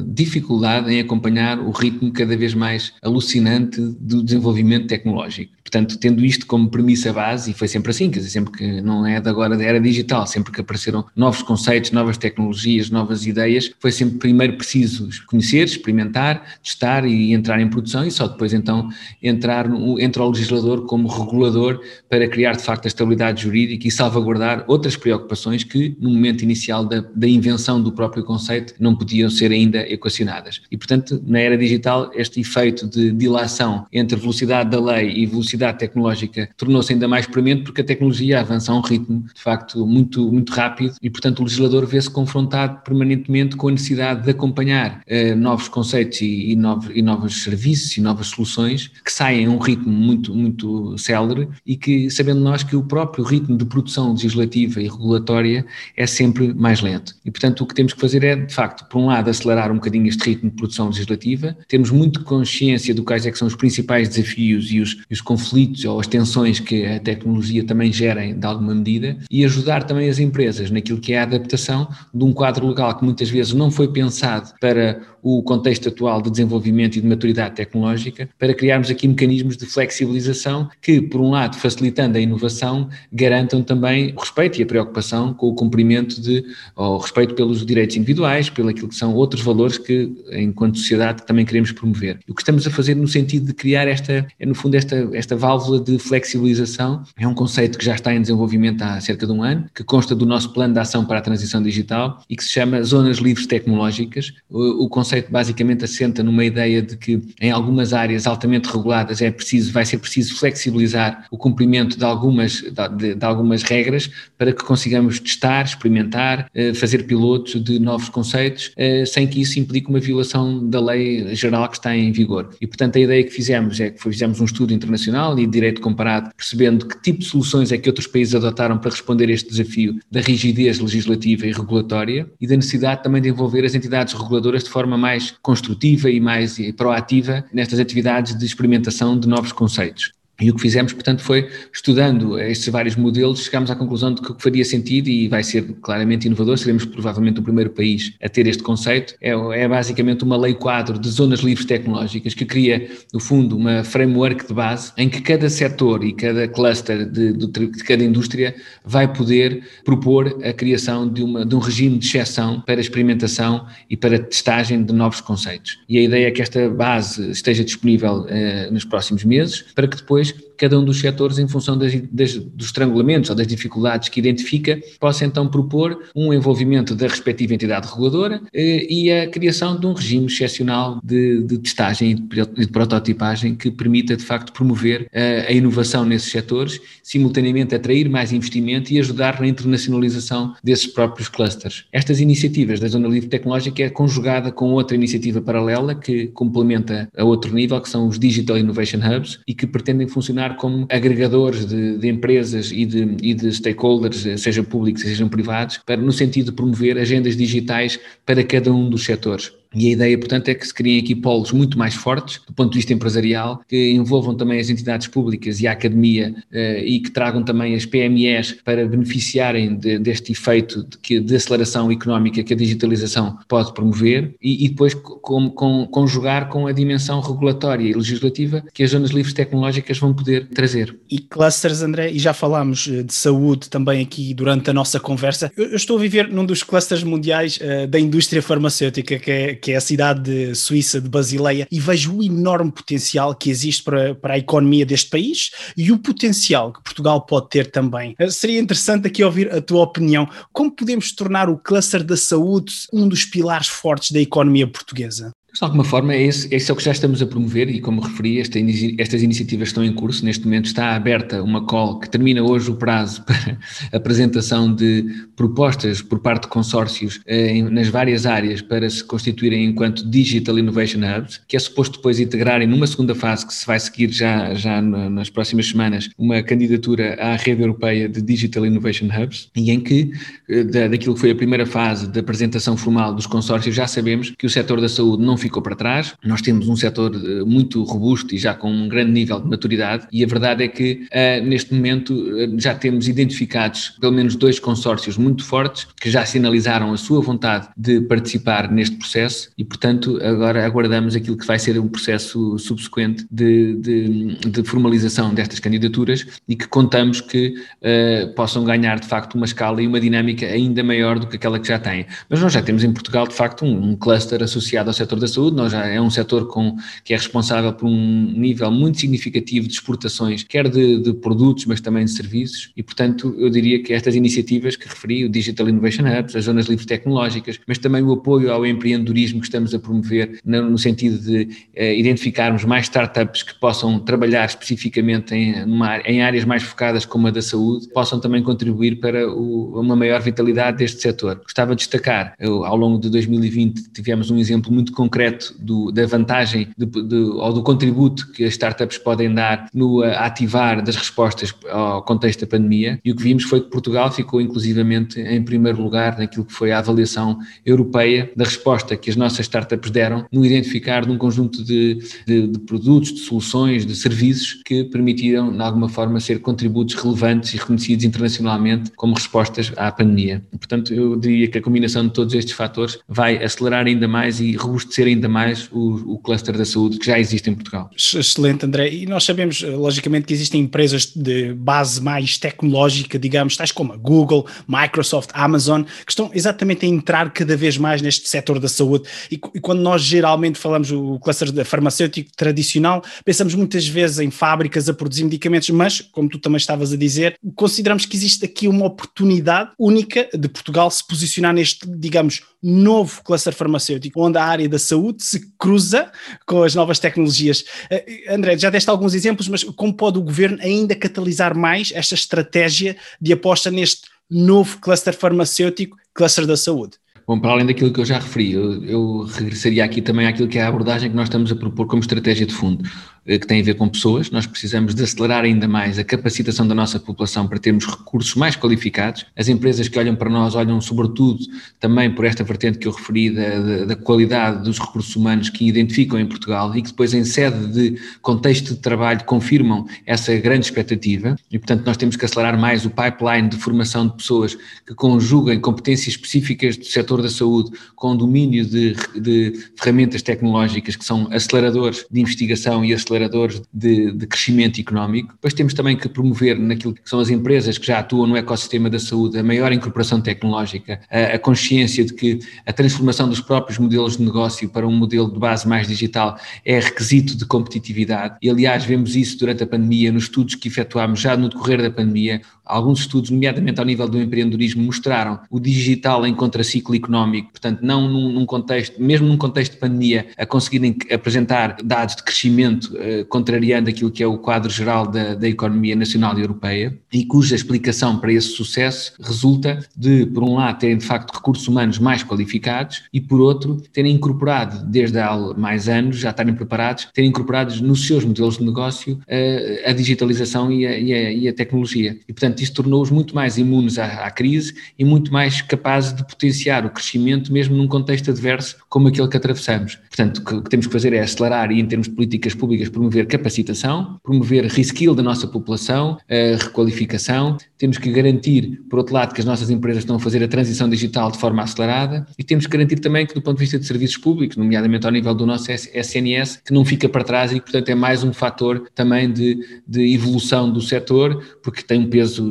dificuldade 0.08 0.92
em 0.92 1.00
acompanhar 1.00 1.60
o 1.60 1.72
ritmo 1.72 2.12
cada 2.12 2.36
vez 2.36 2.54
mais 2.54 2.94
alucinante 3.02 3.80
do 4.00 4.24
desenvolvimento 4.24 4.88
tecnológico. 4.88 5.54
Portanto, 5.74 5.98
tendo 5.98 6.24
isto 6.24 6.46
como 6.46 6.70
premissa 6.70 7.12
base, 7.12 7.50
e 7.50 7.54
foi 7.56 7.68
sempre 7.68 7.90
assim, 7.90 8.08
quer 8.12 8.20
dizer, 8.20 8.30
sempre 8.30 8.52
que 8.52 8.80
não 8.80 9.08
é 9.08 9.20
de 9.20 9.28
agora 9.28 9.58
da 9.58 9.64
era 9.64 9.82
digital, 9.82 10.28
sempre 10.28 10.52
que 10.52 10.62
apareceram 10.62 11.04
novos 11.16 11.42
conceitos, 11.42 11.90
novas 11.90 12.16
tecnologias, 12.16 12.92
novas 12.92 13.26
ideias, 13.26 13.72
foi 13.80 13.92
sempre 13.92 14.20
primeiro 14.20 14.56
preciso 14.56 15.10
conhecer, 15.26 15.64
experimentar, 15.64 16.60
testar 16.62 17.08
e 17.08 17.34
entrar 17.34 17.60
em 17.60 17.68
produção 17.68 18.06
e 18.06 18.12
só 18.12 18.28
depois 18.28 18.54
então 18.54 18.88
entrar 19.20 19.68
no, 19.68 20.00
entra 20.00 20.22
o 20.22 20.30
legislador 20.30 20.86
como 20.86 21.08
regulador 21.08 21.82
para 22.08 22.28
criar 22.28 22.52
de 22.52 22.62
facto 22.62 22.86
a 22.86 22.88
estabilidade 22.88 23.42
jurídica 23.42 23.88
e 23.88 23.90
salvaguardar 23.90 24.66
outras 24.68 24.96
preocupações 24.96 25.64
que 25.64 25.98
no 26.00 26.12
momento 26.12 26.44
inicial 26.44 26.86
da, 26.86 27.04
da 27.16 27.28
invenção 27.28 27.82
do 27.82 27.92
próprio 27.92 28.24
conceito 28.24 28.76
não 28.80 28.96
podiam 28.96 29.28
ser 29.28 29.52
ainda 29.52 29.80
equacionadas. 29.92 30.62
E 30.70 30.78
portanto, 30.78 31.20
na 31.26 31.40
era 31.40 31.58
digital, 31.58 32.12
este 32.14 32.42
efeito 32.42 32.88
de 32.88 33.12
dilação 33.12 33.88
entre 33.92 34.20
velocidade 34.20 34.70
da 34.70 34.80
lei 34.80 35.10
e 35.10 35.26
velocidade 35.26 35.63
tecnológica 35.72 36.50
tornou-se 36.58 36.92
ainda 36.92 37.08
mais 37.08 37.28
premente 37.28 37.64
porque 37.64 37.82
a 37.82 37.84
tecnologia 37.84 38.40
avança 38.40 38.72
a 38.72 38.76
um 38.76 38.82
ritmo, 38.82 39.26
de 39.34 39.42
facto, 39.42 39.86
muito, 39.86 40.32
muito 40.32 40.52
rápido 40.52 40.96
e, 41.02 41.10
portanto, 41.10 41.40
o 41.40 41.44
legislador 41.44 41.86
vê-se 41.86 42.10
confrontado 42.10 42.82
permanentemente 42.84 43.56
com 43.56 43.68
a 43.68 43.72
necessidade 43.72 44.24
de 44.24 44.32
acompanhar 44.32 45.02
uh, 45.02 45.36
novos 45.36 45.68
conceitos 45.68 46.22
e, 46.22 46.52
e, 46.52 46.56
novos, 46.56 46.90
e 46.94 47.02
novos 47.02 47.44
serviços 47.44 47.96
e 47.98 48.02
novas 48.02 48.28
soluções 48.28 48.90
que 49.04 49.12
saem 49.12 49.46
a 49.46 49.50
um 49.50 49.58
ritmo 49.58 49.92
muito, 49.92 50.34
muito 50.34 50.98
célere 50.98 51.48
e 51.66 51.78
que, 51.78 52.10
sabendo 52.10 52.40
nós 52.40 52.64
que 52.64 52.76
o 52.76 52.84
próprio 52.84 53.24
ritmo 53.24 53.58
de 53.58 53.66
produção 53.66 54.12
legislativa 54.12 54.82
e 54.82 54.88
regulatória 54.88 55.66
é 55.96 56.08
sempre 56.08 56.54
mais 56.54 56.82
lento. 56.82 57.16
E, 57.24 57.32
portanto, 57.32 57.62
o 57.62 57.68
que 57.68 57.76
temos 57.76 57.94
que 57.94 58.02
fazer 58.02 58.24
é, 58.24 58.36
de 58.36 58.54
facto, 58.54 58.88
por 58.90 59.00
um 59.00 59.08
lado, 59.08 59.30
acelerar 59.30 59.72
um 59.72 59.76
bocadinho 59.76 60.08
este 60.08 60.30
ritmo 60.30 60.50
de 60.50 60.56
produção 60.56 60.88
legislativa, 60.88 61.56
termos 61.68 61.92
muito 61.92 62.24
consciência 62.24 62.94
do 62.94 63.04
quais 63.04 63.26
é 63.26 63.32
que 63.32 63.38
são 63.38 63.48
os 63.48 63.56
principais 63.56 64.10
desafios 64.10 64.72
e 64.72 64.80
os, 64.80 65.04
e 65.10 65.14
os 65.14 65.22
conflitos 65.44 65.84
ou 65.84 66.00
as 66.00 66.08
tensões 66.08 66.60
que 66.60 66.86
a 66.86 67.00
tecnologia 67.00 67.64
também 67.66 67.92
gerem 67.92 68.40
de 68.40 68.46
alguma 68.46 68.74
medida 68.74 69.18
e 69.30 69.44
ajudar 69.44 69.84
também 69.84 70.10
as 70.10 70.20
empresas 70.20 70.72
naquilo 70.72 71.00
que 71.00 71.14
é 71.14 71.20
a 71.20 71.24
adaptação 71.24 71.88
de 72.14 72.24
um 72.24 72.32
quadro 72.32 72.68
legal 72.68 72.96
que 72.98 73.04
muitas 73.04 73.30
vezes 73.30 73.54
não 73.54 73.70
foi 73.70 73.90
pensado 73.90 74.54
para 74.62 75.02
o 75.24 75.42
contexto 75.42 75.88
atual 75.88 76.22
de 76.22 76.30
desenvolvimento 76.30 76.98
e 76.98 77.02
de 77.02 77.08
maturidade 77.08 77.56
tecnológica, 77.56 78.30
para 78.38 78.54
criarmos 78.54 78.90
aqui 78.90 79.08
mecanismos 79.08 79.56
de 79.56 79.66
flexibilização 79.66 80.70
que, 80.82 81.02
por 81.02 81.22
um 81.22 81.32
lado, 81.32 81.58
facilitando 81.58 82.18
a 82.18 82.22
inovação, 82.22 82.90
garantam 83.12 83.64
também 83.64 84.14
o 84.18 84.20
respeito 84.20 84.60
e 84.60 84.64
a 84.64 84.66
preocupação 84.66 85.34
com 85.34 85.48
o 85.48 85.56
cumprimento 85.56 86.22
de, 86.22 86.44
ou 86.76 86.98
respeito 86.98 87.34
pelos 87.36 87.66
direitos 87.66 87.96
individuais, 87.96 88.50
pelo 88.50 88.68
aquilo 88.68 88.90
que 88.90 88.96
são 88.96 89.16
outros 89.16 89.42
valores 89.42 89.78
que, 89.78 90.12
enquanto 90.34 90.78
sociedade, 90.78 91.26
também 91.26 91.46
queremos 91.46 91.72
promover. 91.72 92.20
O 92.28 92.34
que 92.34 92.42
estamos 92.42 92.68
a 92.68 92.70
fazer 92.70 92.96
no 92.96 93.08
sentido 93.08 93.46
de 93.46 93.54
criar 93.54 93.88
esta, 93.88 94.28
é 94.38 94.46
no 94.46 94.54
fundo, 94.54 94.76
esta, 94.76 95.10
esta 95.14 95.33
válvula 95.36 95.80
de 95.80 95.98
flexibilização, 96.00 97.04
é 97.18 97.28
um 97.28 97.34
conceito 97.34 97.78
que 97.78 97.86
já 97.86 97.96
está 97.96 98.14
em 98.14 98.22
desenvolvimento 98.22 98.82
há 98.82 99.00
cerca 99.02 99.26
de 99.26 99.32
um 99.32 99.44
ano, 99.44 99.66
que 99.74 99.84
consta 99.84 100.16
do 100.16 100.26
nosso 100.26 100.52
plano 100.52 100.74
de 100.74 100.80
ação 100.80 101.06
para 101.06 101.20
a 101.20 101.22
transição 101.22 101.62
digital 101.62 102.22
e 102.30 102.36
que 102.36 102.44
se 102.44 102.52
chama 102.52 102.82
Zonas 102.84 103.18
Livres 103.18 103.48
Tecnológicas. 103.48 104.34
O, 104.50 104.88
conceito 104.90 105.32
basicamente 105.32 105.86
assenta 105.86 106.22
numa 106.22 106.46
ideia 106.46 106.82
de 106.82 106.96
que 106.98 107.22
em 107.42 107.52
algumas 107.52 107.94
áreas 107.94 108.28
altamente 108.28 108.70
reguladas 108.70 109.22
é 109.22 109.32
preciso, 109.32 109.72
vai 109.72 109.86
ser 109.86 109.98
preciso 109.98 110.36
flexibilizar 110.36 111.26
o 111.32 111.38
cumprimento 111.38 111.98
de 111.98 112.06
algumas, 112.06 112.62
de, 112.98 113.16
de 113.16 113.26
algumas 113.26 113.64
regras 113.64 114.10
para 114.38 114.54
que 114.54 114.64
consigamos 114.64 115.20
testar, 115.20 115.64
experimentar, 115.66 116.50
eh, 116.54 116.74
fazer 116.74 117.04
pilotos 117.04 117.62
de 117.64 117.80
novos 117.80 118.10
conceitos, 118.10 118.72
eh, 118.78 119.06
sem 119.06 119.28
que 119.28 119.42
isso 119.42 119.60
implique 119.60 119.90
uma 119.90 120.00
violação 120.00 120.68
da 120.70 120.80
lei 120.80 121.34
geral 121.36 121.68
que 121.70 121.78
está 121.78 121.96
em 121.96 122.12
vigor. 122.12 122.50
E, 122.62 122.68
portanto, 122.68 122.98
a 122.98 123.02
ideia 123.02 123.24
que 123.24 123.32
fizemos 123.32 123.80
é 123.80 123.90
que 123.90 124.02
fizemos 124.02 124.40
um 124.40 124.46
estudo 124.46 124.74
internacional 124.74 125.23
e 125.32 125.46
de 125.46 125.52
direito 125.52 125.82
comparado, 125.82 126.30
percebendo 126.36 126.86
que 126.86 127.02
tipo 127.02 127.20
de 127.20 127.26
soluções 127.26 127.72
é 127.72 127.78
que 127.78 127.90
outros 127.90 128.08
países 128.08 128.36
adotaram 128.36 128.78
para 128.78 128.92
responder 128.92 129.30
a 129.30 129.32
este 129.32 129.50
desafio 129.50 130.00
da 130.12 130.20
rigidez 130.20 130.80
legislativa 130.80 131.48
e 131.48 131.54
regulatória 131.54 132.30
e 132.40 132.46
da 132.46 132.56
necessidade 132.56 133.02
também 133.02 133.22
de 133.22 133.30
envolver 133.30 133.64
as 133.64 133.74
entidades 133.74 134.14
reguladoras 134.14 134.64
de 134.64 134.70
forma 134.70 134.98
mais 134.98 135.32
construtiva 135.42 136.10
e 136.10 136.20
mais 136.20 136.58
proativa 136.76 137.46
nestas 137.54 137.80
atividades 137.80 138.38
de 138.38 138.46
experimentação 138.46 139.18
de 139.18 139.28
novos 139.28 139.52
conceitos. 139.52 140.12
E 140.42 140.50
o 140.50 140.56
que 140.56 140.62
fizemos, 140.62 140.94
portanto, 140.94 141.22
foi 141.22 141.48
estudando 141.72 142.40
estes 142.40 142.68
vários 142.70 142.96
modelos, 142.96 143.46
chegámos 143.46 143.70
à 143.70 143.76
conclusão 143.76 144.14
de 144.14 144.22
que 144.22 144.32
o 144.32 144.36
que 144.36 144.42
faria 144.42 144.66
sentido 144.66 145.08
e 145.08 145.28
vai 145.28 145.44
ser 145.44 145.64
claramente 145.82 146.26
inovador, 146.26 146.58
seremos 146.58 146.86
provavelmente 146.86 147.40
o 147.40 147.44
primeiro 147.44 147.70
país 147.70 148.14
a 148.22 148.28
ter 148.28 148.48
este 148.48 148.64
conceito, 148.64 149.16
é, 149.22 149.30
é 149.30 149.68
basicamente 149.68 150.24
uma 150.24 150.36
lei 150.36 150.56
quadro 150.56 150.98
de 150.98 151.08
zonas 151.10 151.42
livres 151.42 151.66
tecnológicas 151.66 152.34
que 152.34 152.46
cria, 152.46 152.90
no 153.14 153.20
fundo, 153.20 153.56
uma 153.56 153.84
framework 153.84 154.48
de 154.48 154.54
base 154.54 154.92
em 154.98 155.08
que 155.08 155.22
cada 155.22 155.50
setor 155.50 156.04
e 156.04 156.14
cada 156.14 156.48
cluster 156.48 157.06
de, 157.06 157.34
de, 157.34 157.48
de 157.48 157.84
cada 157.84 158.04
indústria 158.04 158.56
vai 158.84 159.12
poder 159.14 159.64
propor 159.86 160.40
a 160.44 160.52
criação 160.52 161.08
de, 161.08 161.22
uma, 161.22 161.46
de 161.46 161.56
um 161.56 161.60
regime 161.60 162.00
de 162.00 162.08
exceção 162.08 162.60
para 162.62 162.82
experimentação 162.82 163.68
e 163.90 163.96
para 163.96 164.18
testagem 164.18 164.84
de 164.84 164.94
novos 164.94 165.22
conceitos. 165.22 165.80
E 165.88 166.00
a 166.00 166.02
ideia 166.02 166.28
é 166.28 166.32
que 166.32 166.42
esta 166.42 166.70
base 166.70 167.30
esteja 167.30 167.64
disponível 167.64 168.26
eh, 168.30 168.70
nos 168.72 168.84
próximos 168.84 169.24
meses 169.24 169.64
para 169.76 169.88
que 169.88 169.98
depois 169.98 170.33
cada 170.64 170.80
um 170.80 170.86
dos 170.86 171.02
setores, 171.02 171.40
em 171.40 171.48
função 171.48 171.78
das, 171.78 171.94
das, 172.10 172.36
dos 172.36 172.68
estrangulamentos 172.68 173.30
ou 173.30 173.36
das 173.36 173.46
dificuldades 173.46 174.08
que 174.08 174.18
identifica, 174.18 174.80
possa 174.98 175.26
então 175.26 175.46
propor 175.46 176.00
um 176.16 176.34
envolvimento 176.34 176.96
da 176.96 177.06
respectiva 177.06 177.54
entidade 177.54 177.86
reguladora 177.86 178.42
eh, 178.54 178.88
e 178.90 179.12
a 179.12 179.28
criação 179.28 179.78
de 179.78 179.86
um 179.86 179.92
regime 179.92 180.28
excepcional 180.28 181.02
de, 181.04 181.44
de 181.44 181.58
testagem 181.58 182.12
e 182.12 182.16
de, 182.16 182.68
prototipagem 182.68 183.56
que 183.56 183.70
permita, 183.70 184.16
de 184.16 184.24
facto, 184.24 184.54
promover 184.54 185.06
eh, 185.12 185.48
a 185.50 185.52
inovação 185.52 186.06
nesses 186.06 186.32
setores, 186.32 186.80
simultaneamente 187.04 187.76
atrair 187.76 188.10
mais 188.10 188.32
investimento 188.32 188.94
e 188.94 189.00
ajudar 189.00 189.42
na 189.42 189.48
internacionalização 189.48 190.56
desses 190.64 190.88
próprios 190.88 191.28
clusters. 191.28 191.84
Estas 191.92 192.22
iniciativas 192.22 192.80
da 192.80 192.88
Zona 192.88 193.10
Livre 193.10 193.28
Tecnológica 193.28 193.84
é 193.84 193.90
conjugada 193.90 194.50
com 194.50 194.72
outra 194.72 194.96
iniciativa 194.96 195.42
paralela 195.42 195.94
que 195.94 196.28
complementa 196.28 197.10
a 197.18 197.26
outro 197.26 197.54
nível, 197.54 197.82
que 197.82 197.90
são 197.90 198.08
os 198.08 198.18
Digital 198.18 198.58
Innovation 198.58 199.00
Hubs 199.00 199.40
e 199.46 199.54
que 199.54 199.68
pretendem 199.68 200.08
funcionar 200.08 200.53
como 200.54 200.86
agregadores 200.90 201.66
de, 201.66 201.98
de 201.98 202.08
empresas 202.08 202.72
e 202.72 202.86
de, 202.86 203.18
e 203.22 203.34
de 203.34 203.52
stakeholders, 203.52 204.42
sejam 204.42 204.64
públicos, 204.64 205.02
sejam 205.02 205.30
privados, 205.30 205.80
para, 205.86 206.02
no 206.02 206.12
sentido 206.12 206.52
de 206.52 206.56
promover 206.56 206.98
agendas 206.98 207.36
digitais 207.36 208.00
para 208.26 208.44
cada 208.44 208.72
um 208.72 208.90
dos 208.90 209.04
setores. 209.04 209.52
E 209.74 209.88
a 209.88 209.92
ideia, 209.92 210.18
portanto, 210.18 210.50
é 210.50 210.54
que 210.54 210.66
se 210.66 210.74
criem 210.74 211.00
aqui 211.00 211.16
polos 211.16 211.52
muito 211.52 211.78
mais 211.78 211.96
fortes, 211.96 212.42
do 212.48 212.54
ponto 212.54 212.72
de 212.72 212.78
vista 212.78 212.94
empresarial, 212.94 213.62
que 213.68 213.92
envolvam 213.92 214.36
também 214.36 214.60
as 214.60 214.70
entidades 214.70 215.08
públicas 215.08 215.60
e 215.62 215.68
a 215.68 215.72
academia 215.72 216.36
eh, 216.52 216.84
e 216.86 217.00
que 217.00 217.12
tragam 217.12 217.44
também 217.44 217.76
as 217.76 217.86
PMEs 217.86 218.54
para 218.64 218.86
beneficiarem 218.88 219.76
de, 219.76 219.98
deste 220.00 220.32
efeito 220.32 220.84
de, 220.84 220.98
que, 220.98 221.20
de, 221.20 221.36
aceleração 221.36 221.92
económica 221.92 222.44
que 222.44 222.54
a 222.54 222.56
digitalização 222.56 223.38
pode 223.48 223.74
promover 223.74 224.36
e, 224.42 224.66
e 224.66 224.70
depois 224.70 224.94
com, 224.94 225.50
com, 225.50 225.88
conjugar 225.88 226.50
com 226.50 226.68
a 226.68 226.72
dimensão 226.72 227.20
regulatória 227.20 227.90
e 227.90 227.94
legislativa 227.94 228.64
que 228.74 228.84
as 228.84 228.92
zonas 228.92 229.12
livres 229.12 229.34
tecnológicas 229.34 229.98
vão 229.98 230.14
poder 230.14 230.48
trazer. 230.50 230.96
E 231.10 231.20
clusters, 231.20 231.82
André, 231.82 232.12
e 232.12 232.20
já 232.20 232.34
falámos 232.34 232.88
eh, 232.88 233.04
de 233.04 233.14
saúde 233.14 233.70
também 233.70 234.02
aqui 234.02 234.34
durante 234.34 234.70
a 234.70 234.74
nossa 234.74 235.00
conversa. 235.00 235.52
Eu, 235.58 235.66
eu 235.66 235.76
estou 235.76 235.98
a 235.98 236.02
viver 236.02 236.28
num 236.28 236.46
dos 236.46 236.64
clusters 236.64 237.04
mundiais 237.04 237.58
uh, 237.58 237.88
da 237.88 238.00
indústria 238.00 238.42
farmacêutica, 238.42 239.18
que 239.18 239.32
é 239.32 239.56
que 239.64 239.72
é 239.72 239.78
a 239.78 239.82
cidade 239.82 240.54
suíça 240.56 241.00
de 241.00 241.08
Basileia, 241.08 241.66
e 241.72 241.80
vejo 241.80 242.18
o 242.18 242.24
enorme 242.24 242.70
potencial 242.70 243.34
que 243.34 243.50
existe 243.50 243.82
para, 243.82 244.14
para 244.14 244.34
a 244.34 244.38
economia 244.38 244.86
deste 244.86 245.10
país 245.10 245.52
e 245.78 245.90
o 245.90 245.98
potencial 245.98 246.74
que 246.74 246.84
Portugal 246.84 247.26
pode 247.26 247.48
ter 247.48 247.72
também. 247.72 248.14
Eh, 248.20 248.30
seria 248.30 248.60
interessante 248.60 249.08
aqui 249.08 249.24
ouvir 249.24 249.50
a 249.54 249.62
tua 249.62 249.84
opinião. 249.84 250.28
Como 250.52 250.70
podemos 250.70 251.14
tornar 251.14 251.50
o 251.50 251.58
cluster 251.58 252.04
da 252.04 252.18
saúde 252.18 252.74
um 252.92 253.08
dos 253.08 253.24
pilares 253.24 253.70
fortes 253.70 254.12
da 254.12 254.20
economia 254.20 254.68
portuguesa? 254.68 255.32
De 255.60 255.64
alguma 255.64 255.84
forma, 255.84 256.14
é 256.14 256.24
esse, 256.24 256.54
esse, 256.54 256.72
é 256.72 256.74
o 256.74 256.78
que 256.78 256.84
já 256.84 256.92
estamos 256.92 257.22
a 257.22 257.28
promover 257.28 257.70
e, 257.70 257.80
como 257.80 258.02
referi, 258.02 258.40
esta, 258.40 258.58
estas 258.98 259.22
iniciativas 259.22 259.68
estão 259.68 259.84
em 259.84 259.94
curso. 259.94 260.26
Neste 260.26 260.46
momento 260.46 260.66
está 260.66 260.96
aberta 260.96 261.44
uma 261.44 261.64
call 261.66 262.00
que 262.00 262.10
termina 262.10 262.42
hoje 262.42 262.72
o 262.72 262.76
prazo 262.76 263.24
para 263.26 263.60
apresentação 263.92 264.74
de 264.74 265.06
propostas 265.36 266.02
por 266.02 266.20
parte 266.20 266.44
de 266.44 266.48
consórcios 266.48 267.22
eh, 267.28 267.62
nas 267.62 267.88
várias 267.88 268.26
áreas 268.26 268.62
para 268.62 268.90
se 268.90 269.04
constituírem 269.04 269.66
enquanto 269.66 270.10
Digital 270.10 270.58
Innovation 270.58 271.02
Hubs, 271.02 271.40
que 271.48 271.56
é 271.56 271.60
suposto 271.60 271.98
depois 271.98 272.20
integrarem 272.20 272.68
numa 272.68 272.88
segunda 272.88 273.14
fase 273.14 273.46
que 273.46 273.54
se 273.54 273.68
vai 273.68 273.80
seguir 273.80 274.10
já, 274.12 274.56
já 274.56 274.82
nas 274.82 275.30
próximas 275.30 275.68
semanas 275.68 276.10
uma 276.18 276.42
candidatura 276.42 277.16
à 277.22 277.36
rede 277.36 277.62
europeia 277.62 278.10
de 278.10 278.24
Digital 278.24 278.66
Innovation 278.66 279.06
Hubs 279.06 279.52
e 279.56 279.70
em 279.70 279.80
que, 279.80 280.12
eh, 280.50 280.64
da, 280.64 280.88
daquilo 280.88 281.14
que 281.14 281.22
foi 281.22 281.30
a 281.30 281.36
primeira 281.36 281.66
fase 281.68 282.12
da 282.12 282.22
apresentação 282.22 282.76
formal 282.76 283.14
dos 283.14 283.28
consórcios, 283.28 283.76
já 283.76 283.86
sabemos 283.86 284.32
que 284.32 284.48
o 284.48 284.50
setor 284.50 284.82
da 284.82 284.90
saúde 284.90 285.24
não 285.24 285.38
ficou 285.44 285.62
para 285.62 285.76
trás. 285.76 286.14
Nós 286.24 286.42
temos 286.42 286.68
um 286.68 286.76
setor 286.76 287.14
eh, 287.16 287.44
muito 287.44 287.84
robusto 287.84 288.34
e 288.34 288.38
já 288.38 288.54
com 288.54 288.72
um 288.72 288.88
grande 288.88 289.12
nível 289.12 289.40
de 289.40 289.48
maturidade, 289.48 290.08
e 290.12 290.24
a 290.24 290.28
verdade 290.28 290.64
é 290.64 290.68
que 290.68 291.08
uh, 291.12 291.46
neste 291.46 291.74
momento 291.74 292.14
uh, 292.14 292.60
já 292.60 292.74
temos 292.74 293.08
identificados 293.08 293.96
pelo 294.00 294.14
menos 294.14 294.36
dois 294.36 294.60
consórcios 294.60 295.18
muito 295.18 295.44
fortes 295.44 295.88
que 296.00 296.10
já 296.10 296.26
sinalizaram 296.26 296.94
a 296.94 296.98
sua 296.98 297.22
vontade 297.22 297.68
de 297.78 298.02
participar 298.02 298.72
neste 298.72 298.96
processo 298.96 299.50
e, 299.58 299.64
portanto, 299.64 300.20
agora 300.24 300.66
aguardamos 300.66 301.16
aquilo 301.16 301.38
que 301.38 301.46
vai 301.46 301.60
ser 301.60 301.80
um 301.80 301.88
processo 301.88 302.58
subsequente 302.58 303.26
de, 303.30 303.76
de, 303.76 304.36
de 304.50 304.64
formalização 304.64 305.34
destas 305.34 305.60
candidaturas 305.60 306.26
e 306.48 306.56
que 306.56 306.68
contamos 306.68 307.22
que 307.22 307.56
uh, 307.82 308.34
possam 308.34 308.64
ganhar 308.64 309.00
de 309.00 309.08
facto 309.08 309.36
uma 309.36 309.46
escala 309.46 309.82
e 309.82 309.88
uma 309.88 310.00
dinâmica 310.00 310.46
ainda 310.46 310.84
maior 310.84 311.20
do 311.20 311.28
que 311.28 311.36
aquela 311.36 311.60
que 311.60 311.68
já 311.68 311.80
têm. 311.80 312.06
Mas 312.30 312.42
nós 312.42 312.54
já 312.54 312.62
temos 312.62 312.84
em 312.84 312.92
Portugal 312.92 313.28
de 313.28 313.34
facto 313.34 313.66
um, 313.66 313.92
um 313.92 313.96
cluster 313.96 314.42
associado 314.42 314.90
ao 314.90 314.94
setor 314.94 315.20
da 315.20 315.28
saúde, 315.34 315.56
nós 315.56 315.72
já 315.72 315.86
é 315.86 316.00
um 316.00 316.10
setor 316.10 316.48
com, 316.48 316.76
que 317.04 317.14
é 317.14 317.18
responsável 317.18 317.74
por 317.74 317.88
um 317.88 318.34
nível 318.36 318.72
muito 318.72 319.00
significativo 319.00 319.68
de 319.68 319.74
exportações, 319.74 320.44
quer 320.44 320.70
de, 320.70 321.00
de, 321.00 321.14
produtos, 321.14 321.66
mas 321.66 321.82
também 321.82 322.06
de 322.06 322.12
serviços, 322.12 322.72
e 322.76 322.84
portanto 322.84 323.36
eu 323.38 323.50
diria 323.50 323.82
que 323.82 323.94
estas 323.94 324.16
iniciativas 324.16 324.76
que 324.76 324.88
referi, 324.88 325.26
o 325.26 325.30
Digital 325.30 325.70
Innovation 325.70 326.04
Hubs, 326.04 326.36
as 326.36 326.46
zonas 326.46 326.68
livres 326.68 326.86
tecnológicas, 326.86 327.60
mas 327.68 327.78
também 327.78 328.04
o 328.04 328.12
apoio 328.12 328.52
ao 328.52 328.66
empreendedorismo 328.66 329.40
que 329.40 329.48
estamos 329.48 329.74
a 329.74 329.80
promover 329.80 330.40
no, 330.46 330.78
sentido 330.78 331.18
de 331.18 331.48
eh, 331.76 331.98
identificarmos 331.98 332.64
mais 332.66 332.86
startups 332.86 333.44
que 333.44 333.56
possam 333.56 334.00
trabalhar 334.00 334.46
especificamente 334.46 335.34
em, 335.34 335.66
numa, 335.66 336.00
em 336.00 336.22
áreas 336.22 336.46
mais 336.46 336.64
focadas 336.64 337.06
como 337.06 337.28
a 337.28 337.32
da 337.32 337.42
saúde, 337.42 337.88
possam 337.90 338.20
também 338.20 338.44
contribuir 338.44 339.00
para 339.00 339.30
o, 339.30 339.80
uma 339.80 339.96
maior 339.96 340.22
vitalidade 340.22 340.78
deste 340.78 341.02
setor. 341.02 341.42
Gostava 341.44 341.76
de 341.76 341.80
destacar, 341.80 342.34
eu, 342.40 342.66
ao 342.66 342.76
longo 342.76 343.00
de 343.00 343.10
2020 343.10 343.92
tivemos 343.92 344.30
um 344.30 344.38
exemplo 344.38 344.72
muito 344.72 344.92
concreto 344.92 345.23
do, 345.60 345.92
da 345.92 346.06
vantagem 346.06 346.70
de, 346.78 346.86
de, 346.86 347.16
ou 347.16 347.54
do 347.54 347.64
contributo 347.64 348.32
que 348.32 348.44
as 348.44 348.54
startups 348.54 348.98
podem 348.98 349.34
dar 349.34 349.68
no 349.74 350.02
ativar 350.02 350.84
das 350.84 350.96
respostas 350.96 351.54
ao 351.70 352.04
contexto 352.04 352.42
da 352.42 352.48
pandemia 352.48 353.00
e 353.04 353.12
o 353.12 353.16
que 353.16 353.24
vimos 353.24 353.44
foi 353.44 353.62
que 353.62 353.70
Portugal 353.70 354.12
ficou 354.12 354.42
inclusivamente 354.42 355.20
em 355.20 355.42
primeiro 355.44 355.82
lugar 355.82 356.18
naquilo 356.18 356.46
que 356.46 356.54
foi 356.54 356.72
a 356.72 356.80
avaliação 356.80 357.40
europeia 357.66 358.32
da 358.36 358.44
resposta 358.44 358.96
que 358.96 359.10
as 359.10 359.16
nossas 359.16 359.42
startups 359.42 359.92
deram 359.92 360.26
no 360.32 360.46
identificar 360.46 361.06
de 361.06 361.12
um 361.12 361.18
conjunto 361.18 361.64
de, 361.64 362.00
de, 362.26 362.48
de 362.48 362.60
produtos, 362.60 363.14
de 363.14 363.20
soluções, 363.20 363.86
de 363.86 363.96
serviços 363.96 364.62
que 364.66 364.84
permitiram 364.84 365.52
de 365.52 365.62
alguma 365.62 365.90
forma 365.90 366.20
ser 366.20 366.40
contributos 366.40 366.96
relevantes 366.96 367.54
e 367.54 367.58
reconhecidos 367.58 368.06
internacionalmente 368.06 368.92
como 368.96 369.14
respostas 369.14 369.72
à 369.78 369.92
pandemia. 369.92 370.44
Portanto, 370.52 370.94
eu 370.94 371.16
diria 371.16 371.48
que 371.48 371.58
a 371.58 371.62
combinação 371.62 372.08
de 372.08 372.14
todos 372.14 372.34
estes 372.34 372.54
fatores 372.54 373.00
vai 373.08 373.44
acelerar 373.44 373.86
ainda 373.86 374.08
mais 374.08 374.40
e 374.40 374.54
robustecer 374.54 375.08
ainda 375.14 375.30
mais 375.30 375.70
o, 375.72 376.14
o 376.14 376.20
cluster 376.20 376.58
da 376.58 376.66
saúde 376.66 376.98
que 377.00 377.06
já 377.06 377.20
existe 377.20 377.50
em 377.50 377.54
Portugal. 377.54 377.90
Excelente, 377.96 378.66
André. 378.66 378.90
E 378.94 379.06
nós 379.06 379.24
sabemos, 379.24 379.64
eh, 379.64 379.68
logicamente, 379.68 380.26
que 380.26 380.34
existem 380.34 380.62
empresas 380.62 381.08
de 381.08 381.54
base 381.54 382.02
mais 382.02 382.38
tecnológica, 382.38 383.18
digamos, 383.18 383.56
tais 383.58 383.72
como 383.72 383.94
a 383.94 383.98
Google, 383.98 384.48
Microsoft, 384.68 385.30
Amazon, 385.34 385.84
que 385.84 386.12
estão 386.12 386.32
exatamente 386.34 386.86
a 386.86 386.90
entrar 386.90 387.32
cada 387.32 387.56
vez 387.56 387.78
mais 387.78 388.02
neste 388.02 388.28
setor 388.28 388.60
da 388.60 388.68
saúde. 388.68 389.08
E, 389.32 389.40
e 389.54 389.60
quando 389.60 389.82
nós 389.82 390.02
geralmente 390.02 390.58
falamos 390.58 390.92
o 390.92 391.20
cluster 391.20 391.66
farmacêutico 391.66 392.32
tradicional, 392.36 393.04
pensamos 393.24 393.56
muitas 393.56 393.88
vezes 393.88 394.20
em 394.20 394.32
fábricas 394.32 394.90
a 394.90 394.94
produzir 394.94 395.24
medicamentos, 395.24 395.70
mas, 395.70 396.02
como 396.02 396.30
tu 396.30 396.40
também 396.40 396.58
estavas 396.58 396.92
a 396.92 396.98
dizer, 396.98 397.38
consideramos 397.56 398.06
que 398.06 398.16
existe 398.16 398.46
aqui 398.46 398.68
uma 398.68 398.86
oportunidade 398.86 399.72
única 399.78 400.28
de 400.34 400.48
Portugal 400.48 400.90
se 400.90 401.06
posicionar 401.06 401.54
neste, 401.54 401.88
digamos, 401.88 402.42
novo 402.62 403.22
cluster 403.24 403.54
farmacêutico, 403.54 404.22
onde 404.22 404.38
a 404.38 404.46
área 404.46 404.70
da 404.70 404.80
saúde 404.80 405.03
se 405.18 405.52
cruza 405.58 406.12
com 406.46 406.64
as 406.64 406.76
novas 406.76 407.00
tecnologias. 407.00 407.62
Uh, 407.92 408.34
André, 408.34 408.58
já 408.58 408.70
deste 408.70 408.90
alguns 408.90 409.14
exemplos, 409.14 409.48
mas 409.48 409.64
como 409.64 409.94
pode 409.94 410.20
o 410.20 410.22
governo 410.22 410.60
ainda 410.62 410.96
catalisar 410.96 411.56
mais 411.56 411.92
esta 411.94 412.16
estratégia 412.16 412.96
de 413.20 413.34
aposta 413.34 413.70
neste 413.72 414.04
novo 414.30 414.80
cluster 414.80 415.14
farmacêutico, 415.14 415.98
cluster 416.14 416.46
da 416.46 416.58
saúde? 416.58 416.98
Bom, 417.26 417.40
para 417.40 417.52
além 417.52 417.66
daquilo 417.66 417.94
que 417.94 418.02
eu 418.02 418.06
já 418.06 418.20
referi, 418.20 418.52
eu, 418.52 418.84
eu, 418.84 419.24
regressaria 419.24 419.84
aqui 419.84 420.02
também 420.02 420.28
àquilo 420.28 420.48
que 420.48 420.60
é 420.60 420.64
a 420.64 420.68
abordagem 420.68 421.10
que 421.10 421.16
nós 421.16 421.28
estamos 421.30 421.52
a 421.52 421.56
propor 421.56 421.88
como 421.88 422.02
estratégia 422.02 422.46
de 422.46 422.54
fundo. 422.54 422.84
Eh, 423.26 423.40
que 423.40 423.48
tem 423.48 423.62
a 423.62 423.64
ver 423.64 423.76
com 423.76 423.88
pessoas. 423.88 424.30
Nós 424.30 424.46
precisamos 424.46 424.94
de 424.94 425.02
acelerar 425.02 425.46
ainda 425.46 425.66
mais 425.68 425.98
a 425.98 426.04
capacitação 426.04 426.68
da 426.68 426.76
nossa 426.76 427.00
população 427.00 427.48
para 427.48 427.58
termos 427.58 427.86
recursos 427.86 428.36
mais 428.36 428.56
qualificados. 428.56 429.26
As 429.38 429.48
empresas 429.48 429.88
que 429.88 429.98
olham 429.98 430.16
para 430.16 430.30
nós 430.30 430.56
olham, 430.56 430.82
sobretudo, 430.82 431.40
também 431.80 432.14
por 432.14 432.26
esta 432.26 432.44
vertente 432.44 432.78
que 432.78 432.88
eu 432.88 432.92
referi 432.92 433.30
da, 433.30 433.60
da, 433.60 433.86
da 433.86 433.96
qualidade 433.96 434.64
dos 434.64 434.78
recursos 434.78 435.16
humanos 435.16 435.50
que 435.50 435.66
identificam 435.66 436.20
em 436.20 436.26
Portugal 436.26 436.76
e 436.76 436.82
que 436.82 436.90
depois, 436.90 437.14
em 437.14 437.24
sede 437.24 437.68
de 437.68 438.02
contexto 438.22 438.74
de 438.74 438.80
trabalho, 438.82 439.24
confirmam 439.24 439.88
essa 440.06 440.36
grande 440.36 440.66
expectativa. 440.66 441.38
E, 441.50 441.58
portanto, 441.58 441.86
nós 441.86 441.96
temos 441.96 442.18
que 442.18 442.26
acelerar 442.26 442.60
mais 442.60 442.86
o 442.86 442.90
pipeline 442.90 443.48
de 443.48 443.56
formação 443.56 444.08
de 444.08 444.18
pessoas 444.18 444.58
que 444.86 444.94
conjuguem 444.94 445.62
competências 445.62 446.10
específicas 446.10 446.76
do 446.76 446.86
setor 446.86 447.22
da 447.22 447.30
saúde 447.30 447.72
com 447.96 448.18
domínio 448.18 448.66
de, 448.66 448.96
de 449.16 449.54
ferramentas 449.78 450.22
tecnológicas 450.22 450.98
que 450.98 451.06
são 451.06 451.30
aceleradores 451.32 452.06
de 452.12 452.20
investigação 452.20 452.84
e 452.84 452.94
aceleradores 452.94 453.13
aceleradores 453.14 453.62
de, 453.74 454.12
de, 454.12 454.28
crescimento 454.28 454.80
económico. 454.80 455.34
Depois 455.34 455.54
temos 455.54 455.74
também 455.74 455.96
que 455.96 456.10
promover 456.10 456.58
naquilo 456.60 456.94
que 456.94 457.02
são 457.10 457.20
as 457.20 457.30
empresas 457.30 457.78
que 457.78 457.88
já 457.88 458.00
atuam 458.00 458.28
no 458.28 458.36
ecossistema 458.36 458.90
da 458.90 459.00
saúde 459.00 459.38
a 459.38 459.44
maior 459.44 459.72
incorporação 459.72 460.20
tecnológica, 460.22 461.00
a, 461.10 461.36
a 461.36 461.40
consciência 461.40 462.04
de 462.04 462.14
que 462.14 462.40
a 462.66 462.74
transformação 462.74 463.30
dos 463.30 463.40
próprios 463.40 463.78
modelos 463.78 464.18
de 464.18 464.24
negócio 464.24 464.70
para 464.70 464.88
um 464.88 464.92
modelo 464.92 465.32
de 465.32 465.40
base 465.40 465.68
mais 465.68 465.88
digital 465.88 466.38
é 466.66 466.80
requisito 466.80 467.38
de 467.38 467.46
competitividade. 467.46 468.38
E 468.42 468.50
aliás, 468.50 468.84
vemos 468.84 469.16
isso 469.16 469.38
durante 469.38 469.64
a 469.64 469.68
pandemia, 469.68 470.12
nos 470.12 470.24
estudos 470.24 470.56
que 470.56 470.68
efetuámos 470.68 471.20
já 471.20 471.38
no 471.38 471.50
decorrer 471.50 471.82
da 471.82 471.92
pandemia, 471.92 472.42
Alguns 472.66 473.02
estudos, 473.02 473.30
nomeadamente 473.30 473.80
ao 473.80 473.86
nível 473.86 474.08
do 474.08 474.22
empreendedorismo, 474.22 474.84
mostraram 474.84 475.40
o 475.50 475.60
digital 475.60 476.26
em 476.26 476.34
contraciclo 476.34 476.96
económico, 476.96 477.52
portanto, 477.52 477.82
não 477.82 478.08
num, 478.08 478.32
num, 478.32 478.46
contexto, 478.46 479.02
mesmo 479.02 479.28
num 479.28 479.38
contexto 479.38 479.74
de 479.74 479.80
pandemia, 479.80 480.28
a 480.38 480.46
conseguirem 480.46 480.96
apresentar 481.12 481.78
dados 481.84 482.16
de 482.16 482.24
crescimento 482.24 482.86
uh, 482.96 483.26
contrariando 483.26 483.90
aquilo 483.90 484.12
que 484.12 484.24
é 484.24 484.28
o 484.28 484.38
quadro 484.38 484.72
geral 484.72 485.08
da, 485.08 485.36
da 485.36 485.48
economia 485.48 485.96
nacional 485.96 486.38
e 486.38 486.42
europeia 486.42 486.98
e 487.12 487.26
cuja 487.26 487.56
explicação 487.56 488.18
para 488.20 488.32
esse 488.32 488.50
sucesso 488.50 489.14
resulta 489.22 489.80
de, 489.96 490.26
por 490.28 490.44
um 490.44 490.56
lado, 490.56 490.80
terem 490.80 490.98
de 490.98 491.06
facto 491.06 491.34
recursos 491.34 491.68
humanos 491.68 492.00
mais 492.00 492.24
qualificados 492.24 493.04
e, 493.14 493.22
por 493.22 493.42
outro, 493.42 493.82
terem 493.94 494.14
incorporado, 494.14 494.86
desde 494.86 495.20
há 495.20 495.36
mais 495.58 495.88
anos, 495.88 496.18
já 496.18 496.30
estarem 496.30 496.54
preparados, 496.54 497.08
terem 497.14 497.30
incorporado 497.30 497.76
nos 497.84 498.06
seus 498.08 498.26
modelos 498.26 498.58
de 498.58 498.64
negócio 498.64 499.16
uh, 499.16 499.90
a 499.90 499.94
digitalização 499.94 500.72
e 500.72 500.86
a, 500.86 500.98
e, 500.98 501.14
a, 501.14 501.32
e 501.32 501.48
a, 501.48 501.54
tecnologia. 501.54 502.18
E, 502.28 502.34
portanto, 502.34 502.53
isso 502.62 502.74
tornou-os 502.74 503.10
muito 503.10 503.34
mais 503.34 503.58
imunes 503.58 503.98
à, 503.98 504.26
à 504.26 504.32
crise 504.32 504.74
e 504.98 505.06
muito 505.06 505.32
mais 505.32 505.62
capazes 505.62 506.14
de 506.14 506.26
potenciar 506.26 506.86
o 506.86 506.90
crescimento, 506.90 507.52
mesmo 507.52 507.76
num 507.76 507.88
contexto 507.88 508.30
adverso 508.32 508.78
como 508.90 509.08
aquele 509.08 509.28
que 509.28 509.38
atravessamos. 509.38 509.96
Portanto, 509.96 510.38
o 510.38 510.62
que 510.62 510.70
temos 510.70 510.88
que 510.88 510.94
fazer 510.94 511.14
é 511.14 511.22
acelerar 511.22 511.72
e, 511.72 511.80
em 511.80 511.86
termos 511.86 512.08
de 512.08 512.14
políticas 512.14 512.54
públicas, 512.54 512.90
promover 512.90 513.26
capacitação, 513.28 514.20
promover 514.24 514.66
reskill 514.66 515.16
da 515.16 515.24
nossa 515.24 515.48
população, 515.48 516.18
a 516.30 516.64
requalificação. 516.64 517.58
Temos 517.78 517.98
que 517.98 518.12
garantir, 518.12 518.82
por 518.90 519.00
outro 519.00 519.14
lado, 519.14 519.34
que 519.34 519.40
as 519.40 519.46
nossas 519.46 519.70
empresas 519.70 520.04
estão 520.04 520.16
a 520.16 520.20
fazer 520.20 520.44
a 520.44 520.48
transição 520.48 520.90
digital 520.90 521.32
de 521.32 521.38
forma 521.38 521.64
acelerada 521.64 522.26
e 522.38 522.44
temos 522.44 522.66
que 522.66 522.72
garantir 522.72 523.00
também 523.00 523.26
que, 523.26 523.34
do 523.34 523.42
ponto 523.42 523.58
de 523.58 523.64
vista 523.64 523.80
de 523.80 523.86
serviços 523.86 524.18
públicos, 524.18 524.58
nomeadamente 524.58 525.06
ao 525.06 525.12
nível 525.12 525.34
do 525.34 525.46
nosso 525.46 525.72
SNS, 525.72 526.62
que 526.66 526.74
não 526.74 526.86
fica 526.86 527.10
para 527.10 527.24
trás 527.24 527.52
e, 527.52 527.60
portanto, 527.60 527.90
é 527.90 527.96
mais 527.96 528.24
um 528.24 528.34
fator 528.34 528.88
também 528.94 529.32
de, 529.32 529.82
de 529.88 530.14
evolução 530.14 530.72
do 530.72 530.82
setor, 530.82 531.44
porque 531.62 531.82
tem 531.82 532.00
um 532.00 532.10
peso 532.10 532.43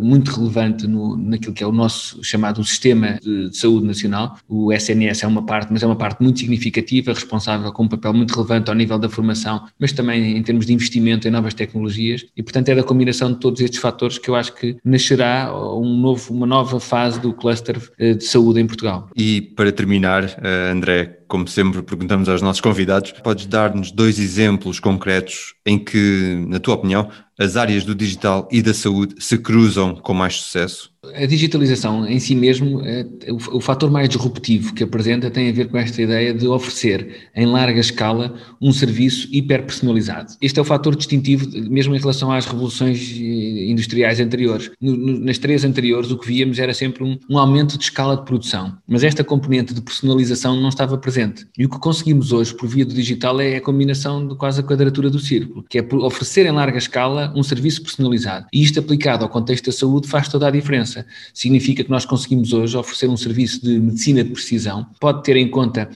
muito 0.00 0.30
relevante 0.30 0.86
no, 0.86 1.16
naquilo 1.16 1.52
que 1.52 1.62
é 1.62 1.66
o 1.66 1.72
nosso 1.72 2.22
chamado 2.22 2.62
sistema 2.64 3.18
de, 3.22 3.50
de 3.50 3.56
saúde 3.56 3.86
nacional. 3.86 4.36
O 4.48 4.72
SNS 4.72 5.22
é 5.22 5.26
uma 5.26 5.44
parte, 5.44 5.72
mas 5.72 5.82
é 5.82 5.86
uma 5.86 5.96
parte 5.96 6.22
muito 6.22 6.38
significativa, 6.38 7.12
responsável 7.12 7.72
com 7.72 7.84
um 7.84 7.88
papel 7.88 8.12
muito 8.12 8.34
relevante 8.34 8.70
ao 8.70 8.76
nível 8.76 8.98
da 8.98 9.08
formação, 9.08 9.64
mas 9.78 9.92
também 9.92 10.36
em 10.36 10.42
termos 10.42 10.66
de 10.66 10.72
investimento 10.72 11.26
em 11.28 11.30
novas 11.30 11.54
tecnologias 11.54 12.24
e, 12.36 12.42
portanto, 12.42 12.68
é 12.68 12.74
da 12.74 12.82
combinação 12.82 13.32
de 13.32 13.38
todos 13.38 13.60
estes 13.60 13.80
fatores 13.80 14.18
que 14.18 14.28
eu 14.28 14.34
acho 14.34 14.54
que 14.54 14.76
nascerá 14.84 15.52
um 15.54 15.96
novo, 15.96 16.32
uma 16.32 16.46
nova 16.46 16.80
fase 16.80 17.20
do 17.20 17.32
cluster 17.32 17.80
eh, 17.98 18.14
de 18.14 18.24
saúde 18.24 18.60
em 18.60 18.66
Portugal. 18.66 19.08
E 19.16 19.40
para 19.40 19.72
terminar, 19.72 20.24
eh, 20.42 20.70
André, 20.72 21.23
como 21.34 21.48
sempre 21.48 21.82
perguntamos 21.82 22.28
aos 22.28 22.40
nossos 22.40 22.60
convidados, 22.60 23.10
podes 23.10 23.46
dar-nos 23.46 23.90
dois 23.90 24.20
exemplos 24.20 24.78
concretos 24.78 25.56
em 25.66 25.76
que, 25.76 26.46
na 26.46 26.60
tua 26.60 26.76
opinião, 26.76 27.10
as 27.36 27.56
áreas 27.56 27.84
do 27.84 27.92
digital 27.92 28.48
e 28.52 28.62
da 28.62 28.72
saúde 28.72 29.16
se 29.18 29.36
cruzam 29.36 29.96
com 29.96 30.14
mais 30.14 30.36
sucesso? 30.36 30.93
A 31.14 31.26
digitalização 31.26 32.06
em 32.06 32.18
si 32.18 32.34
mesmo, 32.34 32.80
é, 32.84 33.06
o, 33.28 33.60
fator 33.60 33.90
mais 33.90 34.08
disruptivo 34.08 34.74
que 34.74 34.84
apresenta 34.84 35.30
tem 35.30 35.48
a 35.48 35.52
ver 35.52 35.68
com 35.68 35.78
esta 35.78 36.00
ideia 36.00 36.34
de 36.34 36.46
oferecer 36.46 37.30
em 37.34 37.46
larga 37.46 37.80
escala 37.80 38.34
um 38.60 38.72
serviço 38.72 39.28
hiperpersonalizado. 39.32 40.34
Este 40.40 40.58
é 40.58 40.62
o 40.62 40.64
fator 40.64 40.96
distintivo 40.96 41.48
mesmo 41.70 41.94
em 41.94 41.98
relação 41.98 42.32
às 42.32 42.46
revoluções 42.46 43.14
eh, 43.16 43.70
industriais 43.70 44.20
anteriores. 44.20 44.70
nas 44.80 45.38
três 45.38 45.64
anteriores 45.64 46.10
o 46.10 46.18
que 46.18 46.26
víamos 46.26 46.58
era 46.58 46.74
sempre 46.74 47.04
um, 47.04 47.18
um 47.30 47.38
aumento 47.38 47.78
de 47.78 47.84
escala 47.84 48.16
de 48.16 48.24
produção, 48.24 48.76
mas 48.86 49.04
esta 49.04 49.22
componente 49.22 49.74
de 49.74 49.80
personalização 49.80 50.60
não 50.60 50.68
estava 50.68 50.98
presente. 50.98 51.46
E 51.56 51.64
o 51.64 51.68
que 51.68 51.78
conseguimos 51.78 52.32
hoje 52.32 52.54
por 52.54 52.68
via 52.68 52.84
do 52.84 52.94
digital 52.94 53.40
é 53.40 53.56
a 53.56 53.60
combinação 53.60 54.26
de 54.26 54.36
quase 54.36 54.60
a 54.60 54.62
quadratura 54.62 55.10
do 55.10 55.18
círculo, 55.18 55.64
que 55.68 55.78
é 55.78 55.86
oferecer 55.92 56.46
em 56.46 56.52
larga 56.52 56.78
escala 56.78 57.32
um 57.36 57.42
serviço 57.42 57.82
personalizado. 57.82 58.46
E 58.52 58.62
isto 58.62 58.78
aplicado 58.80 59.24
ao 59.24 59.30
contexto 59.30 59.66
da 59.66 59.72
saúde 59.72 60.08
faz 60.08 60.28
toda 60.28 60.48
a 60.48 60.50
diferença. 60.50 60.93
Significa 61.32 61.82
que 61.82 61.90
nós 61.90 62.04
conseguimos 62.04 62.52
hoje 62.52 62.76
oferecer 62.76 63.08
um 63.08 63.16
serviço 63.16 63.64
de 63.64 63.78
medicina 63.78 64.22
de 64.22 64.30
precisão, 64.30 64.86
pode 65.00 65.22
ter 65.22 65.36
em 65.36 65.48
conta 65.48 65.88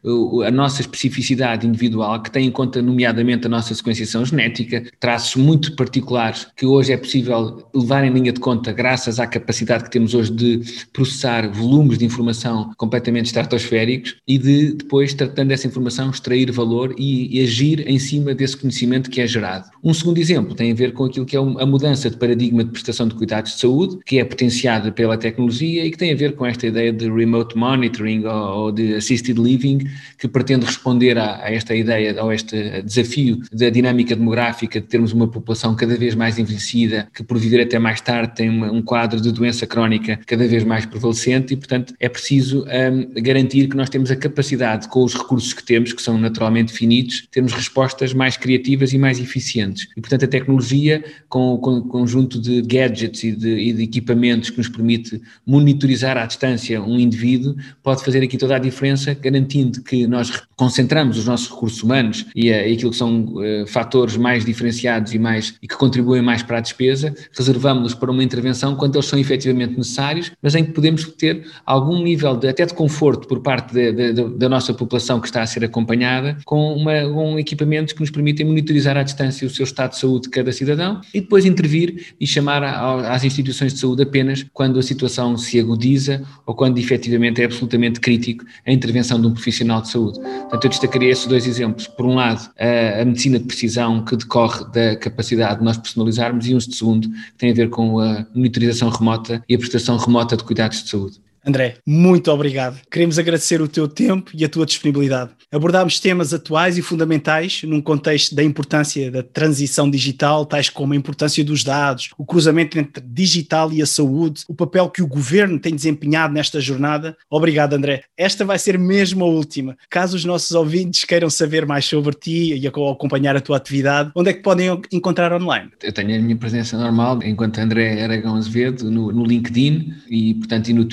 a 0.46 0.50
nossa 0.50 0.80
especificidade 0.80 1.66
individual, 1.66 2.22
que 2.22 2.30
tem 2.30 2.46
em 2.46 2.50
conta, 2.50 2.80
nomeadamente, 2.80 3.46
a 3.46 3.50
nossa 3.50 3.74
sequenciação 3.74 4.24
genética, 4.24 4.84
traços 4.98 5.37
muito 5.37 5.76
particulares 5.76 6.46
que 6.56 6.66
hoje 6.66 6.92
é 6.92 6.96
possível 6.96 7.68
levar 7.74 8.04
em 8.04 8.11
linha 8.11 8.32
de 8.32 8.40
conta 8.40 8.72
graças 8.72 9.20
à 9.20 9.26
capacidade 9.26 9.84
que 9.84 9.90
temos 9.90 10.14
hoje 10.14 10.32
de 10.32 10.61
processar 10.92 11.50
volumes 11.50 11.98
de 11.98 12.04
informação 12.04 12.72
completamente 12.76 13.26
estratosféricos 13.26 14.16
e 14.26 14.38
de 14.38 14.72
depois, 14.74 15.12
tratando 15.14 15.48
dessa 15.48 15.66
informação, 15.66 16.11
extrair 16.11 16.50
valor 16.50 16.94
e, 16.98 17.38
e 17.38 17.42
agir 17.42 17.87
em 17.88 17.98
cima 17.98 18.34
desse 18.34 18.56
conhecimento 18.56 19.11
que 19.11 19.20
é 19.20 19.26
gerado. 19.26 19.68
Um 19.82 19.92
segundo 19.92 20.18
exemplo 20.18 20.54
tem 20.54 20.72
a 20.72 20.74
ver 20.74 20.92
com 20.92 21.04
aquilo 21.04 21.26
que 21.26 21.37
é 21.37 21.38
a 21.38 21.66
mudança 21.66 22.11
de 22.11 22.16
paradigma 22.16 22.64
de 22.64 22.70
prestação 22.70 23.08
de 23.08 23.14
cuidados 23.14 23.52
de 23.52 23.61
saúde, 23.61 23.98
que 24.04 24.18
é 24.18 24.24
potenciada 24.24 24.88
pela 24.92 25.16
tecnologia 25.16 25.85
e 25.85 25.90
que 25.90 25.98
tem 25.98 26.12
a 26.12 26.16
ver 26.16 26.35
com 26.35 26.46
esta 26.46 26.66
ideia 26.66 26.92
de 26.92 27.11
remote 27.11 27.57
monitoring 27.57 28.24
ou, 28.27 28.72
de 28.72 28.94
assisted 28.94 29.38
living, 29.38 29.87
que 30.18 30.29
pretende 30.29 30.66
responder 30.66 31.18
a, 31.18 31.44
a 31.44 31.53
esta 31.53 31.74
ideia, 31.74 32.22
a 32.22 32.35
este 32.35 32.83
desafio 32.83 33.40
da 33.53 33.70
dinâmica 33.70 34.14
demográfica 34.14 34.81
de 34.81 34.87
termos 34.87 35.12
uma 35.12 35.29
população 35.29 35.74
cada 35.74 35.96
vez 35.96 36.14
mais 36.14 36.38
envelhecida, 36.38 37.09
que 37.14 37.22
por 37.22 37.38
viver 37.38 37.62
até 37.62 37.79
mais 37.79 38.01
tarde 38.01 38.35
tem 38.35 38.48
uma, 38.48 38.70
um 38.70 38.83
quadro 38.83 39.20
de 39.20 39.33
doença 39.33 39.66
crónica 39.66 40.18
cada 40.27 40.46
vez 40.46 40.64
mais 40.64 40.87
prevalecente 40.87 41.55
e, 41.55 41.57
portanto, 41.57 41.94
é 41.98 42.09
preciso 42.09 42.64
um, 42.64 43.22
garantir 43.22 43.68
que 43.68 43.77
nós 43.77 43.88
temos 43.88 44.11
a 44.11 44.16
capacidade, 44.16 44.88
com 44.88 45.05
os 45.05 45.14
recursos 45.14 45.53
que 45.53 45.64
temos, 45.64 45.92
que 45.92 46.03
são 46.03 46.18
naturalmente 46.18 46.72
finitos, 46.72 47.27
termos 47.31 47.53
respostas 47.53 48.12
mais 48.12 48.37
criativas 48.37 48.92
e 48.92 48.98
mais 48.98 49.20
eficientes. 49.20 49.88
E, 49.96 50.01
portanto, 50.01 50.24
a 50.24 50.29
tecnologia 50.29 51.05
com 51.29 51.55
o 51.55 51.59
conjunto 51.59 52.40
de 52.40 52.62
gadgets 52.62 53.24
e 53.24 53.33
de, 53.33 53.51
e 53.51 53.72
de, 53.72 53.83
equipamentos 53.83 54.51
que 54.51 54.59
nos 54.59 54.68
permite 54.79 55.21
monitorizar 55.45 56.17
à 56.17 56.25
distância 56.25 56.81
um 56.81 56.99
indivíduo, 56.99 57.57
pode 57.83 58.05
fazer 58.05 58.23
aqui 58.23 58.38
toda 58.38 58.55
a 58.57 58.59
diferença, 58.59 59.12
garantindo 59.14 59.83
que 59.83 60.07
nós 60.07 60.43
concentramos 60.57 61.19
os 61.19 61.27
nossos 61.27 61.49
recursos 61.49 61.83
humanos 61.83 62.27
e, 62.35 62.49
e 62.49 62.73
aquilo 62.73 62.91
que 62.91 62.97
são 62.97 63.25
uh, 63.25 63.67
fatores 63.67 64.17
mais 64.17 64.45
diferenciados 64.45 65.12
e, 65.12 65.19
mais, 65.19 65.55
e 65.62 65.67
que 65.67 65.77
contribuem 65.77 66.23
mais 66.23 66.43
para 66.43 66.59
a 66.59 66.61
despesa, 66.61 67.14
reservamos-los 67.37 67.95
para 67.95 68.11
uma 68.11 68.23
intervenção 68.23 68.77
quando 68.77 68.97
eles 68.97 69.07
são 69.07 69.19
efetivamente 69.19 69.77
necessários, 69.77 70.31
mas 70.43 70.55
em 70.55 70.64
que 70.64 70.73
podemos 70.73 71.05
ter 71.05 71.47
algum 71.67 72.03
nível 72.03 72.37
de, 72.37 72.49
até 72.49 72.64
de 72.64 72.75
conforto 72.75 73.27
por 73.27 73.41
parte 73.41 73.73
de, 73.73 74.12
de, 74.12 74.29
da 74.37 74.49
nossa 74.49 74.73
população 74.73 75.21
que 75.21 75.27
está 75.27 75.43
a 75.43 75.47
ser 75.47 75.64
acompanhada, 75.64 76.37
com, 76.45 76.75
uma, 76.75 77.03
com 77.12 77.38
equipamentos 77.38 77.93
que 77.93 78.01
nos 78.01 78.11
permitem 78.11 78.47
monitorizar 78.47 78.97
à 78.97 79.03
distância 79.03 79.47
o 79.47 79.51
seu 79.51 79.64
estado 79.64 79.91
de 79.91 79.99
saúde 79.99 80.23
de 80.25 80.31
cada 80.31 80.53
cidadão 80.53 81.01
e 81.12 81.21
depois 81.21 81.45
intervir 81.45 82.14
e 82.21 82.27
chamar 82.27 82.62
às 82.62 83.25
instituições 83.25 83.73
de 83.73 83.81
saúde 83.81 84.03
apenas 84.03 84.45
quando 84.53 84.67
a 84.76 84.83
situação 84.83 85.37
se 85.37 85.61
agudiza 85.61 86.24
ou 86.44 86.54
quando 86.54 86.78
efetivamente 86.78 87.40
é 87.40 87.44
absolutamente 87.44 88.00
crítico 88.00 88.44
a 88.66 88.72
intervenção 88.72 89.20
de 89.20 89.26
um 89.28 89.33
profissional 89.33 89.81
de 89.81 89.90
saúde. 89.90 90.18
Portanto, 90.18 90.64
eu 90.64 90.70
destacaria 90.70 91.11
esses 91.11 91.26
dois 91.26 91.46
exemplos. 91.46 91.87
Por 91.87 92.07
um 92.07 92.16
lado, 92.16 92.50
a, 92.59 93.02
a 93.02 93.04
medicina 93.04 93.38
de 93.38 93.44
precisão 93.44 94.04
que 94.04 94.16
decorre 94.16 94.64
da 94.72 94.96
capacidade 94.96 95.59
de 95.59 95.64
nós 95.64 95.78
personalizarmos 95.78 96.48
e 96.48 96.54
um 96.54 96.61
segundo 96.61 97.09
que 97.09 97.38
tem 97.38 97.50
a 97.52 97.54
ver 97.54 97.70
com 97.70 98.00
a 98.00 98.26
monitorização 98.35 98.88
remota 98.88 99.42
e 99.48 99.54
a 99.54 99.59
prestação 99.59 99.96
remota 99.96 100.37
de 100.37 100.42
cuidados 100.42 100.83
de 100.83 100.90
saúde. 100.90 101.28
André, 101.46 101.77
muito 101.87 102.31
obrigado. 102.31 102.81
Queremos 102.90 103.18
agradecer 103.18 103.61
o 103.61 103.68
teu 103.68 103.88
tempo 103.88 104.31
e 104.35 104.44
a 104.44 104.48
tua 104.48 104.66
disponibilidade. 104.66 105.31
Abordámos 105.51 105.98
temas 105.98 106.35
atuais 106.35 106.77
e 106.77 106.83
fundamentais 106.83 107.62
num 107.64 107.81
contexto 107.81 108.35
da 108.35 108.44
importância 108.44 109.11
da 109.11 109.22
transição 109.22 109.90
digital, 109.90 110.44
tais 110.44 110.68
como 110.68 110.92
a 110.92 110.96
importância 110.96 111.42
dos 111.42 111.64
dados, 111.64 112.11
o 112.18 112.24
cruzamento 112.24 112.79
entre 112.79 113.03
digital 113.07 113.72
e 113.72 113.81
a 113.81 113.87
saúde, 113.87 114.42
o 114.46 114.55
papel 114.55 114.90
que 114.90 115.03
o 115.03 115.07
governo 115.07 115.59
tem 115.59 115.74
desempenhado 115.74 116.35
nesta 116.35 116.61
jornada. 116.61 117.16
Obrigado, 117.31 117.72
André. 117.72 118.03
Esta 118.16 118.44
vai 118.44 118.59
ser 118.59 118.79
mesmo 118.79 119.24
a 119.24 119.29
última. 119.29 119.77
Caso 119.88 120.16
os 120.16 120.24
nossos 120.24 120.53
ouvintes 120.53 121.05
queiram 121.05 121.31
saber 121.31 121.64
mais 121.64 121.85
sobre 121.87 122.14
ti 122.14 122.55
e 122.55 122.66
acompanhar 122.66 123.37
a 123.37 123.40
tua 123.40 123.57
atividade, 123.57 124.11
onde 124.14 124.31
é 124.31 124.33
que 124.35 124.42
podem 124.42 124.68
encontrar 124.92 125.33
online? 125.33 125.70
Eu 125.83 125.92
tenho 125.92 126.14
a 126.14 126.22
minha 126.22 126.37
presença 126.37 126.77
normal 126.77 127.20
enquanto 127.22 127.59
André 127.59 128.03
Aragão 128.03 128.37
Azevedo 128.37 128.90
no, 128.90 129.11
no 129.12 129.24
LinkedIn 129.24 129.94
e, 130.11 130.35
portanto, 130.35 130.68
e 130.68 130.72
no 130.72 130.85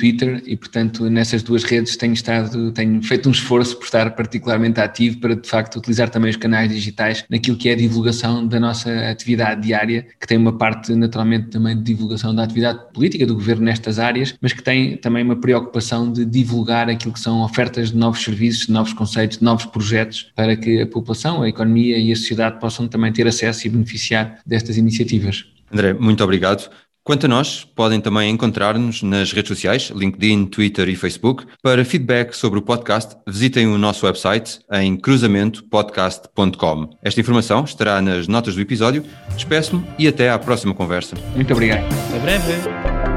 E, 0.46 0.56
portanto, 0.56 1.10
nessas 1.10 1.44
duas 1.44 1.64
redes 1.64 1.96
tenho 1.96 2.14
estado, 2.14 2.72
tenho 2.72 3.02
feito 3.04 3.28
um 3.30 3.32
esforço 3.32 3.78
por 3.78 3.86
estar 3.86 4.16
particularmente 4.16 4.80
ativo 4.80 5.20
para, 5.20 5.36
de 5.36 5.48
facto, 5.48 5.78
utilizar 5.78 6.10
também 6.10 6.30
os 6.30 6.38
canais 6.38 6.72
digitais 6.72 7.24
naquilo 7.30 7.58
que 7.58 7.70
é 7.70 7.74
a 7.74 7.76
divulgação 7.76 8.46
da 8.48 8.60
nossa 8.60 9.10
atividade 9.10 9.62
diária, 9.62 10.08
que 10.20 10.28
tem 10.28 10.38
uma 10.38 10.58
parte, 10.58 10.94
naturalmente, 10.96 11.50
também 11.50 11.76
de 11.76 11.84
divulgação 11.84 12.34
da 12.34 12.44
atividade 12.44 12.80
política 12.94 13.26
do 13.26 13.36
governo 13.36 13.64
nestas 13.66 14.00
áreas, 14.00 14.36
mas 14.42 14.54
que 14.54 14.64
tem 14.64 14.98
também 14.98 15.24
uma 15.24 15.36
preocupação 15.36 16.12
de 16.12 16.26
divulgar 16.26 16.90
aquilo 16.90 17.14
que 17.14 17.20
são 17.20 17.42
ofertas 17.42 17.92
de 17.92 17.98
novos 17.98 18.24
serviços, 18.24 18.68
de 18.68 18.72
novos 18.72 18.94
conceitos, 18.94 19.38
de 19.38 19.44
novos 19.44 19.66
projetos, 19.66 20.32
para 20.36 20.56
que 20.56 20.82
a 20.82 20.88
população, 20.88 21.42
a 21.42 21.50
economia 21.50 21.98
e 21.98 22.12
a 22.12 22.16
sociedade 22.16 22.60
possam 22.60 22.88
também 22.88 23.12
ter 23.12 23.28
acesso 23.28 23.68
e 23.68 23.70
beneficiar 23.70 24.40
destas 24.46 24.78
iniciativas. 24.78 25.46
André, 25.72 25.94
muito 25.94 26.24
obrigado. 26.24 26.70
Quanto 27.06 27.28
a 27.28 27.30
nós, 27.30 27.64
podem 27.64 28.02
também 28.02 28.32
encontrar-nos 28.32 29.04
nas 29.04 29.32
redes 29.32 29.50
sociais, 29.50 29.92
LinkedIn, 29.96 30.48
Twitter 30.48 30.90
e 30.90 30.96
Facebook. 30.96 31.46
Para 31.62 31.86
feedback 31.86 32.34
sobre 32.34 32.58
o 32.58 32.64
podcast, 32.64 33.16
visitem 33.28 33.68
o 33.68 33.78
nosso 33.78 34.08
website 34.08 34.60
em 34.72 34.98
cruzamentopodcast.com. 34.98 36.98
Esta 37.04 37.22
informação 37.22 37.64
estará 37.64 38.02
nas 38.02 38.28
notas 38.28 38.56
do 38.56 38.62
episódio. 38.62 39.06
Despeço-me 39.36 39.86
e 40.00 40.08
até 40.08 40.32
à 40.32 40.40
próxima 40.40 40.74
conversa. 40.74 41.16
Muito 41.36 41.54
obrigado. 41.54 41.86
Até 42.10 42.18
breve. 42.18 43.15